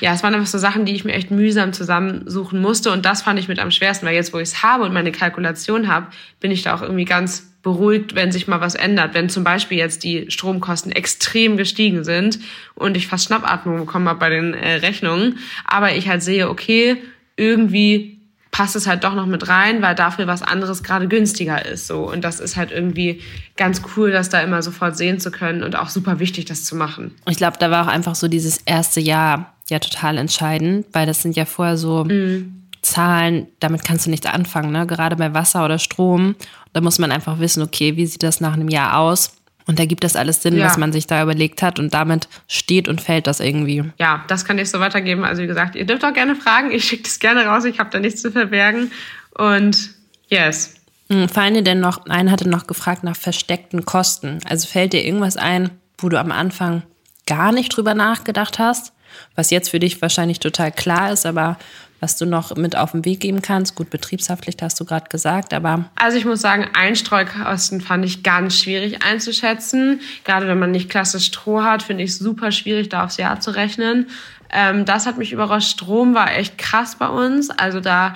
Ja, 0.00 0.14
es 0.14 0.22
waren 0.22 0.34
einfach 0.34 0.46
so 0.46 0.58
Sachen, 0.58 0.84
die 0.84 0.94
ich 0.94 1.04
mir 1.04 1.12
echt 1.12 1.30
mühsam 1.30 1.72
zusammensuchen 1.72 2.60
musste. 2.60 2.90
Und 2.90 3.04
das 3.04 3.22
fand 3.22 3.38
ich 3.38 3.48
mit 3.48 3.58
am 3.58 3.70
schwersten, 3.70 4.06
weil 4.06 4.14
jetzt, 4.14 4.32
wo 4.32 4.38
ich 4.38 4.48
es 4.48 4.62
habe 4.62 4.84
und 4.84 4.92
meine 4.92 5.12
Kalkulation 5.12 5.88
habe, 5.88 6.06
bin 6.40 6.50
ich 6.50 6.62
da 6.62 6.74
auch 6.74 6.82
irgendwie 6.82 7.04
ganz 7.04 7.50
beruhigt, 7.62 8.14
wenn 8.14 8.32
sich 8.32 8.48
mal 8.48 8.60
was 8.60 8.74
ändert. 8.74 9.14
Wenn 9.14 9.28
zum 9.28 9.44
Beispiel 9.44 9.78
jetzt 9.78 10.02
die 10.02 10.30
Stromkosten 10.30 10.92
extrem 10.92 11.56
gestiegen 11.56 12.04
sind 12.04 12.38
und 12.74 12.96
ich 12.96 13.06
fast 13.06 13.26
Schnappatmung 13.26 13.78
bekommen 13.78 14.08
habe 14.08 14.18
bei 14.18 14.30
den 14.30 14.54
äh, 14.54 14.76
Rechnungen, 14.76 15.38
aber 15.66 15.94
ich 15.94 16.08
halt 16.08 16.22
sehe, 16.22 16.48
okay, 16.48 16.96
irgendwie 17.36 18.20
passt 18.50 18.76
es 18.76 18.86
halt 18.86 19.04
doch 19.04 19.14
noch 19.14 19.26
mit 19.26 19.48
rein, 19.48 19.80
weil 19.82 19.94
dafür 19.94 20.26
was 20.26 20.42
anderes 20.42 20.82
gerade 20.82 21.06
günstiger 21.06 21.64
ist. 21.64 21.86
So. 21.86 22.10
Und 22.10 22.24
das 22.24 22.40
ist 22.40 22.56
halt 22.56 22.72
irgendwie 22.72 23.20
ganz 23.56 23.82
cool, 23.96 24.10
das 24.10 24.28
da 24.28 24.40
immer 24.40 24.62
sofort 24.62 24.96
sehen 24.96 25.20
zu 25.20 25.30
können 25.30 25.62
und 25.62 25.76
auch 25.76 25.88
super 25.88 26.18
wichtig, 26.18 26.46
das 26.46 26.64
zu 26.64 26.74
machen. 26.74 27.14
Ich 27.28 27.36
glaube, 27.36 27.58
da 27.60 27.70
war 27.70 27.84
auch 27.84 27.90
einfach 27.90 28.14
so 28.14 28.26
dieses 28.26 28.58
erste 28.64 29.00
Jahr 29.00 29.54
ja 29.70 29.78
total 29.78 30.18
entscheidend, 30.18 30.86
weil 30.92 31.06
das 31.06 31.22
sind 31.22 31.36
ja 31.36 31.44
vorher 31.44 31.76
so 31.76 32.04
mm. 32.04 32.60
Zahlen, 32.82 33.46
damit 33.60 33.84
kannst 33.84 34.06
du 34.06 34.10
nichts 34.10 34.26
anfangen, 34.26 34.72
ne? 34.72 34.86
gerade 34.86 35.16
bei 35.16 35.34
Wasser 35.34 35.64
oder 35.64 35.78
Strom. 35.78 36.34
Da 36.72 36.80
muss 36.80 36.98
man 36.98 37.12
einfach 37.12 37.38
wissen, 37.38 37.62
okay, 37.62 37.96
wie 37.96 38.06
sieht 38.06 38.22
das 38.22 38.40
nach 38.40 38.54
einem 38.54 38.68
Jahr 38.68 38.98
aus? 38.98 39.36
Und 39.66 39.78
da 39.78 39.84
gibt 39.84 40.02
das 40.02 40.16
alles 40.16 40.42
Sinn, 40.42 40.56
ja. 40.56 40.66
was 40.66 40.78
man 40.78 40.92
sich 40.92 41.06
da 41.06 41.22
überlegt 41.22 41.62
hat. 41.62 41.78
Und 41.78 41.94
damit 41.94 42.28
steht 42.48 42.88
und 42.88 43.00
fällt 43.00 43.26
das 43.26 43.38
irgendwie. 43.38 43.84
Ja, 43.98 44.24
das 44.26 44.44
kann 44.44 44.58
ich 44.58 44.70
so 44.70 44.80
weitergeben. 44.80 45.24
Also 45.24 45.42
wie 45.42 45.46
gesagt, 45.46 45.76
ihr 45.76 45.86
dürft 45.86 46.04
auch 46.04 46.12
gerne 46.12 46.34
fragen. 46.34 46.72
Ich 46.72 46.86
schicke 46.86 47.04
das 47.04 47.20
gerne 47.20 47.44
raus. 47.44 47.64
Ich 47.64 47.78
habe 47.78 47.90
da 47.90 48.00
nichts 48.00 48.22
zu 48.22 48.32
verbergen. 48.32 48.90
Und 49.36 49.90
yes. 50.28 50.74
Hm, 51.08 51.28
fallen 51.28 51.54
dir 51.54 51.62
denn 51.62 51.80
noch, 51.80 52.06
einen 52.06 52.30
hatte 52.30 52.48
noch 52.48 52.66
gefragt 52.66 53.04
nach 53.04 53.16
versteckten 53.16 53.84
Kosten. 53.84 54.38
Also 54.48 54.66
fällt 54.66 54.92
dir 54.92 55.04
irgendwas 55.04 55.36
ein, 55.36 55.70
wo 55.98 56.08
du 56.08 56.18
am 56.18 56.32
Anfang 56.32 56.82
gar 57.26 57.52
nicht 57.52 57.76
drüber 57.76 57.94
nachgedacht 57.94 58.58
hast, 58.58 58.92
was 59.34 59.50
jetzt 59.50 59.70
für 59.70 59.78
dich 59.78 60.00
wahrscheinlich 60.02 60.40
total 60.40 60.72
klar 60.72 61.12
ist, 61.12 61.26
aber 61.26 61.58
was 62.00 62.16
du 62.16 62.24
noch 62.24 62.56
mit 62.56 62.76
auf 62.76 62.92
den 62.92 63.04
Weg 63.04 63.20
geben 63.20 63.42
kannst. 63.42 63.74
Gut, 63.74 63.90
Betriebshaftpflicht 63.90 64.62
hast 64.62 64.80
du 64.80 64.84
gerade 64.84 65.08
gesagt, 65.08 65.52
aber. 65.52 65.84
Also 65.96 66.16
ich 66.16 66.24
muss 66.24 66.40
sagen, 66.40 66.66
Einstreukosten 66.72 67.80
fand 67.80 68.04
ich 68.04 68.22
ganz 68.22 68.58
schwierig 68.58 69.04
einzuschätzen. 69.04 70.00
Gerade 70.24 70.46
wenn 70.48 70.58
man 70.58 70.70
nicht 70.70 70.88
klassisch 70.88 71.26
Stroh 71.26 71.62
hat, 71.62 71.82
finde 71.82 72.04
ich 72.04 72.10
es 72.10 72.18
super 72.18 72.52
schwierig, 72.52 72.88
da 72.88 73.04
aufs 73.04 73.18
Jahr 73.18 73.40
zu 73.40 73.50
rechnen. 73.50 74.06
Ähm, 74.50 74.84
das 74.84 75.06
hat 75.06 75.18
mich 75.18 75.32
überrascht. 75.32 75.70
Strom 75.70 76.14
war 76.14 76.34
echt 76.34 76.58
krass 76.58 76.96
bei 76.96 77.08
uns. 77.08 77.50
Also 77.50 77.80
da 77.80 78.14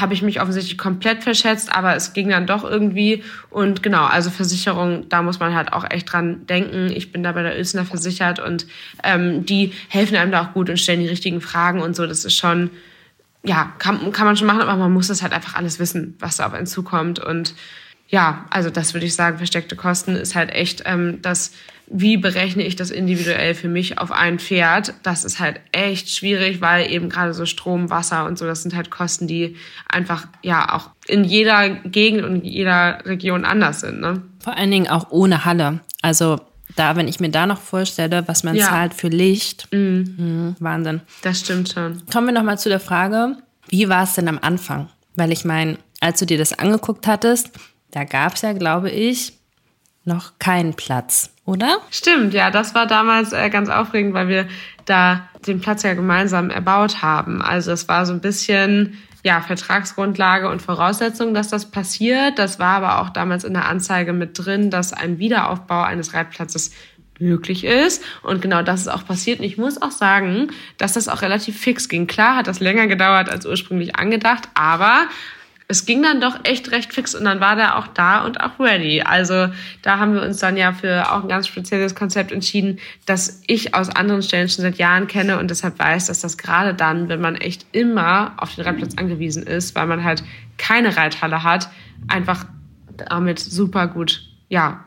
habe 0.00 0.14
ich 0.14 0.22
mich 0.22 0.40
offensichtlich 0.40 0.78
komplett 0.78 1.22
verschätzt, 1.22 1.74
aber 1.74 1.94
es 1.94 2.12
ging 2.12 2.28
dann 2.28 2.46
doch 2.46 2.64
irgendwie. 2.64 3.22
Und 3.50 3.82
genau, 3.82 4.04
also 4.04 4.30
Versicherung, 4.30 5.08
da 5.08 5.22
muss 5.22 5.40
man 5.40 5.54
halt 5.54 5.72
auch 5.72 5.84
echt 5.88 6.12
dran 6.12 6.46
denken. 6.46 6.90
Ich 6.94 7.12
bin 7.12 7.22
da 7.22 7.32
bei 7.32 7.42
der 7.42 7.58
Ösner 7.58 7.84
versichert 7.84 8.38
und 8.38 8.66
ähm, 9.04 9.44
die 9.44 9.72
helfen 9.88 10.16
einem 10.16 10.32
da 10.32 10.42
auch 10.42 10.52
gut 10.52 10.70
und 10.70 10.78
stellen 10.78 11.00
die 11.00 11.08
richtigen 11.08 11.40
Fragen 11.40 11.80
und 11.80 11.96
so. 11.96 12.06
Das 12.06 12.24
ist 12.24 12.36
schon, 12.36 12.70
ja, 13.42 13.72
kann, 13.78 14.12
kann 14.12 14.26
man 14.26 14.36
schon 14.36 14.46
machen, 14.46 14.62
aber 14.62 14.76
man 14.76 14.92
muss 14.92 15.08
das 15.08 15.22
halt 15.22 15.32
einfach 15.32 15.54
alles 15.54 15.78
wissen, 15.78 16.16
was 16.18 16.36
da 16.36 16.46
auf 16.46 16.54
einen 16.54 16.66
zukommt. 16.66 17.18
Und 17.18 17.54
ja, 18.08 18.46
also 18.50 18.70
das 18.70 18.94
würde 18.94 19.06
ich 19.06 19.14
sagen, 19.14 19.38
versteckte 19.38 19.76
Kosten 19.76 20.16
ist 20.16 20.34
halt 20.34 20.50
echt 20.50 20.82
ähm, 20.86 21.20
das 21.22 21.52
wie 21.92 22.16
berechne 22.16 22.64
ich 22.64 22.74
das 22.74 22.90
individuell 22.90 23.54
für 23.54 23.68
mich 23.68 23.98
auf 23.98 24.10
ein 24.10 24.38
Pferd? 24.38 24.94
Das 25.02 25.24
ist 25.24 25.38
halt 25.38 25.60
echt 25.72 26.08
schwierig, 26.08 26.60
weil 26.60 26.90
eben 26.90 27.08
gerade 27.08 27.34
so 27.34 27.44
Strom, 27.44 27.90
Wasser 27.90 28.24
und 28.24 28.38
so, 28.38 28.46
das 28.46 28.62
sind 28.62 28.74
halt 28.74 28.90
Kosten, 28.90 29.26
die 29.26 29.56
einfach 29.88 30.26
ja 30.42 30.74
auch 30.74 30.90
in 31.06 31.24
jeder 31.24 31.68
Gegend 31.68 32.24
und 32.24 32.44
jeder 32.44 33.04
Region 33.04 33.44
anders 33.44 33.80
sind. 33.80 34.00
Ne? 34.00 34.22
Vor 34.40 34.56
allen 34.56 34.70
Dingen 34.70 34.88
auch 34.88 35.10
ohne 35.10 35.44
Halle. 35.44 35.80
Also 36.00 36.40
da, 36.76 36.96
wenn 36.96 37.08
ich 37.08 37.20
mir 37.20 37.30
da 37.30 37.46
noch 37.46 37.60
vorstelle, 37.60 38.26
was 38.26 38.42
man 38.42 38.56
ja. 38.56 38.66
zahlt 38.66 38.94
für 38.94 39.08
Licht, 39.08 39.68
mhm. 39.72 40.14
Mh, 40.16 40.54
Wahnsinn. 40.60 41.02
Das 41.22 41.40
stimmt 41.40 41.68
schon. 41.68 42.02
Kommen 42.10 42.28
wir 42.28 42.34
nochmal 42.34 42.58
zu 42.58 42.70
der 42.70 42.80
Frage, 42.80 43.36
wie 43.68 43.88
war 43.88 44.04
es 44.04 44.14
denn 44.14 44.28
am 44.28 44.38
Anfang? 44.40 44.88
Weil 45.14 45.30
ich 45.30 45.44
meine, 45.44 45.76
als 46.00 46.18
du 46.18 46.26
dir 46.26 46.38
das 46.38 46.58
angeguckt 46.58 47.06
hattest, 47.06 47.50
da 47.90 48.04
gab 48.04 48.34
es 48.34 48.42
ja, 48.42 48.54
glaube 48.54 48.90
ich, 48.90 49.34
noch 50.04 50.32
keinen 50.38 50.74
Platz, 50.74 51.30
oder? 51.44 51.78
Stimmt, 51.90 52.34
ja, 52.34 52.50
das 52.50 52.74
war 52.74 52.86
damals 52.86 53.32
äh, 53.32 53.50
ganz 53.50 53.68
aufregend, 53.68 54.14
weil 54.14 54.28
wir 54.28 54.48
da 54.84 55.28
den 55.46 55.60
Platz 55.60 55.82
ja 55.82 55.94
gemeinsam 55.94 56.50
erbaut 56.50 57.02
haben. 57.02 57.42
Also 57.42 57.72
es 57.72 57.88
war 57.88 58.06
so 58.06 58.12
ein 58.12 58.20
bisschen 58.20 58.98
ja, 59.24 59.40
Vertragsgrundlage 59.40 60.48
und 60.48 60.62
Voraussetzung, 60.62 61.34
dass 61.34 61.48
das 61.48 61.70
passiert. 61.70 62.38
Das 62.38 62.58
war 62.58 62.76
aber 62.76 63.00
auch 63.00 63.10
damals 63.10 63.44
in 63.44 63.54
der 63.54 63.68
Anzeige 63.68 64.12
mit 64.12 64.38
drin, 64.38 64.70
dass 64.70 64.92
ein 64.92 65.18
Wiederaufbau 65.18 65.82
eines 65.82 66.12
Reitplatzes 66.14 66.72
möglich 67.20 67.64
ist. 67.64 68.02
Und 68.22 68.42
genau 68.42 68.62
das 68.62 68.80
ist 68.80 68.88
auch 68.88 69.06
passiert. 69.06 69.38
Und 69.38 69.44
ich 69.44 69.58
muss 69.58 69.80
auch 69.80 69.92
sagen, 69.92 70.48
dass 70.76 70.94
das 70.94 71.08
auch 71.08 71.22
relativ 71.22 71.58
fix 71.58 71.88
ging. 71.88 72.08
Klar 72.08 72.36
hat 72.36 72.48
das 72.48 72.58
länger 72.58 72.88
gedauert 72.88 73.30
als 73.30 73.46
ursprünglich 73.46 73.94
angedacht, 73.96 74.48
aber 74.54 75.06
es 75.68 75.86
ging 75.86 76.02
dann 76.02 76.20
doch 76.20 76.40
echt 76.44 76.70
recht 76.70 76.92
fix 76.92 77.14
und 77.14 77.24
dann 77.24 77.40
war 77.40 77.56
der 77.56 77.78
auch 77.78 77.86
da 77.88 78.24
und 78.24 78.40
auch 78.40 78.58
ready. 78.58 79.02
Also 79.02 79.48
da 79.82 79.98
haben 79.98 80.14
wir 80.14 80.22
uns 80.22 80.38
dann 80.38 80.56
ja 80.56 80.72
für 80.72 81.10
auch 81.12 81.22
ein 81.22 81.28
ganz 81.28 81.46
spezielles 81.46 81.94
Konzept 81.94 82.32
entschieden, 82.32 82.78
das 83.06 83.42
ich 83.46 83.74
aus 83.74 83.88
anderen 83.88 84.22
Stellen 84.22 84.48
schon 84.48 84.62
seit 84.62 84.78
Jahren 84.78 85.06
kenne 85.06 85.38
und 85.38 85.50
deshalb 85.50 85.78
weiß, 85.78 86.06
dass 86.06 86.20
das 86.20 86.38
gerade 86.38 86.74
dann, 86.74 87.08
wenn 87.08 87.20
man 87.20 87.36
echt 87.36 87.66
immer 87.72 88.34
auf 88.36 88.54
den 88.54 88.64
Reitplatz 88.64 88.94
angewiesen 88.96 89.44
ist, 89.44 89.74
weil 89.74 89.86
man 89.86 90.04
halt 90.04 90.22
keine 90.58 90.96
Reithalle 90.96 91.42
hat, 91.42 91.68
einfach 92.08 92.44
damit 93.08 93.38
super 93.38 93.86
gut, 93.86 94.22
ja, 94.48 94.84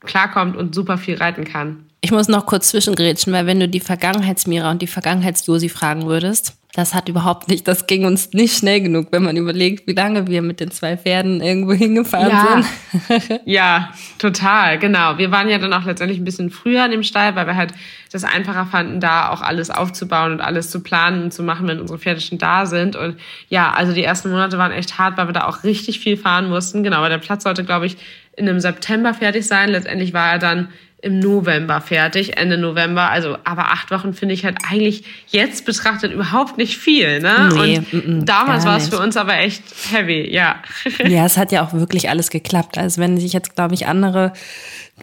klarkommt 0.00 0.56
und 0.56 0.74
super 0.74 0.98
viel 0.98 1.16
reiten 1.16 1.44
kann. 1.44 1.84
Ich 2.00 2.12
muss 2.12 2.28
noch 2.28 2.46
kurz 2.46 2.68
zwischengrätschen, 2.68 3.32
weil 3.32 3.46
wenn 3.46 3.58
du 3.58 3.68
die 3.68 3.80
Vergangenheitsmira 3.80 4.70
und 4.70 4.82
die 4.82 4.86
Vergangenheitsjosi 4.86 5.68
fragen 5.68 6.06
würdest, 6.06 6.57
das 6.74 6.94
hat 6.94 7.08
überhaupt 7.08 7.48
nicht, 7.48 7.66
das 7.66 7.86
ging 7.86 8.04
uns 8.04 8.34
nicht 8.34 8.56
schnell 8.56 8.82
genug, 8.82 9.08
wenn 9.10 9.22
man 9.22 9.36
überlegt, 9.36 9.86
wie 9.86 9.94
lange 9.94 10.26
wir 10.26 10.42
mit 10.42 10.60
den 10.60 10.70
zwei 10.70 10.98
Pferden 10.98 11.40
irgendwo 11.40 11.72
hingefahren 11.74 12.28
ja. 12.28 12.62
sind. 13.08 13.40
ja, 13.46 13.92
total, 14.18 14.78
genau. 14.78 15.16
Wir 15.16 15.30
waren 15.30 15.48
ja 15.48 15.58
dann 15.58 15.72
auch 15.72 15.84
letztendlich 15.84 16.20
ein 16.20 16.24
bisschen 16.24 16.50
früher 16.50 16.84
in 16.84 16.90
dem 16.90 17.02
Stall, 17.02 17.34
weil 17.36 17.46
wir 17.46 17.56
halt 17.56 17.72
das 18.12 18.24
einfacher 18.24 18.66
fanden, 18.66 19.00
da 19.00 19.30
auch 19.30 19.40
alles 19.40 19.70
aufzubauen 19.70 20.32
und 20.32 20.40
alles 20.40 20.70
zu 20.70 20.82
planen 20.82 21.24
und 21.24 21.32
zu 21.32 21.42
machen, 21.42 21.66
wenn 21.68 21.80
unsere 21.80 21.98
Pferde 21.98 22.20
schon 22.20 22.38
da 22.38 22.66
sind. 22.66 22.96
Und 22.96 23.18
ja, 23.48 23.72
also 23.72 23.94
die 23.94 24.04
ersten 24.04 24.30
Monate 24.30 24.58
waren 24.58 24.72
echt 24.72 24.98
hart, 24.98 25.16
weil 25.16 25.28
wir 25.28 25.32
da 25.32 25.46
auch 25.46 25.64
richtig 25.64 26.00
viel 26.00 26.18
fahren 26.18 26.50
mussten. 26.50 26.82
Genau, 26.82 27.00
weil 27.00 27.10
der 27.10 27.18
Platz 27.18 27.44
sollte, 27.44 27.64
glaube 27.64 27.86
ich, 27.86 27.96
in 28.36 28.48
einem 28.48 28.60
September 28.60 29.14
fertig 29.14 29.46
sein. 29.46 29.70
Letztendlich 29.70 30.12
war 30.12 30.32
er 30.32 30.38
dann 30.38 30.68
im 31.00 31.20
November 31.20 31.80
fertig, 31.80 32.36
Ende 32.36 32.58
November. 32.58 33.10
Also, 33.10 33.38
aber 33.44 33.70
acht 33.70 33.90
Wochen 33.92 34.14
finde 34.14 34.34
ich 34.34 34.44
halt 34.44 34.58
eigentlich 34.68 35.04
jetzt 35.28 35.64
betrachtet 35.64 36.12
überhaupt 36.12 36.58
nicht 36.58 36.76
viel. 36.76 37.20
Ne? 37.20 37.50
Nee, 37.52 37.78
und 37.78 37.92
m 37.92 38.00
-m, 38.00 38.24
damals 38.24 38.64
war 38.64 38.76
es 38.76 38.88
für 38.88 38.98
uns 38.98 39.16
aber 39.16 39.38
echt 39.38 39.62
heavy, 39.92 40.28
ja. 40.32 40.56
Ja, 41.08 41.24
es 41.24 41.36
hat 41.36 41.52
ja 41.52 41.64
auch 41.64 41.72
wirklich 41.72 42.10
alles 42.10 42.30
geklappt. 42.30 42.78
Also 42.78 43.00
wenn 43.00 43.18
sich 43.18 43.32
jetzt, 43.32 43.54
glaube 43.54 43.74
ich, 43.74 43.86
andere 43.86 44.32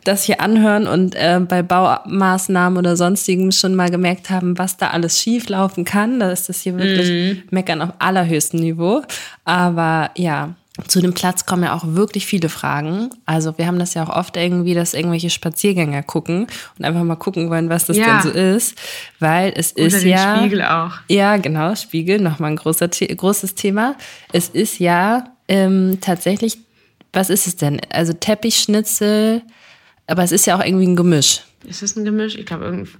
das 0.03 0.23
hier 0.23 0.41
anhören 0.41 0.87
und 0.87 1.15
äh, 1.15 1.39
bei 1.39 1.63
Baumaßnahmen 1.63 2.77
oder 2.77 2.97
sonstigem 2.97 3.53
schon 3.53 3.75
mal 3.75 3.89
gemerkt 3.89 4.29
haben, 4.29 4.57
was 4.57 4.75
da 4.75 4.89
alles 4.89 5.21
schief 5.21 5.47
laufen 5.47 5.85
kann, 5.85 6.19
da 6.19 6.31
ist 6.31 6.49
das 6.49 6.61
hier 6.61 6.77
wirklich 6.77 7.09
mm. 7.09 7.55
meckern 7.55 7.81
auf 7.81 7.91
allerhöchstem 7.99 8.59
Niveau. 8.59 9.03
Aber 9.45 10.11
ja, 10.17 10.55
zu 10.87 11.01
dem 11.01 11.13
Platz 11.13 11.45
kommen 11.45 11.63
ja 11.63 11.73
auch 11.73 11.83
wirklich 11.85 12.25
viele 12.25 12.49
Fragen. 12.49 13.09
Also 13.25 13.57
wir 13.57 13.65
haben 13.65 13.79
das 13.79 13.93
ja 13.93 14.03
auch 14.03 14.09
oft 14.09 14.35
irgendwie, 14.35 14.73
dass 14.73 14.93
irgendwelche 14.93 15.29
Spaziergänger 15.29 16.03
gucken 16.03 16.47
und 16.77 16.85
einfach 16.85 17.03
mal 17.03 17.15
gucken 17.15 17.49
wollen, 17.49 17.69
was 17.69 17.85
das 17.85 17.95
ja. 17.95 18.21
denn 18.21 18.33
so 18.33 18.37
ist, 18.37 18.77
weil 19.19 19.53
es 19.55 19.75
Oder 19.75 19.85
ist 19.85 20.03
ja 20.03 20.37
Spiegel 20.37 20.63
auch. 20.63 20.91
Ja, 21.07 21.37
genau, 21.37 21.75
Spiegel, 21.75 22.19
nochmal 22.19 22.51
ein 22.51 22.57
großer, 22.57 22.89
großes 22.89 23.55
Thema. 23.55 23.95
Es 24.33 24.49
ist 24.49 24.79
ja 24.79 25.31
ähm, 25.47 25.99
tatsächlich, 26.01 26.57
was 27.13 27.29
ist 27.29 27.47
es 27.47 27.55
denn? 27.55 27.79
Also 27.89 28.11
Teppichschnitzel, 28.11 29.43
aber 30.07 30.23
es 30.23 30.33
ist 30.33 30.45
ja 30.45 30.57
auch 30.57 30.63
irgendwie 30.63 30.87
ein 30.87 30.97
Gemisch. 30.97 31.43
Ist 31.63 31.83
es 31.83 31.95
ein 31.95 32.03
Gemisch? 32.03 32.35
Ich 32.35 32.45
glaube, 32.45 32.65
irgendein 32.65 32.91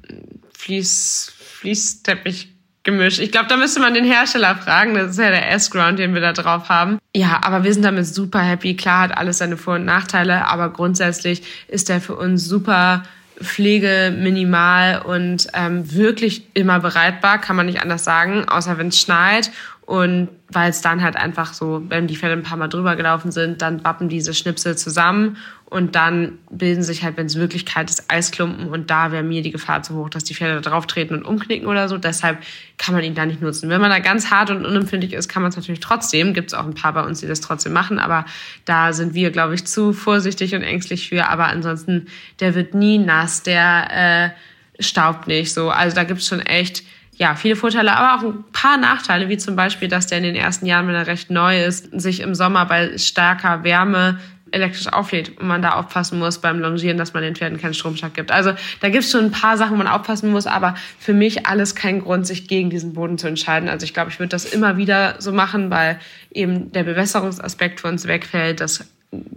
Fließ, 0.54 1.34
Fließteppich 1.60 2.55
Gemisch. 2.86 3.18
Ich 3.20 3.32
glaube, 3.32 3.48
da 3.48 3.58
müsste 3.58 3.80
man 3.80 3.96
den 3.96 4.06
Hersteller 4.06 4.56
fragen. 4.56 4.94
Das 4.94 5.12
ist 5.12 5.20
ja 5.20 5.32
der 5.32 5.52
S-Ground, 5.52 5.98
den 5.98 6.14
wir 6.14 6.22
da 6.22 6.34
drauf 6.34 6.70
haben. 6.70 7.00
Ja, 7.16 7.42
aber 7.42 7.64
wir 7.64 7.74
sind 7.74 7.84
damit 7.84 8.06
super 8.06 8.40
happy. 8.40 8.76
Klar 8.78 9.02
hat 9.02 9.18
alles 9.18 9.40
seine 9.40 9.58
Vor- 9.58 9.76
und 9.76 9.86
Nachteile, 9.86 10.48
aber 10.48 10.70
grundsätzlich 10.70 11.42
ist 11.68 11.90
der 11.90 12.00
für 12.00 12.16
uns 12.16 12.46
super 12.46 13.02
Pflege 13.42 14.16
minimal 14.16 15.02
und 15.02 15.48
ähm, 15.54 15.92
wirklich 15.94 16.48
immer 16.54 16.80
bereitbar, 16.80 17.42
kann 17.42 17.56
man 17.56 17.66
nicht 17.66 17.82
anders 17.82 18.04
sagen, 18.04 18.48
außer 18.48 18.78
wenn 18.78 18.90
es 18.90 19.00
schneit 19.02 19.52
und 19.86 20.30
weil 20.50 20.72
es 20.72 20.82
dann 20.82 21.04
halt 21.04 21.16
einfach 21.16 21.54
so, 21.54 21.84
wenn 21.90 22.08
die 22.08 22.16
Pferde 22.16 22.34
ein 22.36 22.44
paar 22.44 22.58
Mal 22.58 22.70
drüber 22.70 22.96
gelaufen 22.96 23.32
sind, 23.32 23.62
dann 23.62 23.84
wappen 23.84 24.10
diese 24.10 24.34
Schnipsel 24.34 24.76
zusammen 24.76 25.38
und 25.66 25.96
dann 25.96 26.40
bilden 26.50 26.82
sich 26.82 27.04
halt, 27.04 27.18
wenn 27.18 27.28
es 27.28 27.36
wirklich 27.36 27.68
kalt 27.68 27.92
ist, 27.92 28.12
Eisklumpen 28.12 28.70
und 28.70 28.90
da 28.90 29.12
wäre 29.12 29.22
mir 29.22 29.44
die 29.44 29.52
Gefahr 29.52 29.84
zu 29.84 29.96
hoch, 29.96 30.10
dass 30.10 30.24
die 30.24 30.34
Pferde 30.34 30.60
da 30.60 30.70
drauf 30.70 30.88
treten 30.88 31.14
und 31.14 31.24
umknicken 31.24 31.68
oder 31.68 31.88
so. 31.88 32.00
Deshalb 32.00 32.40
kann 32.80 32.96
man 32.96 33.04
ihn 33.04 33.14
da 33.14 33.28
nicht 33.28 33.42
nutzen. 33.42 33.70
Wenn 33.70 33.82
man 33.82 33.92
da 33.92 34.00
ganz 34.00 34.32
hart 34.32 34.50
und 34.50 34.66
unempfindlich 34.66 35.14
ist, 35.14 35.28
kann 35.28 35.44
man 35.44 35.50
es 35.50 35.56
natürlich 35.56 35.82
trotzdem. 35.82 36.34
Gibt 36.34 36.48
es 36.48 36.54
auch 36.56 36.66
ein 36.66 36.74
paar 36.74 36.94
bei 36.94 37.04
uns, 37.04 37.20
die 37.20 37.28
das 37.28 37.42
trotzdem 37.42 37.74
machen, 37.74 38.00
aber 38.00 38.26
da 38.66 38.92
sind 38.92 39.14
wir, 39.14 39.30
glaube 39.30 39.54
ich, 39.54 39.66
zu 39.66 39.94
vorsichtig 39.94 40.56
und 40.56 40.64
ängstlich 40.64 41.10
für. 41.10 41.28
Aber 41.30 41.46
ansonsten, 41.46 42.08
der 42.40 42.56
wird 42.56 42.74
nie 42.74 42.98
nass, 42.98 43.44
der 43.44 44.34
äh, 44.80 44.84
staubt 44.84 45.28
nicht 45.28 45.54
so. 45.54 45.70
Also 45.70 45.96
da 45.96 46.04
gibt 46.06 46.22
es 46.22 46.28
schon 46.28 46.42
echt 46.42 46.84
ja, 47.18 47.36
viele 47.36 47.56
Vorteile, 47.56 47.96
aber 47.96 48.16
auch 48.16 48.30
ein 48.30 48.44
paar 48.52 48.78
Nachteile, 48.78 49.30
wie 49.30 49.38
zum 49.38 49.56
Beispiel, 49.56 49.88
dass 49.88 50.08
der 50.08 50.18
in 50.18 50.26
den 50.26 50.36
ersten 50.36 50.66
Jahren, 50.66 50.88
wenn 50.88 50.96
er 50.96 51.08
recht 51.08 51.32
neu 51.32 51.64
ist, 51.64 52.00
sich 52.00 52.20
im 52.20 52.36
Sommer 52.36 52.66
bei 52.66 52.98
starker 52.98 53.64
Wärme 53.64 54.20
elektrisch 54.52 54.88
auflädt 54.88 55.38
und 55.38 55.48
man 55.48 55.62
da 55.62 55.72
aufpassen 55.72 56.20
muss 56.20 56.40
beim 56.40 56.60
Longieren, 56.60 56.98
dass 56.98 57.14
man 57.14 57.24
den 57.24 57.36
Pferden 57.36 57.60
keinen 57.60 57.74
Stromschlag 57.74 58.14
gibt. 58.14 58.32
Also 58.32 58.54
da 58.80 58.90
gibt 58.90 59.04
es 59.04 59.12
schon 59.12 59.26
ein 59.26 59.32
paar 59.32 59.58
Sachen, 59.58 59.74
wo 59.74 59.78
man 59.78 59.88
aufpassen 59.88 60.32
muss, 60.32 60.48
aber 60.48 60.76
für 61.00 61.14
mich 61.14 61.46
alles 61.48 61.76
kein 61.76 62.02
Grund, 62.02 62.28
sich 62.28 62.48
gegen 62.48 62.70
diesen 62.70 62.94
Boden 62.94 63.18
zu 63.18 63.28
entscheiden. 63.28 63.70
Also 63.70 63.86
ich 63.86 63.94
glaube, 63.94 64.12
ich 64.12 64.20
würde 64.20 64.30
das 64.30 64.46
immer 64.46 64.78
wieder 64.78 65.16
so 65.20 65.32
machen, 65.32 65.72
weil 65.72 66.00
eben 66.32 66.72
der 66.72 66.84
Bewässerungsaspekt 66.84 67.82
für 67.82 67.88
uns 67.88 68.08
wegfällt, 68.08 68.62
das 68.62 68.86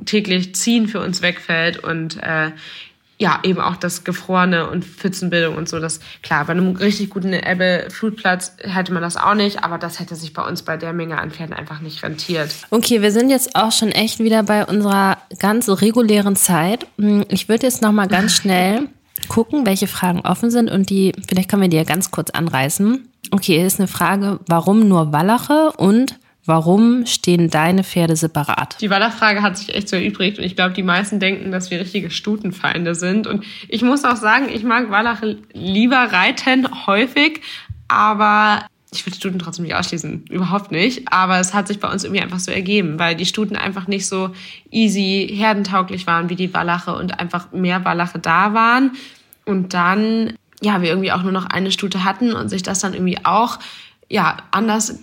täglich 0.05 0.55
Ziehen 0.55 0.89
für 0.89 1.01
uns 1.01 1.23
wegfällt 1.23 1.79
und 1.79 2.23
äh, 2.23 2.51
ja, 3.21 3.41
eben 3.43 3.61
auch 3.61 3.77
das 3.77 4.05
Gefrorene 4.05 4.71
und 4.71 4.85
Pfützenbildung 4.85 5.57
und 5.57 5.69
so. 5.69 5.81
Das, 5.81 5.99
klar, 6.23 6.45
bei 6.45 6.53
einem 6.53 6.77
richtig 6.77 7.11
guten 7.11 7.33
Ebbe-Flutplatz 7.33 8.53
hätte 8.59 8.93
man 8.93 9.03
das 9.03 9.17
auch 9.17 9.35
nicht, 9.35 9.65
aber 9.65 9.77
das 9.79 9.99
hätte 9.99 10.15
sich 10.15 10.33
bei 10.33 10.43
uns 10.43 10.63
bei 10.63 10.77
der 10.77 10.93
Menge 10.93 11.19
an 11.19 11.33
Pferden 11.33 11.55
einfach 11.55 11.81
nicht 11.81 12.03
rentiert. 12.05 12.55
Okay, 12.71 13.03
wir 13.03 13.11
sind 13.11 13.31
jetzt 13.31 13.57
auch 13.57 13.73
schon 13.73 13.91
echt 13.91 14.21
wieder 14.21 14.45
bei 14.45 14.65
unserer 14.65 15.19
ganz 15.41 15.69
regulären 15.69 16.37
Zeit. 16.37 16.87
Hm, 16.99 17.25
ich 17.29 17.49
würde 17.49 17.67
jetzt 17.67 17.83
nochmal 17.83 18.07
ganz 18.07 18.33
schnell 18.37 18.89
gucken, 19.27 19.67
welche 19.67 19.89
Fragen 19.89 20.21
offen 20.21 20.51
sind 20.51 20.71
und 20.71 20.89
die, 20.91 21.13
vielleicht 21.29 21.51
können 21.51 21.63
wir 21.63 21.69
die 21.69 21.77
ja 21.77 21.85
ganz 21.85 22.13
kurz 22.13 22.31
anreißen. 22.31 23.09
Okay, 23.33 23.57
hier 23.57 23.67
ist 23.67 23.81
eine 23.81 23.89
Frage, 23.89 24.39
warum 24.47 24.89
nur 24.89 25.13
Wallache 25.13 25.73
und 25.77 26.19
Warum 26.49 27.05
stehen 27.05 27.51
deine 27.51 27.85
Pferde 27.85 28.17
separat? 28.17 28.81
Die 28.81 28.89
Wallachfrage 28.89 29.43
hat 29.43 29.59
sich 29.59 29.75
echt 29.75 29.91
so 29.91 29.97
erübrigt 29.97 30.39
und 30.39 30.45
ich 30.45 30.57
glaube, 30.57 30.73
die 30.73 30.83
meisten 30.83 31.21
denken, 31.21 31.53
dass 31.53 31.71
wir 31.71 31.79
richtige 31.79 32.11
Stutenfeinde 32.11 32.95
sind. 32.95 33.27
Und 33.27 33.45
ich 33.69 33.83
muss 33.83 34.03
auch 34.07 34.17
sagen, 34.17 34.49
ich 34.51 34.65
mag 34.65 34.91
Wallach 34.91 35.21
lieber 35.53 35.99
reiten, 36.11 36.87
häufig, 36.87 37.43
aber 37.87 38.65
ich 38.91 39.05
will 39.05 39.13
Stuten 39.13 39.39
trotzdem 39.39 39.67
nicht 39.67 39.75
ausschließen, 39.75 40.25
überhaupt 40.31 40.73
nicht. 40.73 41.13
Aber 41.13 41.39
es 41.39 41.53
hat 41.53 41.69
sich 41.69 41.81
bei 41.81 41.93
uns 41.93 42.05
irgendwie 42.05 42.23
einfach 42.23 42.39
so 42.39 42.51
ergeben, 42.51 42.99
weil 42.99 43.15
die 43.15 43.27
Stuten 43.27 43.55
einfach 43.55 43.87
nicht 43.87 44.07
so 44.07 44.31
easy 44.71 45.29
herdentauglich 45.31 46.07
waren 46.07 46.31
wie 46.31 46.37
die 46.37 46.55
Wallache 46.55 46.95
und 46.95 47.21
einfach 47.21 47.53
mehr 47.53 47.85
Wallache 47.85 48.21
da 48.21 48.55
waren. 48.55 48.93
Und 49.45 49.75
dann, 49.75 50.33
ja, 50.63 50.81
wir 50.81 50.89
irgendwie 50.89 51.13
auch 51.13 51.23
nur 51.23 51.33
noch 51.33 51.45
eine 51.45 51.73
Stute 51.73 52.05
hatten 52.05 52.33
und 52.33 52.49
sich 52.49 52.63
das 52.63 52.79
dann 52.79 52.95
irgendwie 52.95 53.19
auch, 53.25 53.59
ja, 54.09 54.39
anders 54.51 55.01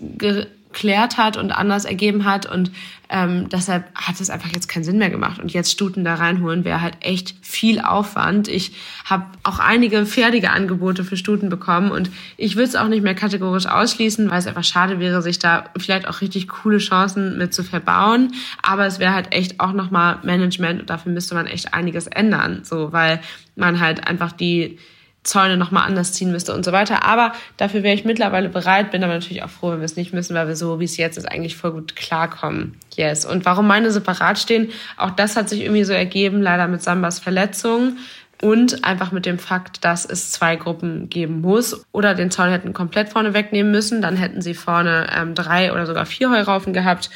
geklärt 0.75 1.17
hat 1.17 1.37
und 1.37 1.51
anders 1.51 1.85
ergeben 1.85 2.25
hat. 2.25 2.45
Und 2.45 2.71
ähm, 3.09 3.47
deshalb 3.49 3.85
hat 3.95 4.19
es 4.19 4.29
einfach 4.29 4.49
jetzt 4.53 4.67
keinen 4.67 4.83
Sinn 4.83 4.97
mehr 4.97 5.09
gemacht. 5.09 5.39
Und 5.39 5.53
jetzt 5.53 5.71
Stuten 5.71 6.03
da 6.03 6.15
reinholen 6.15 6.65
wäre 6.65 6.81
halt 6.81 6.97
echt 6.99 7.35
viel 7.41 7.79
Aufwand. 7.79 8.47
Ich 8.47 8.73
habe 9.05 9.25
auch 9.43 9.59
einige 9.59 10.05
fertige 10.05 10.51
Angebote 10.51 11.03
für 11.03 11.15
Stuten 11.15 11.49
bekommen 11.49 11.91
und 11.91 12.11
ich 12.35 12.55
würde 12.55 12.67
es 12.67 12.75
auch 12.75 12.87
nicht 12.87 13.03
mehr 13.03 13.15
kategorisch 13.15 13.67
ausschließen, 13.67 14.29
weil 14.29 14.39
es 14.39 14.47
einfach 14.47 14.63
schade 14.63 14.99
wäre, 14.99 15.21
sich 15.21 15.39
da 15.39 15.65
vielleicht 15.77 16.07
auch 16.07 16.21
richtig 16.21 16.49
coole 16.49 16.79
Chancen 16.79 17.37
mit 17.37 17.53
zu 17.53 17.63
verbauen. 17.63 18.33
Aber 18.61 18.85
es 18.85 18.99
wäre 18.99 19.13
halt 19.13 19.33
echt 19.33 19.59
auch 19.59 19.71
nochmal 19.71 20.19
Management 20.23 20.81
und 20.81 20.89
dafür 20.89 21.11
müsste 21.13 21.35
man 21.35 21.47
echt 21.47 21.73
einiges 21.73 22.07
ändern. 22.07 22.61
So, 22.63 22.91
weil 22.91 23.21
man 23.55 23.79
halt 23.79 24.07
einfach 24.07 24.33
die 24.33 24.77
Zäune 25.25 25.57
nochmal 25.57 25.87
anders 25.87 26.13
ziehen 26.13 26.31
müsste 26.31 26.53
und 26.53 26.63
so 26.63 26.71
weiter. 26.71 27.03
Aber 27.03 27.33
dafür 27.57 27.83
wäre 27.83 27.95
ich 27.95 28.05
mittlerweile 28.05 28.47
bereit, 28.47 28.91
bin 28.91 29.03
aber 29.03 29.13
natürlich 29.13 29.43
auch 29.43 29.49
froh, 29.49 29.71
wenn 29.71 29.79
wir 29.79 29.85
es 29.85 29.97
nicht 29.97 30.13
müssen, 30.13 30.35
weil 30.35 30.47
wir 30.47 30.55
so, 30.55 30.79
wie 30.79 30.85
es 30.85 30.97
jetzt 30.97 31.17
ist, 31.17 31.25
eigentlich 31.25 31.57
voll 31.57 31.71
gut 31.71 31.95
klarkommen. 31.95 32.77
Yes. 32.95 33.25
Und 33.25 33.45
warum 33.45 33.67
meine 33.67 33.91
separat 33.91 34.39
stehen, 34.39 34.69
auch 34.97 35.11
das 35.11 35.35
hat 35.35 35.49
sich 35.49 35.61
irgendwie 35.61 35.83
so 35.83 35.93
ergeben, 35.93 36.41
leider 36.41 36.67
mit 36.67 36.81
Sambas 36.81 37.19
Verletzung. 37.19 37.97
Und 38.41 38.83
einfach 38.83 39.13
mit 39.13 39.25
dem 39.25 39.39
Fakt, 39.39 39.85
dass 39.85 40.03
es 40.03 40.29
zwei 40.29 40.57
Gruppen 40.57 41.09
geben 41.09 41.39
muss. 41.39 41.85
Oder 41.93 42.15
den 42.15 42.31
Zaun 42.31 42.49
hätten 42.49 42.73
komplett 42.73 43.07
vorne 43.07 43.33
wegnehmen 43.33 43.71
müssen. 43.71 44.01
Dann 44.01 44.17
hätten 44.17 44.41
sie 44.41 44.53
vorne 44.53 45.07
ähm, 45.15 45.35
drei 45.35 45.71
oder 45.71 45.85
sogar 45.85 46.05
vier 46.05 46.29
Heuraufen 46.29 46.73
gehabt 46.73 47.09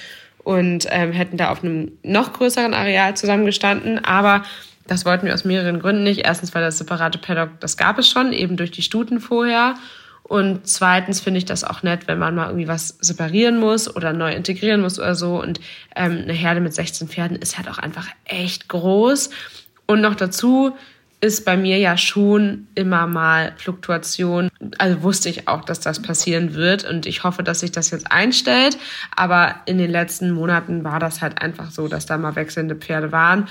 und 0.45 0.87
ähm, 0.89 1.11
hätten 1.11 1.35
da 1.35 1.49
auf 1.49 1.61
einem 1.61 1.91
noch 2.03 2.31
größeren 2.31 2.73
Areal 2.73 3.17
zusammengestanden. 3.17 4.03
Aber 4.03 4.43
das 4.89 5.05
wollten 5.05 5.25
wir 5.27 5.33
aus 5.33 5.45
mehreren 5.45 5.79
Gründen 5.79 6.03
nicht. 6.03 6.25
Erstens, 6.25 6.53
weil 6.55 6.63
das 6.63 6.77
separate 6.77 7.17
Paddock, 7.17 7.59
das 7.59 7.77
gab 7.77 7.99
es 7.99 8.09
schon, 8.09 8.33
eben 8.33 8.57
durch 8.57 8.71
die 8.71 8.81
Stuten 8.81 9.19
vorher. 9.19 9.75
Und 10.23 10.67
zweitens 10.67 11.19
finde 11.19 11.39
ich 11.39 11.45
das 11.45 11.63
auch 11.63 11.81
nett, 11.81 12.07
wenn 12.07 12.19
man 12.19 12.35
mal 12.35 12.47
irgendwie 12.47 12.67
was 12.67 12.89
separieren 12.99 13.59
muss 13.59 13.93
oder 13.95 14.13
neu 14.13 14.31
integrieren 14.33 14.81
muss 14.81 14.99
oder 14.99 15.15
so. 15.15 15.41
Und 15.41 15.59
ähm, 15.95 16.19
eine 16.23 16.33
Herde 16.33 16.61
mit 16.61 16.73
16 16.73 17.07
Pferden 17.07 17.37
ist 17.37 17.57
halt 17.57 17.67
auch 17.67 17.79
einfach 17.79 18.07
echt 18.25 18.67
groß. 18.67 19.31
Und 19.87 20.01
noch 20.01 20.15
dazu 20.15 20.75
ist 21.21 21.45
bei 21.45 21.57
mir 21.57 21.77
ja 21.77 21.97
schon 21.97 22.67
immer 22.75 23.05
mal 23.05 23.53
Fluktuation. 23.57 24.49
Also 24.77 25.03
wusste 25.03 25.29
ich 25.29 25.47
auch, 25.47 25.65
dass 25.65 25.79
das 25.79 26.01
passieren 26.01 26.53
wird 26.53 26.85
und 26.85 27.05
ich 27.05 27.23
hoffe, 27.23 27.43
dass 27.43 27.59
sich 27.59 27.71
das 27.71 27.91
jetzt 27.91 28.11
einstellt. 28.11 28.77
Aber 29.15 29.55
in 29.65 29.77
den 29.77 29.91
letzten 29.91 30.31
Monaten 30.31 30.83
war 30.83 30.99
das 30.99 31.21
halt 31.21 31.41
einfach 31.41 31.71
so, 31.71 31.87
dass 31.87 32.05
da 32.05 32.17
mal 32.17 32.35
wechselnde 32.35 32.75
Pferde 32.75 33.11
waren. 33.11 33.47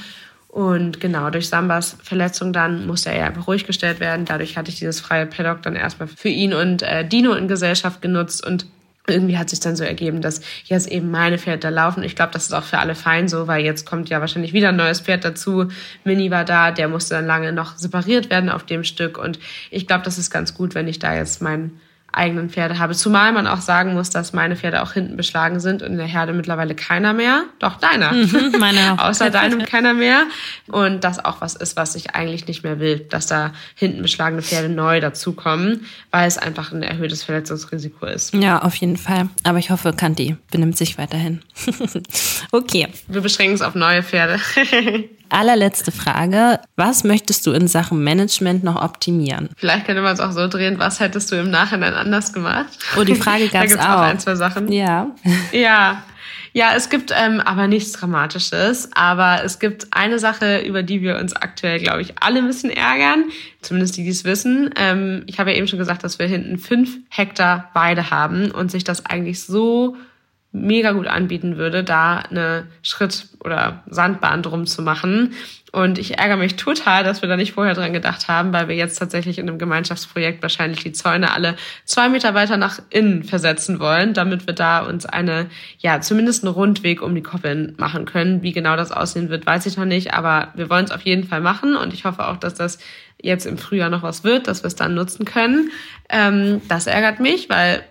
Und 0.49 0.99
genau, 0.99 1.29
durch 1.31 1.49
Sambas 1.49 1.97
Verletzung 2.03 2.55
dann 2.55 2.87
musste 2.87 3.11
er 3.11 3.27
einfach 3.27 3.47
ruhig 3.47 3.67
gestellt 3.67 4.01
werden. 4.01 4.25
Dadurch 4.25 4.57
hatte 4.57 4.71
ich 4.71 4.79
dieses 4.79 4.99
freie 5.01 5.27
Paddock 5.27 5.63
dann 5.63 5.77
erstmal 5.77 6.09
für 6.09 6.31
ihn 6.31 6.55
und 6.55 6.83
äh, 6.83 7.07
Dino 7.07 7.35
in 7.35 7.49
Gesellschaft 7.49 8.01
genutzt 8.01 8.45
und 8.45 8.67
irgendwie 9.09 9.39
hat 9.39 9.51
sich 9.51 9.61
dann 9.61 9.77
so 9.77 9.85
ergeben, 9.85 10.21
dass 10.21 10.41
jetzt 10.65 10.89
eben 10.89 11.11
meine 11.11 11.39
Pferde 11.39 11.71
laufen. 11.71 12.03
Ich 12.03 12.15
glaube, 12.15 12.33
das 12.33 12.45
ist 12.45 12.53
auch 12.53 12.65
für 12.65 12.79
alle 12.79 12.95
fein 12.95 13.29
so, 13.29 13.47
weil 13.47 13.65
jetzt 13.65 13.87
kommt 13.87 14.11
ja 14.11 14.21
wahrscheinlich 14.21 14.53
wieder 14.53 14.69
ein 14.69 14.77
neues 14.77 15.01
Pferd 15.01 15.25
dazu. 15.25 15.69
Mini 16.05 16.31
war 16.31 16.45
da, 16.45 16.71
der 16.71 16.89
musste 16.89 17.15
dann 17.15 17.27
lange 17.27 17.53
noch 17.53 17.77
separiert 17.77 18.31
werden 18.31 18.51
auf 18.51 18.65
dem 18.65 18.85
Stück. 18.85 19.19
Und 19.19 19.39
ich 19.71 19.87
glaube, 19.87 20.05
das 20.05 20.19
ist 20.19 20.31
ganz 20.31 20.55
gut, 20.55 20.75
wenn 20.75 20.89
ich 20.89 20.99
da 20.99 21.15
jetzt 21.15 21.41
mein 21.41 21.81
eigenen 22.13 22.49
Pferde 22.49 22.79
habe. 22.79 22.95
Zumal 22.95 23.33
man 23.33 23.47
auch 23.47 23.61
sagen 23.61 23.95
muss, 23.95 24.11
dass 24.11 24.33
meine 24.33 24.57
Pferde 24.57 24.83
auch 24.83 24.93
hinten 24.93 25.17
beschlagen 25.17 25.61
sind 25.61 25.83
und 25.83 25.93
in 25.93 25.99
der 25.99 26.07
Herde 26.07 26.33
mittlerweile 26.33 26.75
keiner 26.75 27.13
mehr. 27.13 27.45
Doch 27.59 27.77
deiner. 27.77 28.13
Mhm, 28.13 28.55
meine 28.59 28.99
Außer 28.99 29.31
deinem 29.31 29.65
keiner 29.65 29.95
mehr. 29.95 30.25
Und 30.69 31.05
das 31.05 31.25
auch 31.25 31.41
was 31.41 31.55
ist, 31.55 31.77
was 31.77 31.95
ich 31.95 32.15
eigentlich 32.15 32.47
nicht 32.47 32.65
mehr 32.65 32.81
will, 32.81 33.01
dass 33.01 33.27
da 33.27 33.53
hinten 33.75 34.03
beschlagene 34.03 34.43
Pferde 34.43 34.69
neu 34.69 35.01
dazukommen, 35.01 35.87
weil 36.11 36.27
es 36.27 36.39
einfach 36.39 36.73
ein 36.73 36.83
erhöhtes 36.83 37.23
Verletzungsrisiko 37.23 38.07
ist. 38.07 38.35
Ja, 38.35 38.63
auf 38.63 38.75
jeden 38.77 38.97
Fall. 38.97 39.29
Aber 39.45 39.59
ich 39.59 39.71
hoffe, 39.71 39.93
Kanti 39.93 40.37
benimmt 40.51 40.77
sich 40.77 40.99
weiterhin. 40.99 41.43
okay. 42.53 42.89
Wir 43.07 43.21
beschränken 43.21 43.55
es 43.55 43.63
auf 43.63 43.75
neue 43.75 44.03
Pferde. 44.03 44.41
allerletzte 45.31 45.93
Frage. 45.93 46.61
Was 46.77 47.05
möchtest 47.05 47.47
du 47.47 47.53
in 47.53 47.69
Sachen 47.69 48.03
Management 48.03 48.65
noch 48.65 48.81
optimieren? 48.83 49.49
Vielleicht 49.57 49.87
könnte 49.87 50.03
man 50.03 50.15
es 50.15 50.21
auch 50.21 50.33
so 50.33 50.49
drehen, 50.49 50.79
was 50.79 51.01
hättest 51.01 51.31
du 51.33 51.37
im 51.37 51.51
Nachhinein 51.51 51.95
anders 51.95 52.33
gemacht? 52.33 52.79
Oh, 52.99 53.05
die 53.05 53.15
Frage 53.15 53.49
gab 53.53 53.65
es 53.65 53.77
auch. 53.79 53.89
auch 53.89 54.01
ein, 54.01 54.19
zwei 54.19 54.35
Sachen. 54.35 54.71
Ja. 54.73 55.11
Ja. 55.53 56.03
Ja, 56.53 56.73
es 56.75 56.89
gibt 56.89 57.13
ähm, 57.15 57.41
aber 57.41 57.69
nichts 57.69 57.93
Dramatisches. 57.93 58.91
Aber 58.95 59.45
es 59.45 59.59
gibt 59.59 59.89
eine 59.91 60.19
Sache, 60.19 60.61
über 60.61 60.83
die 60.83 61.03
wir 61.03 61.19
uns 61.19 61.37
aktuell, 61.37 61.79
glaube 61.79 62.03
ich, 62.03 62.15
alle 62.21 62.39
ein 62.39 62.47
bisschen 62.47 62.71
ärgern. 62.71 63.25
Zumindest 63.61 63.97
die, 63.97 64.05
die 64.05 64.11
es 64.11 64.25
wissen. 64.25 64.71
Ähm, 64.77 65.25
ich 65.27 65.39
habe 65.39 65.51
ja 65.51 65.57
eben 65.57 65.69
schon 65.69 65.79
gesagt, 65.79 66.05
dass 66.05 66.19
wir 66.19 66.27
hinten 66.27 66.59
fünf 66.59 66.97
Hektar 67.11 67.71
Weide 67.75 68.11
haben 68.11 68.51
und 68.51 68.71
sich 68.71 68.83
das 68.83 69.07
eigentlich 69.07 69.43
so 69.43 69.97
mega 70.61 70.93
gut 70.93 71.07
anbieten 71.07 71.57
würde, 71.57 71.85
da 71.85 72.19
eine 72.19 72.67
Schritt- 72.83 73.27
oder 73.45 73.83
Sandbahn 73.89 74.43
drum 74.43 74.67
zu 74.67 74.83
machen. 74.83 75.35
Und 75.71 75.99
ich 75.99 76.19
ärgere 76.19 76.39
mich 76.39 76.57
total, 76.57 77.05
dass 77.05 77.21
wir 77.21 77.29
da 77.29 77.37
nicht 77.37 77.53
vorher 77.53 77.75
dran 77.75 77.93
gedacht 77.93 78.27
haben, 78.29 78.53
weil 78.53 78.69
wir 78.69 78.75
jetzt 78.75 78.99
tatsächlich 78.99 79.39
in 79.39 79.49
einem 79.49 79.59
Gemeinschaftsprojekt 79.59 80.41
wahrscheinlich 80.43 80.83
die 80.83 80.93
Zäune 80.93 81.33
alle 81.33 81.57
zwei 81.85 82.09
Meter 82.09 82.33
weiter 82.33 82.57
nach 82.57 82.81
innen 82.89 83.23
versetzen 83.23 83.79
wollen, 83.79 84.15
damit 84.15 84.47
wir 84.47 84.55
da 84.55 84.81
uns 84.81 85.05
eine, 85.05 85.47
ja, 85.79 86.01
zumindest 86.01 86.43
einen 86.43 86.55
Rundweg 86.55 87.03
um 87.03 87.15
die 87.15 87.23
Koppeln 87.23 87.75
machen 87.77 88.07
können. 88.07 88.43
Wie 88.43 88.53
genau 88.53 88.77
das 88.77 88.93
aussehen 88.93 89.29
wird, 89.29 89.47
weiß 89.47 89.67
ich 89.67 89.77
noch 89.77 89.85
nicht, 89.85 90.15
aber 90.15 90.49
wir 90.55 90.71
wollen 90.71 90.87
es 90.87 90.91
auf 90.91 91.03
jeden 91.03 91.25
Fall 91.25 91.43
machen 91.43 91.77
und 91.77 91.93
ich 91.93 92.05
hoffe 92.05 92.27
auch, 92.27 92.39
dass 92.39 92.55
das 92.55 92.79
jetzt 93.21 93.47
im 93.47 93.59
Frühjahr 93.59 93.91
noch 93.91 94.03
was 94.03 94.25
wird, 94.25 94.47
dass 94.47 94.63
wir 94.63 94.69
es 94.69 94.77
dann 94.77 94.95
nutzen 94.95 95.27
können. 95.27 95.71
Ähm, 96.09 96.63
das 96.69 96.87
ärgert 96.87 97.21
mich, 97.21 97.51
weil 97.51 97.83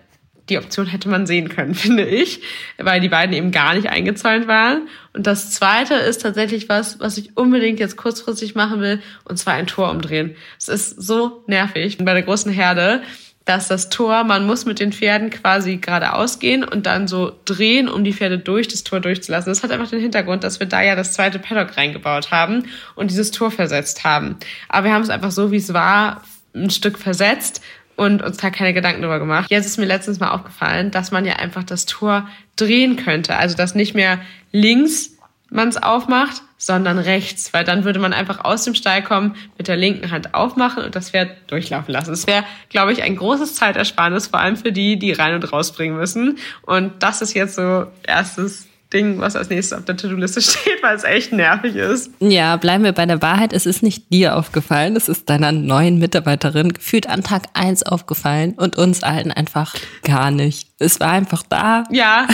die 0.48 0.58
Option 0.58 0.86
hätte 0.86 1.08
man 1.08 1.26
sehen 1.26 1.48
können, 1.48 1.74
finde 1.76 2.04
ich, 2.04 2.42
weil 2.78 3.00
die 3.00 3.08
beiden 3.08 3.34
eben 3.34 3.50
gar 3.50 3.74
nicht 3.74 3.88
eingezäunt 3.88 4.48
waren. 4.48 4.88
Und 5.12 5.26
das 5.26 5.50
zweite 5.50 5.94
ist 5.94 6.22
tatsächlich 6.22 6.68
was, 6.68 7.00
was 7.00 7.18
ich 7.18 7.36
unbedingt 7.36 7.80
jetzt 7.80 7.96
kurzfristig 7.96 8.54
machen 8.54 8.80
will, 8.80 9.00
und 9.24 9.38
zwar 9.38 9.54
ein 9.54 9.66
Tor 9.66 9.90
umdrehen. 9.90 10.36
Es 10.58 10.68
ist 10.68 11.02
so 11.02 11.42
nervig 11.46 11.98
bei 11.98 12.12
der 12.12 12.22
großen 12.22 12.52
Herde, 12.52 13.02
dass 13.48 13.66
das 13.66 13.88
Tor, 13.88 14.24
man 14.24 14.46
muss 14.46 14.66
mit 14.66 14.78
den 14.78 14.92
Pferden 14.92 15.30
quasi 15.30 15.78
geradeaus 15.78 16.38
gehen 16.38 16.64
und 16.64 16.84
dann 16.84 17.08
so 17.08 17.32
drehen, 17.46 17.88
um 17.88 18.04
die 18.04 18.12
Pferde 18.12 18.38
durch 18.38 18.68
das 18.68 18.84
Tor 18.84 19.00
durchzulassen. 19.00 19.50
Das 19.50 19.62
hat 19.62 19.70
einfach 19.70 19.88
den 19.88 20.00
Hintergrund, 20.00 20.44
dass 20.44 20.60
wir 20.60 20.66
da 20.66 20.82
ja 20.82 20.94
das 20.94 21.14
zweite 21.14 21.38
Paddock 21.38 21.78
reingebaut 21.78 22.30
haben 22.30 22.64
und 22.94 23.10
dieses 23.10 23.30
Tor 23.30 23.50
versetzt 23.50 24.04
haben. 24.04 24.36
Aber 24.68 24.88
wir 24.88 24.92
haben 24.92 25.02
es 25.02 25.08
einfach 25.08 25.30
so, 25.30 25.50
wie 25.50 25.56
es 25.56 25.72
war, 25.72 26.22
ein 26.54 26.68
Stück 26.68 26.98
versetzt 26.98 27.62
und 27.98 28.22
uns 28.22 28.36
da 28.36 28.50
keine 28.50 28.72
Gedanken 28.72 29.02
drüber 29.02 29.18
gemacht. 29.18 29.50
Jetzt 29.50 29.66
ist 29.66 29.76
mir 29.76 29.84
letztens 29.84 30.20
mal 30.20 30.30
aufgefallen, 30.30 30.92
dass 30.92 31.10
man 31.10 31.24
ja 31.24 31.34
einfach 31.34 31.64
das 31.64 31.84
Tor 31.84 32.28
drehen 32.54 32.94
könnte. 32.94 33.34
Also 33.34 33.56
dass 33.56 33.74
nicht 33.74 33.94
mehr 33.94 34.20
links 34.52 35.16
man 35.50 35.68
es 35.68 35.82
aufmacht, 35.82 36.42
sondern 36.58 36.98
rechts, 36.98 37.52
weil 37.52 37.64
dann 37.64 37.82
würde 37.82 37.98
man 37.98 38.12
einfach 38.12 38.44
aus 38.44 38.62
dem 38.62 38.76
Stall 38.76 39.02
kommen, 39.02 39.34
mit 39.56 39.66
der 39.66 39.76
linken 39.76 40.12
Hand 40.12 40.34
aufmachen 40.34 40.84
und 40.84 40.94
das 40.94 41.10
Pferd 41.10 41.30
durchlaufen 41.48 41.92
lassen. 41.92 42.10
Das 42.10 42.28
wäre, 42.28 42.44
glaube 42.68 42.92
ich, 42.92 43.02
ein 43.02 43.16
großes 43.16 43.54
Zeitersparnis, 43.54 44.28
vor 44.28 44.38
allem 44.38 44.56
für 44.56 44.70
die, 44.70 44.96
die 44.96 45.12
rein 45.12 45.34
und 45.34 45.52
rausbringen 45.52 45.96
müssen. 45.96 46.38
Und 46.62 47.02
das 47.02 47.20
ist 47.20 47.34
jetzt 47.34 47.56
so 47.56 47.86
erstes 48.06 48.67
Ding, 48.92 49.20
was 49.20 49.36
als 49.36 49.50
nächstes 49.50 49.78
auf 49.78 49.84
der 49.84 49.96
To-Do-Liste 49.96 50.40
steht, 50.42 50.82
weil 50.82 50.96
es 50.96 51.04
echt 51.04 51.32
nervig 51.32 51.76
ist. 51.76 52.10
Ja, 52.20 52.56
bleiben 52.56 52.84
wir 52.84 52.92
bei 52.92 53.06
der 53.06 53.20
Wahrheit. 53.20 53.52
Es 53.52 53.66
ist 53.66 53.82
nicht 53.82 54.12
dir 54.12 54.36
aufgefallen, 54.36 54.96
es 54.96 55.08
ist 55.08 55.28
deiner 55.28 55.52
neuen 55.52 55.98
Mitarbeiterin 55.98 56.72
gefühlt 56.72 57.06
an 57.08 57.22
Tag 57.22 57.44
eins 57.54 57.82
aufgefallen 57.82 58.54
und 58.54 58.76
uns 58.76 59.02
allen 59.02 59.30
einfach 59.30 59.74
gar 60.02 60.30
nicht. 60.30 60.68
Es 60.78 61.00
war 61.00 61.12
einfach 61.12 61.42
da. 61.48 61.84
Ja, 61.90 62.26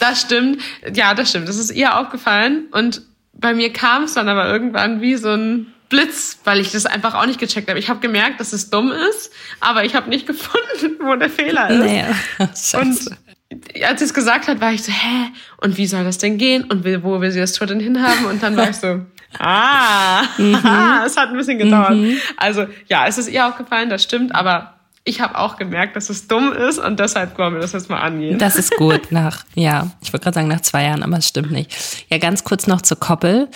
das 0.00 0.22
stimmt. 0.22 0.60
Ja, 0.92 1.14
das 1.14 1.30
stimmt. 1.30 1.48
Das 1.48 1.56
ist 1.56 1.70
ihr 1.70 1.98
aufgefallen 1.98 2.66
und 2.72 3.02
bei 3.32 3.54
mir 3.54 3.72
kam 3.72 4.04
es 4.04 4.14
dann 4.14 4.28
aber 4.28 4.48
irgendwann 4.48 5.00
wie 5.00 5.16
so 5.16 5.30
ein 5.30 5.72
Blitz, 5.92 6.38
weil 6.44 6.58
ich 6.58 6.72
das 6.72 6.86
einfach 6.86 7.14
auch 7.14 7.26
nicht 7.26 7.38
gecheckt 7.38 7.68
habe. 7.68 7.78
Ich 7.78 7.90
habe 7.90 8.00
gemerkt, 8.00 8.40
dass 8.40 8.54
es 8.54 8.70
dumm 8.70 8.90
ist, 9.10 9.30
aber 9.60 9.84
ich 9.84 9.94
habe 9.94 10.08
nicht 10.08 10.26
gefunden, 10.26 10.96
wo 11.00 11.14
der 11.16 11.28
Fehler 11.28 11.68
ist. 11.68 11.78
Naja, 11.78 12.06
und 12.80 13.16
als 13.84 14.00
sie 14.00 14.06
es 14.06 14.14
gesagt 14.14 14.48
hat, 14.48 14.60
war 14.60 14.72
ich 14.72 14.82
so, 14.82 14.92
hä? 14.92 15.28
Und 15.58 15.76
wie 15.76 15.86
soll 15.86 16.04
das 16.04 16.18
denn 16.18 16.38
gehen? 16.38 16.64
Und 16.64 16.84
wo 17.02 17.20
will 17.20 17.30
sie 17.30 17.40
das 17.40 17.52
Tor 17.52 17.66
denn 17.66 17.80
hinhaben? 17.80 18.26
Und 18.26 18.42
dann 18.42 18.56
war 18.56 18.70
ich 18.70 18.76
so, 18.76 19.00
ah, 19.38 20.22
mhm. 20.38 20.54
es 21.06 21.16
hat 21.16 21.30
ein 21.30 21.36
bisschen 21.36 21.58
gedauert. 21.58 21.94
Mhm. 21.94 22.16
Also 22.36 22.66
ja, 22.88 23.06
es 23.06 23.18
ist 23.18 23.28
ihr 23.28 23.46
aufgefallen, 23.46 23.90
das 23.90 24.02
stimmt, 24.02 24.34
aber 24.34 24.74
ich 25.04 25.20
habe 25.20 25.36
auch 25.36 25.56
gemerkt, 25.56 25.96
dass 25.96 26.10
es 26.10 26.28
dumm 26.28 26.52
ist 26.52 26.78
und 26.78 27.00
deshalb 27.00 27.36
wollen 27.38 27.54
wir 27.54 27.60
das 27.60 27.72
jetzt 27.72 27.90
mal 27.90 28.00
angehen. 28.00 28.38
Das 28.38 28.56
ist 28.56 28.76
gut 28.76 29.10
nach, 29.10 29.44
ja, 29.54 29.90
ich 30.00 30.12
wollte 30.12 30.24
gerade 30.24 30.34
sagen 30.36 30.48
nach 30.48 30.60
zwei 30.60 30.84
Jahren, 30.84 31.02
aber 31.02 31.18
es 31.18 31.28
stimmt 31.28 31.50
nicht. 31.50 32.06
Ja, 32.08 32.18
ganz 32.18 32.44
kurz 32.44 32.66
noch 32.66 32.82
zur 32.82 33.00
Koppel. 33.00 33.48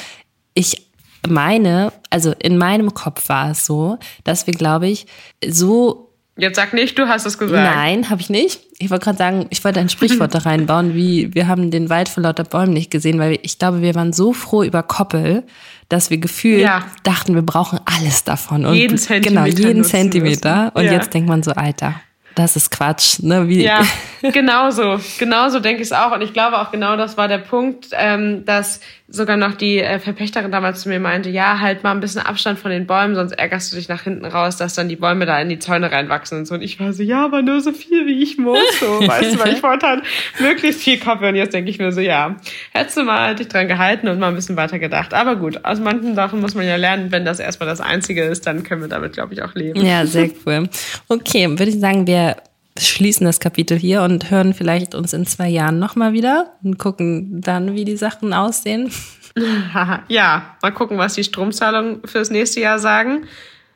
Ich 0.54 0.88
meine, 1.28 1.92
also 2.10 2.32
in 2.38 2.58
meinem 2.58 2.94
Kopf 2.94 3.28
war 3.28 3.50
es 3.50 3.64
so, 3.64 3.98
dass 4.24 4.46
wir, 4.46 4.54
glaube 4.54 4.88
ich, 4.88 5.06
so 5.46 6.05
Jetzt 6.38 6.56
sag 6.56 6.74
nicht, 6.74 6.98
du 6.98 7.08
hast 7.08 7.24
es 7.24 7.38
gesagt. 7.38 7.76
Nein, 7.76 8.10
habe 8.10 8.20
ich 8.20 8.28
nicht. 8.28 8.60
Ich 8.78 8.90
wollte 8.90 9.04
gerade 9.04 9.18
sagen, 9.18 9.46
ich 9.48 9.64
wollte 9.64 9.80
ein 9.80 9.88
Sprichwort 9.88 10.34
da 10.34 10.38
reinbauen, 10.40 10.94
wie 10.94 11.34
wir 11.34 11.48
haben 11.48 11.70
den 11.70 11.88
Wald 11.88 12.10
vor 12.10 12.22
lauter 12.22 12.44
Bäumen 12.44 12.74
nicht 12.74 12.90
gesehen, 12.90 13.18
weil 13.18 13.38
ich 13.42 13.58
glaube, 13.58 13.80
wir 13.80 13.94
waren 13.94 14.12
so 14.12 14.34
froh 14.34 14.62
über 14.62 14.82
Koppel, 14.82 15.44
dass 15.88 16.10
wir 16.10 16.18
gefühlt 16.18 16.60
ja. 16.60 16.84
dachten, 17.04 17.34
wir 17.34 17.42
brauchen 17.42 17.80
alles 17.86 18.24
davon. 18.24 18.66
Und 18.66 18.74
jeden 18.74 18.98
Zentimeter. 18.98 19.46
Genau, 19.50 19.68
jeden 19.68 19.84
Zentimeter. 19.84 20.72
Und 20.74 20.84
ja. 20.84 20.92
jetzt 20.92 21.14
denkt 21.14 21.26
man 21.26 21.42
so, 21.42 21.52
Alter, 21.52 21.94
das 22.34 22.54
ist 22.54 22.70
Quatsch. 22.70 23.20
Ne? 23.20 23.48
Wie 23.48 23.62
ja, 23.62 23.80
genauso. 24.32 25.00
Genauso 25.18 25.58
denke 25.60 25.80
ich 25.80 25.88
es 25.88 25.92
auch. 25.92 26.12
Und 26.12 26.20
ich 26.20 26.34
glaube 26.34 26.58
auch 26.60 26.70
genau 26.70 26.96
das 26.96 27.16
war 27.16 27.28
der 27.28 27.38
Punkt, 27.38 27.88
ähm, 27.92 28.44
dass 28.44 28.80
sogar 29.08 29.36
noch 29.36 29.54
die 29.54 29.78
äh, 29.78 30.00
Verpächterin 30.00 30.50
damals 30.50 30.82
zu 30.82 30.88
mir 30.88 30.98
meinte, 30.98 31.30
ja, 31.30 31.60
halt 31.60 31.84
mal 31.84 31.92
ein 31.92 32.00
bisschen 32.00 32.22
Abstand 32.22 32.58
von 32.58 32.72
den 32.72 32.86
Bäumen, 32.86 33.14
sonst 33.14 33.32
ärgerst 33.32 33.72
du 33.72 33.76
dich 33.76 33.88
nach 33.88 34.02
hinten 34.02 34.24
raus, 34.24 34.56
dass 34.56 34.74
dann 34.74 34.88
die 34.88 34.96
Bäume 34.96 35.26
da 35.26 35.40
in 35.40 35.48
die 35.48 35.60
Zäune 35.60 35.92
reinwachsen 35.92 36.38
und 36.38 36.46
so. 36.46 36.54
Und 36.54 36.62
ich 36.62 36.80
war 36.80 36.92
so, 36.92 37.04
ja, 37.04 37.24
aber 37.24 37.42
nur 37.42 37.60
so 37.60 37.72
viel, 37.72 38.06
wie 38.06 38.20
ich 38.22 38.36
muss. 38.36 38.58
So, 38.80 38.86
weißt 39.06 39.34
du, 39.34 39.38
weil 39.38 39.52
ich 39.54 39.62
wollte 39.62 39.86
halt 39.86 40.02
möglichst 40.40 40.82
viel 40.82 40.98
Kaffee. 40.98 41.28
Und 41.28 41.36
jetzt 41.36 41.54
denke 41.54 41.70
ich 41.70 41.78
mir 41.78 41.92
so, 41.92 42.00
ja, 42.00 42.36
hättest 42.72 42.96
du 42.96 43.04
mal 43.04 43.36
dich 43.36 43.46
dran 43.48 43.68
gehalten 43.68 44.08
und 44.08 44.18
mal 44.18 44.28
ein 44.28 44.34
bisschen 44.34 44.56
weiter 44.56 44.80
gedacht. 44.80 45.14
Aber 45.14 45.36
gut, 45.36 45.64
aus 45.64 45.78
manchen 45.78 46.16
Sachen 46.16 46.40
muss 46.40 46.56
man 46.56 46.66
ja 46.66 46.76
lernen, 46.76 47.12
wenn 47.12 47.24
das 47.24 47.38
erstmal 47.38 47.68
das 47.68 47.80
Einzige 47.80 48.24
ist, 48.24 48.46
dann 48.46 48.64
können 48.64 48.80
wir 48.80 48.88
damit, 48.88 49.12
glaube 49.12 49.34
ich, 49.34 49.42
auch 49.42 49.54
leben. 49.54 49.84
Ja, 49.84 50.04
sehr 50.04 50.30
cool. 50.44 50.68
Okay, 51.08 51.48
würde 51.48 51.70
ich 51.70 51.78
sagen, 51.78 52.08
wir 52.08 52.36
schließen 52.78 53.26
das 53.26 53.40
Kapitel 53.40 53.78
hier 53.78 54.02
und 54.02 54.30
hören 54.30 54.54
vielleicht 54.54 54.94
uns 54.94 55.12
in 55.12 55.26
zwei 55.26 55.48
Jahren 55.48 55.78
nochmal 55.78 56.12
wieder 56.12 56.54
und 56.62 56.78
gucken 56.78 57.40
dann, 57.40 57.74
wie 57.74 57.84
die 57.84 57.96
Sachen 57.96 58.32
aussehen. 58.32 58.90
ja, 60.08 60.56
mal 60.62 60.72
gucken, 60.72 60.98
was 60.98 61.14
die 61.14 61.24
Stromzahlungen 61.24 62.00
fürs 62.04 62.30
nächste 62.30 62.60
Jahr 62.60 62.78
sagen. 62.78 63.26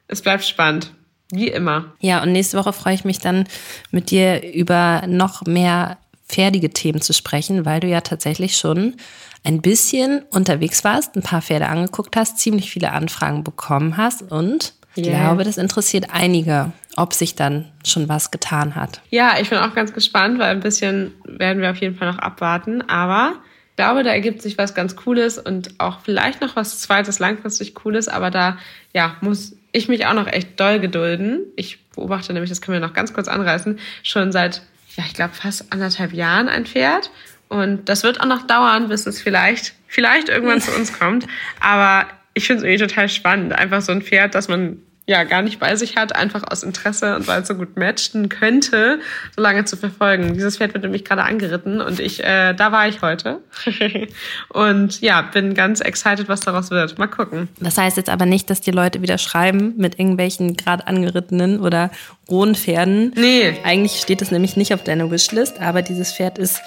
Es 0.08 0.22
bleibt 0.22 0.44
spannend. 0.44 0.92
Wie 1.32 1.48
immer. 1.48 1.92
Ja, 2.00 2.22
und 2.22 2.32
nächste 2.32 2.58
Woche 2.58 2.72
freue 2.72 2.94
ich 2.94 3.04
mich 3.04 3.20
dann 3.20 3.44
mit 3.90 4.10
dir 4.10 4.52
über 4.52 5.02
noch 5.06 5.42
mehr 5.46 5.98
pferdige 6.28 6.70
Themen 6.70 7.00
zu 7.00 7.12
sprechen, 7.12 7.64
weil 7.64 7.80
du 7.80 7.88
ja 7.88 8.00
tatsächlich 8.00 8.56
schon 8.56 8.96
ein 9.44 9.62
bisschen 9.62 10.22
unterwegs 10.30 10.84
warst, 10.84 11.16
ein 11.16 11.22
paar 11.22 11.42
Pferde 11.42 11.68
angeguckt 11.68 12.16
hast, 12.16 12.38
ziemlich 12.38 12.70
viele 12.70 12.92
Anfragen 12.92 13.44
bekommen 13.44 13.96
hast 13.96 14.22
und 14.30 14.74
ich 14.96 15.06
yeah. 15.06 15.20
glaube, 15.20 15.44
das 15.44 15.56
interessiert 15.56 16.06
einige, 16.12 16.72
ob 16.96 17.14
sich 17.14 17.34
dann 17.34 17.70
schon 17.84 18.08
was 18.08 18.30
getan 18.30 18.74
hat. 18.74 19.00
Ja, 19.10 19.34
ich 19.40 19.50
bin 19.50 19.58
auch 19.58 19.74
ganz 19.74 19.92
gespannt, 19.92 20.38
weil 20.38 20.50
ein 20.50 20.60
bisschen 20.60 21.12
werden 21.24 21.62
wir 21.62 21.70
auf 21.70 21.76
jeden 21.76 21.96
Fall 21.96 22.10
noch 22.10 22.18
abwarten. 22.18 22.82
Aber 22.88 23.34
ich 23.70 23.76
glaube, 23.76 24.02
da 24.02 24.10
ergibt 24.10 24.42
sich 24.42 24.58
was 24.58 24.74
ganz 24.74 24.96
Cooles 24.96 25.38
und 25.38 25.70
auch 25.78 26.00
vielleicht 26.00 26.40
noch 26.40 26.56
was 26.56 26.80
zweites 26.80 27.18
langfristig 27.18 27.74
Cooles. 27.74 28.08
Aber 28.08 28.30
da 28.30 28.58
ja, 28.92 29.16
muss 29.20 29.56
ich 29.72 29.88
mich 29.88 30.06
auch 30.06 30.14
noch 30.14 30.26
echt 30.26 30.58
doll 30.58 30.80
gedulden. 30.80 31.46
Ich 31.56 31.84
beobachte 31.90 32.32
nämlich, 32.32 32.50
das 32.50 32.60
können 32.60 32.80
wir 32.80 32.86
noch 32.86 32.94
ganz 32.94 33.14
kurz 33.14 33.28
anreißen, 33.28 33.78
schon 34.02 34.32
seit, 34.32 34.62
ja, 34.96 35.04
ich 35.06 35.14
glaube, 35.14 35.34
fast 35.34 35.72
anderthalb 35.72 36.12
Jahren 36.12 36.48
ein 36.48 36.66
Pferd. 36.66 37.10
Und 37.48 37.88
das 37.88 38.02
wird 38.02 38.20
auch 38.20 38.26
noch 38.26 38.46
dauern, 38.46 38.88
bis 38.88 39.06
es 39.06 39.20
vielleicht, 39.20 39.74
vielleicht 39.86 40.28
irgendwann 40.28 40.60
zu 40.60 40.72
uns 40.72 40.98
kommt. 40.98 41.26
Aber 41.60 42.06
ich 42.34 42.46
finde 42.46 42.62
es 42.62 42.64
irgendwie 42.64 42.86
total 42.86 43.08
spannend. 43.08 43.52
Einfach 43.52 43.80
so 43.80 43.92
ein 43.92 44.02
Pferd, 44.02 44.34
das 44.34 44.48
man 44.48 44.82
ja 45.10 45.24
gar 45.24 45.42
nicht 45.42 45.58
bei 45.58 45.74
sich 45.74 45.96
hat, 45.96 46.14
einfach 46.14 46.44
aus 46.48 46.62
Interesse 46.62 47.16
und 47.16 47.26
weil 47.26 47.42
es 47.42 47.48
so 47.48 47.54
gut 47.56 47.76
matchen 47.76 48.28
könnte, 48.28 49.00
so 49.34 49.42
lange 49.42 49.64
zu 49.64 49.76
verfolgen. 49.76 50.34
Dieses 50.34 50.56
Pferd 50.56 50.72
wird 50.72 50.84
nämlich 50.84 51.04
gerade 51.04 51.24
angeritten 51.24 51.80
und 51.80 51.98
ich, 51.98 52.22
äh, 52.22 52.54
da 52.54 52.70
war 52.70 52.88
ich 52.88 53.02
heute. 53.02 53.40
und 54.48 55.00
ja, 55.00 55.22
bin 55.22 55.54
ganz 55.54 55.80
excited, 55.80 56.28
was 56.28 56.40
daraus 56.40 56.70
wird. 56.70 56.96
Mal 56.98 57.08
gucken. 57.08 57.48
Das 57.58 57.76
heißt 57.76 57.96
jetzt 57.96 58.08
aber 58.08 58.24
nicht, 58.24 58.48
dass 58.50 58.60
die 58.60 58.70
Leute 58.70 59.02
wieder 59.02 59.18
schreiben 59.18 59.74
mit 59.76 59.98
irgendwelchen 59.98 60.56
gerade 60.56 60.86
angerittenen 60.86 61.60
oder 61.60 61.90
rohen 62.30 62.54
Pferden. 62.54 63.12
Nee. 63.16 63.58
Eigentlich 63.64 64.00
steht 64.00 64.22
es 64.22 64.30
nämlich 64.30 64.56
nicht 64.56 64.72
auf 64.72 64.84
deiner 64.84 65.10
Wishlist, 65.10 65.60
aber 65.60 65.82
dieses 65.82 66.12
Pferd 66.12 66.38
ist 66.38 66.60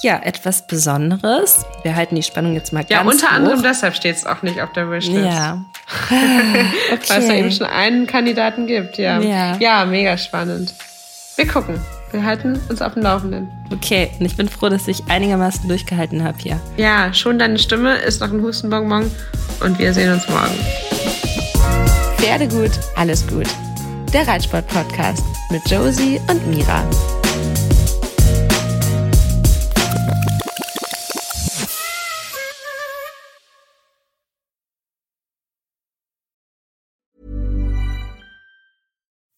ja, 0.00 0.20
etwas 0.22 0.68
Besonderes. 0.68 1.64
Wir 1.82 1.96
halten 1.96 2.14
die 2.14 2.22
Spannung 2.22 2.54
jetzt 2.54 2.72
mal 2.72 2.84
ja, 2.88 3.02
ganz 3.02 3.04
Ja, 3.04 3.10
unter 3.10 3.26
hoch. 3.26 3.32
anderem 3.32 3.62
deshalb 3.64 3.96
steht 3.96 4.14
es 4.14 4.26
auch 4.26 4.42
nicht 4.42 4.60
auf 4.60 4.72
der 4.72 4.88
Wishlist. 4.92 5.26
Ja. 5.26 5.64
Okay. 5.88 6.66
Weil 7.08 7.18
es 7.18 7.26
da 7.26 7.34
eben 7.34 7.52
schon 7.52 7.66
einen 7.66 8.06
Kandidaten 8.06 8.66
gibt, 8.66 8.98
ja. 8.98 9.20
ja. 9.20 9.56
Ja, 9.58 9.84
mega 9.84 10.16
spannend. 10.16 10.74
Wir 11.36 11.46
gucken. 11.46 11.80
Wir 12.10 12.24
halten 12.24 12.58
uns 12.70 12.80
auf 12.80 12.94
dem 12.94 13.02
Laufenden. 13.02 13.48
Okay, 13.70 14.10
und 14.18 14.24
ich 14.24 14.36
bin 14.36 14.48
froh, 14.48 14.70
dass 14.70 14.88
ich 14.88 15.02
einigermaßen 15.08 15.68
durchgehalten 15.68 16.24
habe 16.24 16.38
hier. 16.38 16.58
Ja, 16.78 17.12
schon 17.12 17.38
deine 17.38 17.58
Stimme 17.58 17.96
ist 17.96 18.20
noch 18.20 18.32
ein 18.32 18.40
Hustenbonbon 18.40 19.10
und 19.60 19.78
wir 19.78 19.92
sehen 19.92 20.12
uns 20.12 20.26
morgen. 20.28 20.54
Pferde 22.16 22.48
gut, 22.48 22.72
alles 22.96 23.26
gut. 23.26 23.46
Der 24.12 24.26
Reitsport-Podcast 24.26 25.22
mit 25.50 25.68
Josie 25.70 26.18
und 26.30 26.46
Mira. 26.46 26.82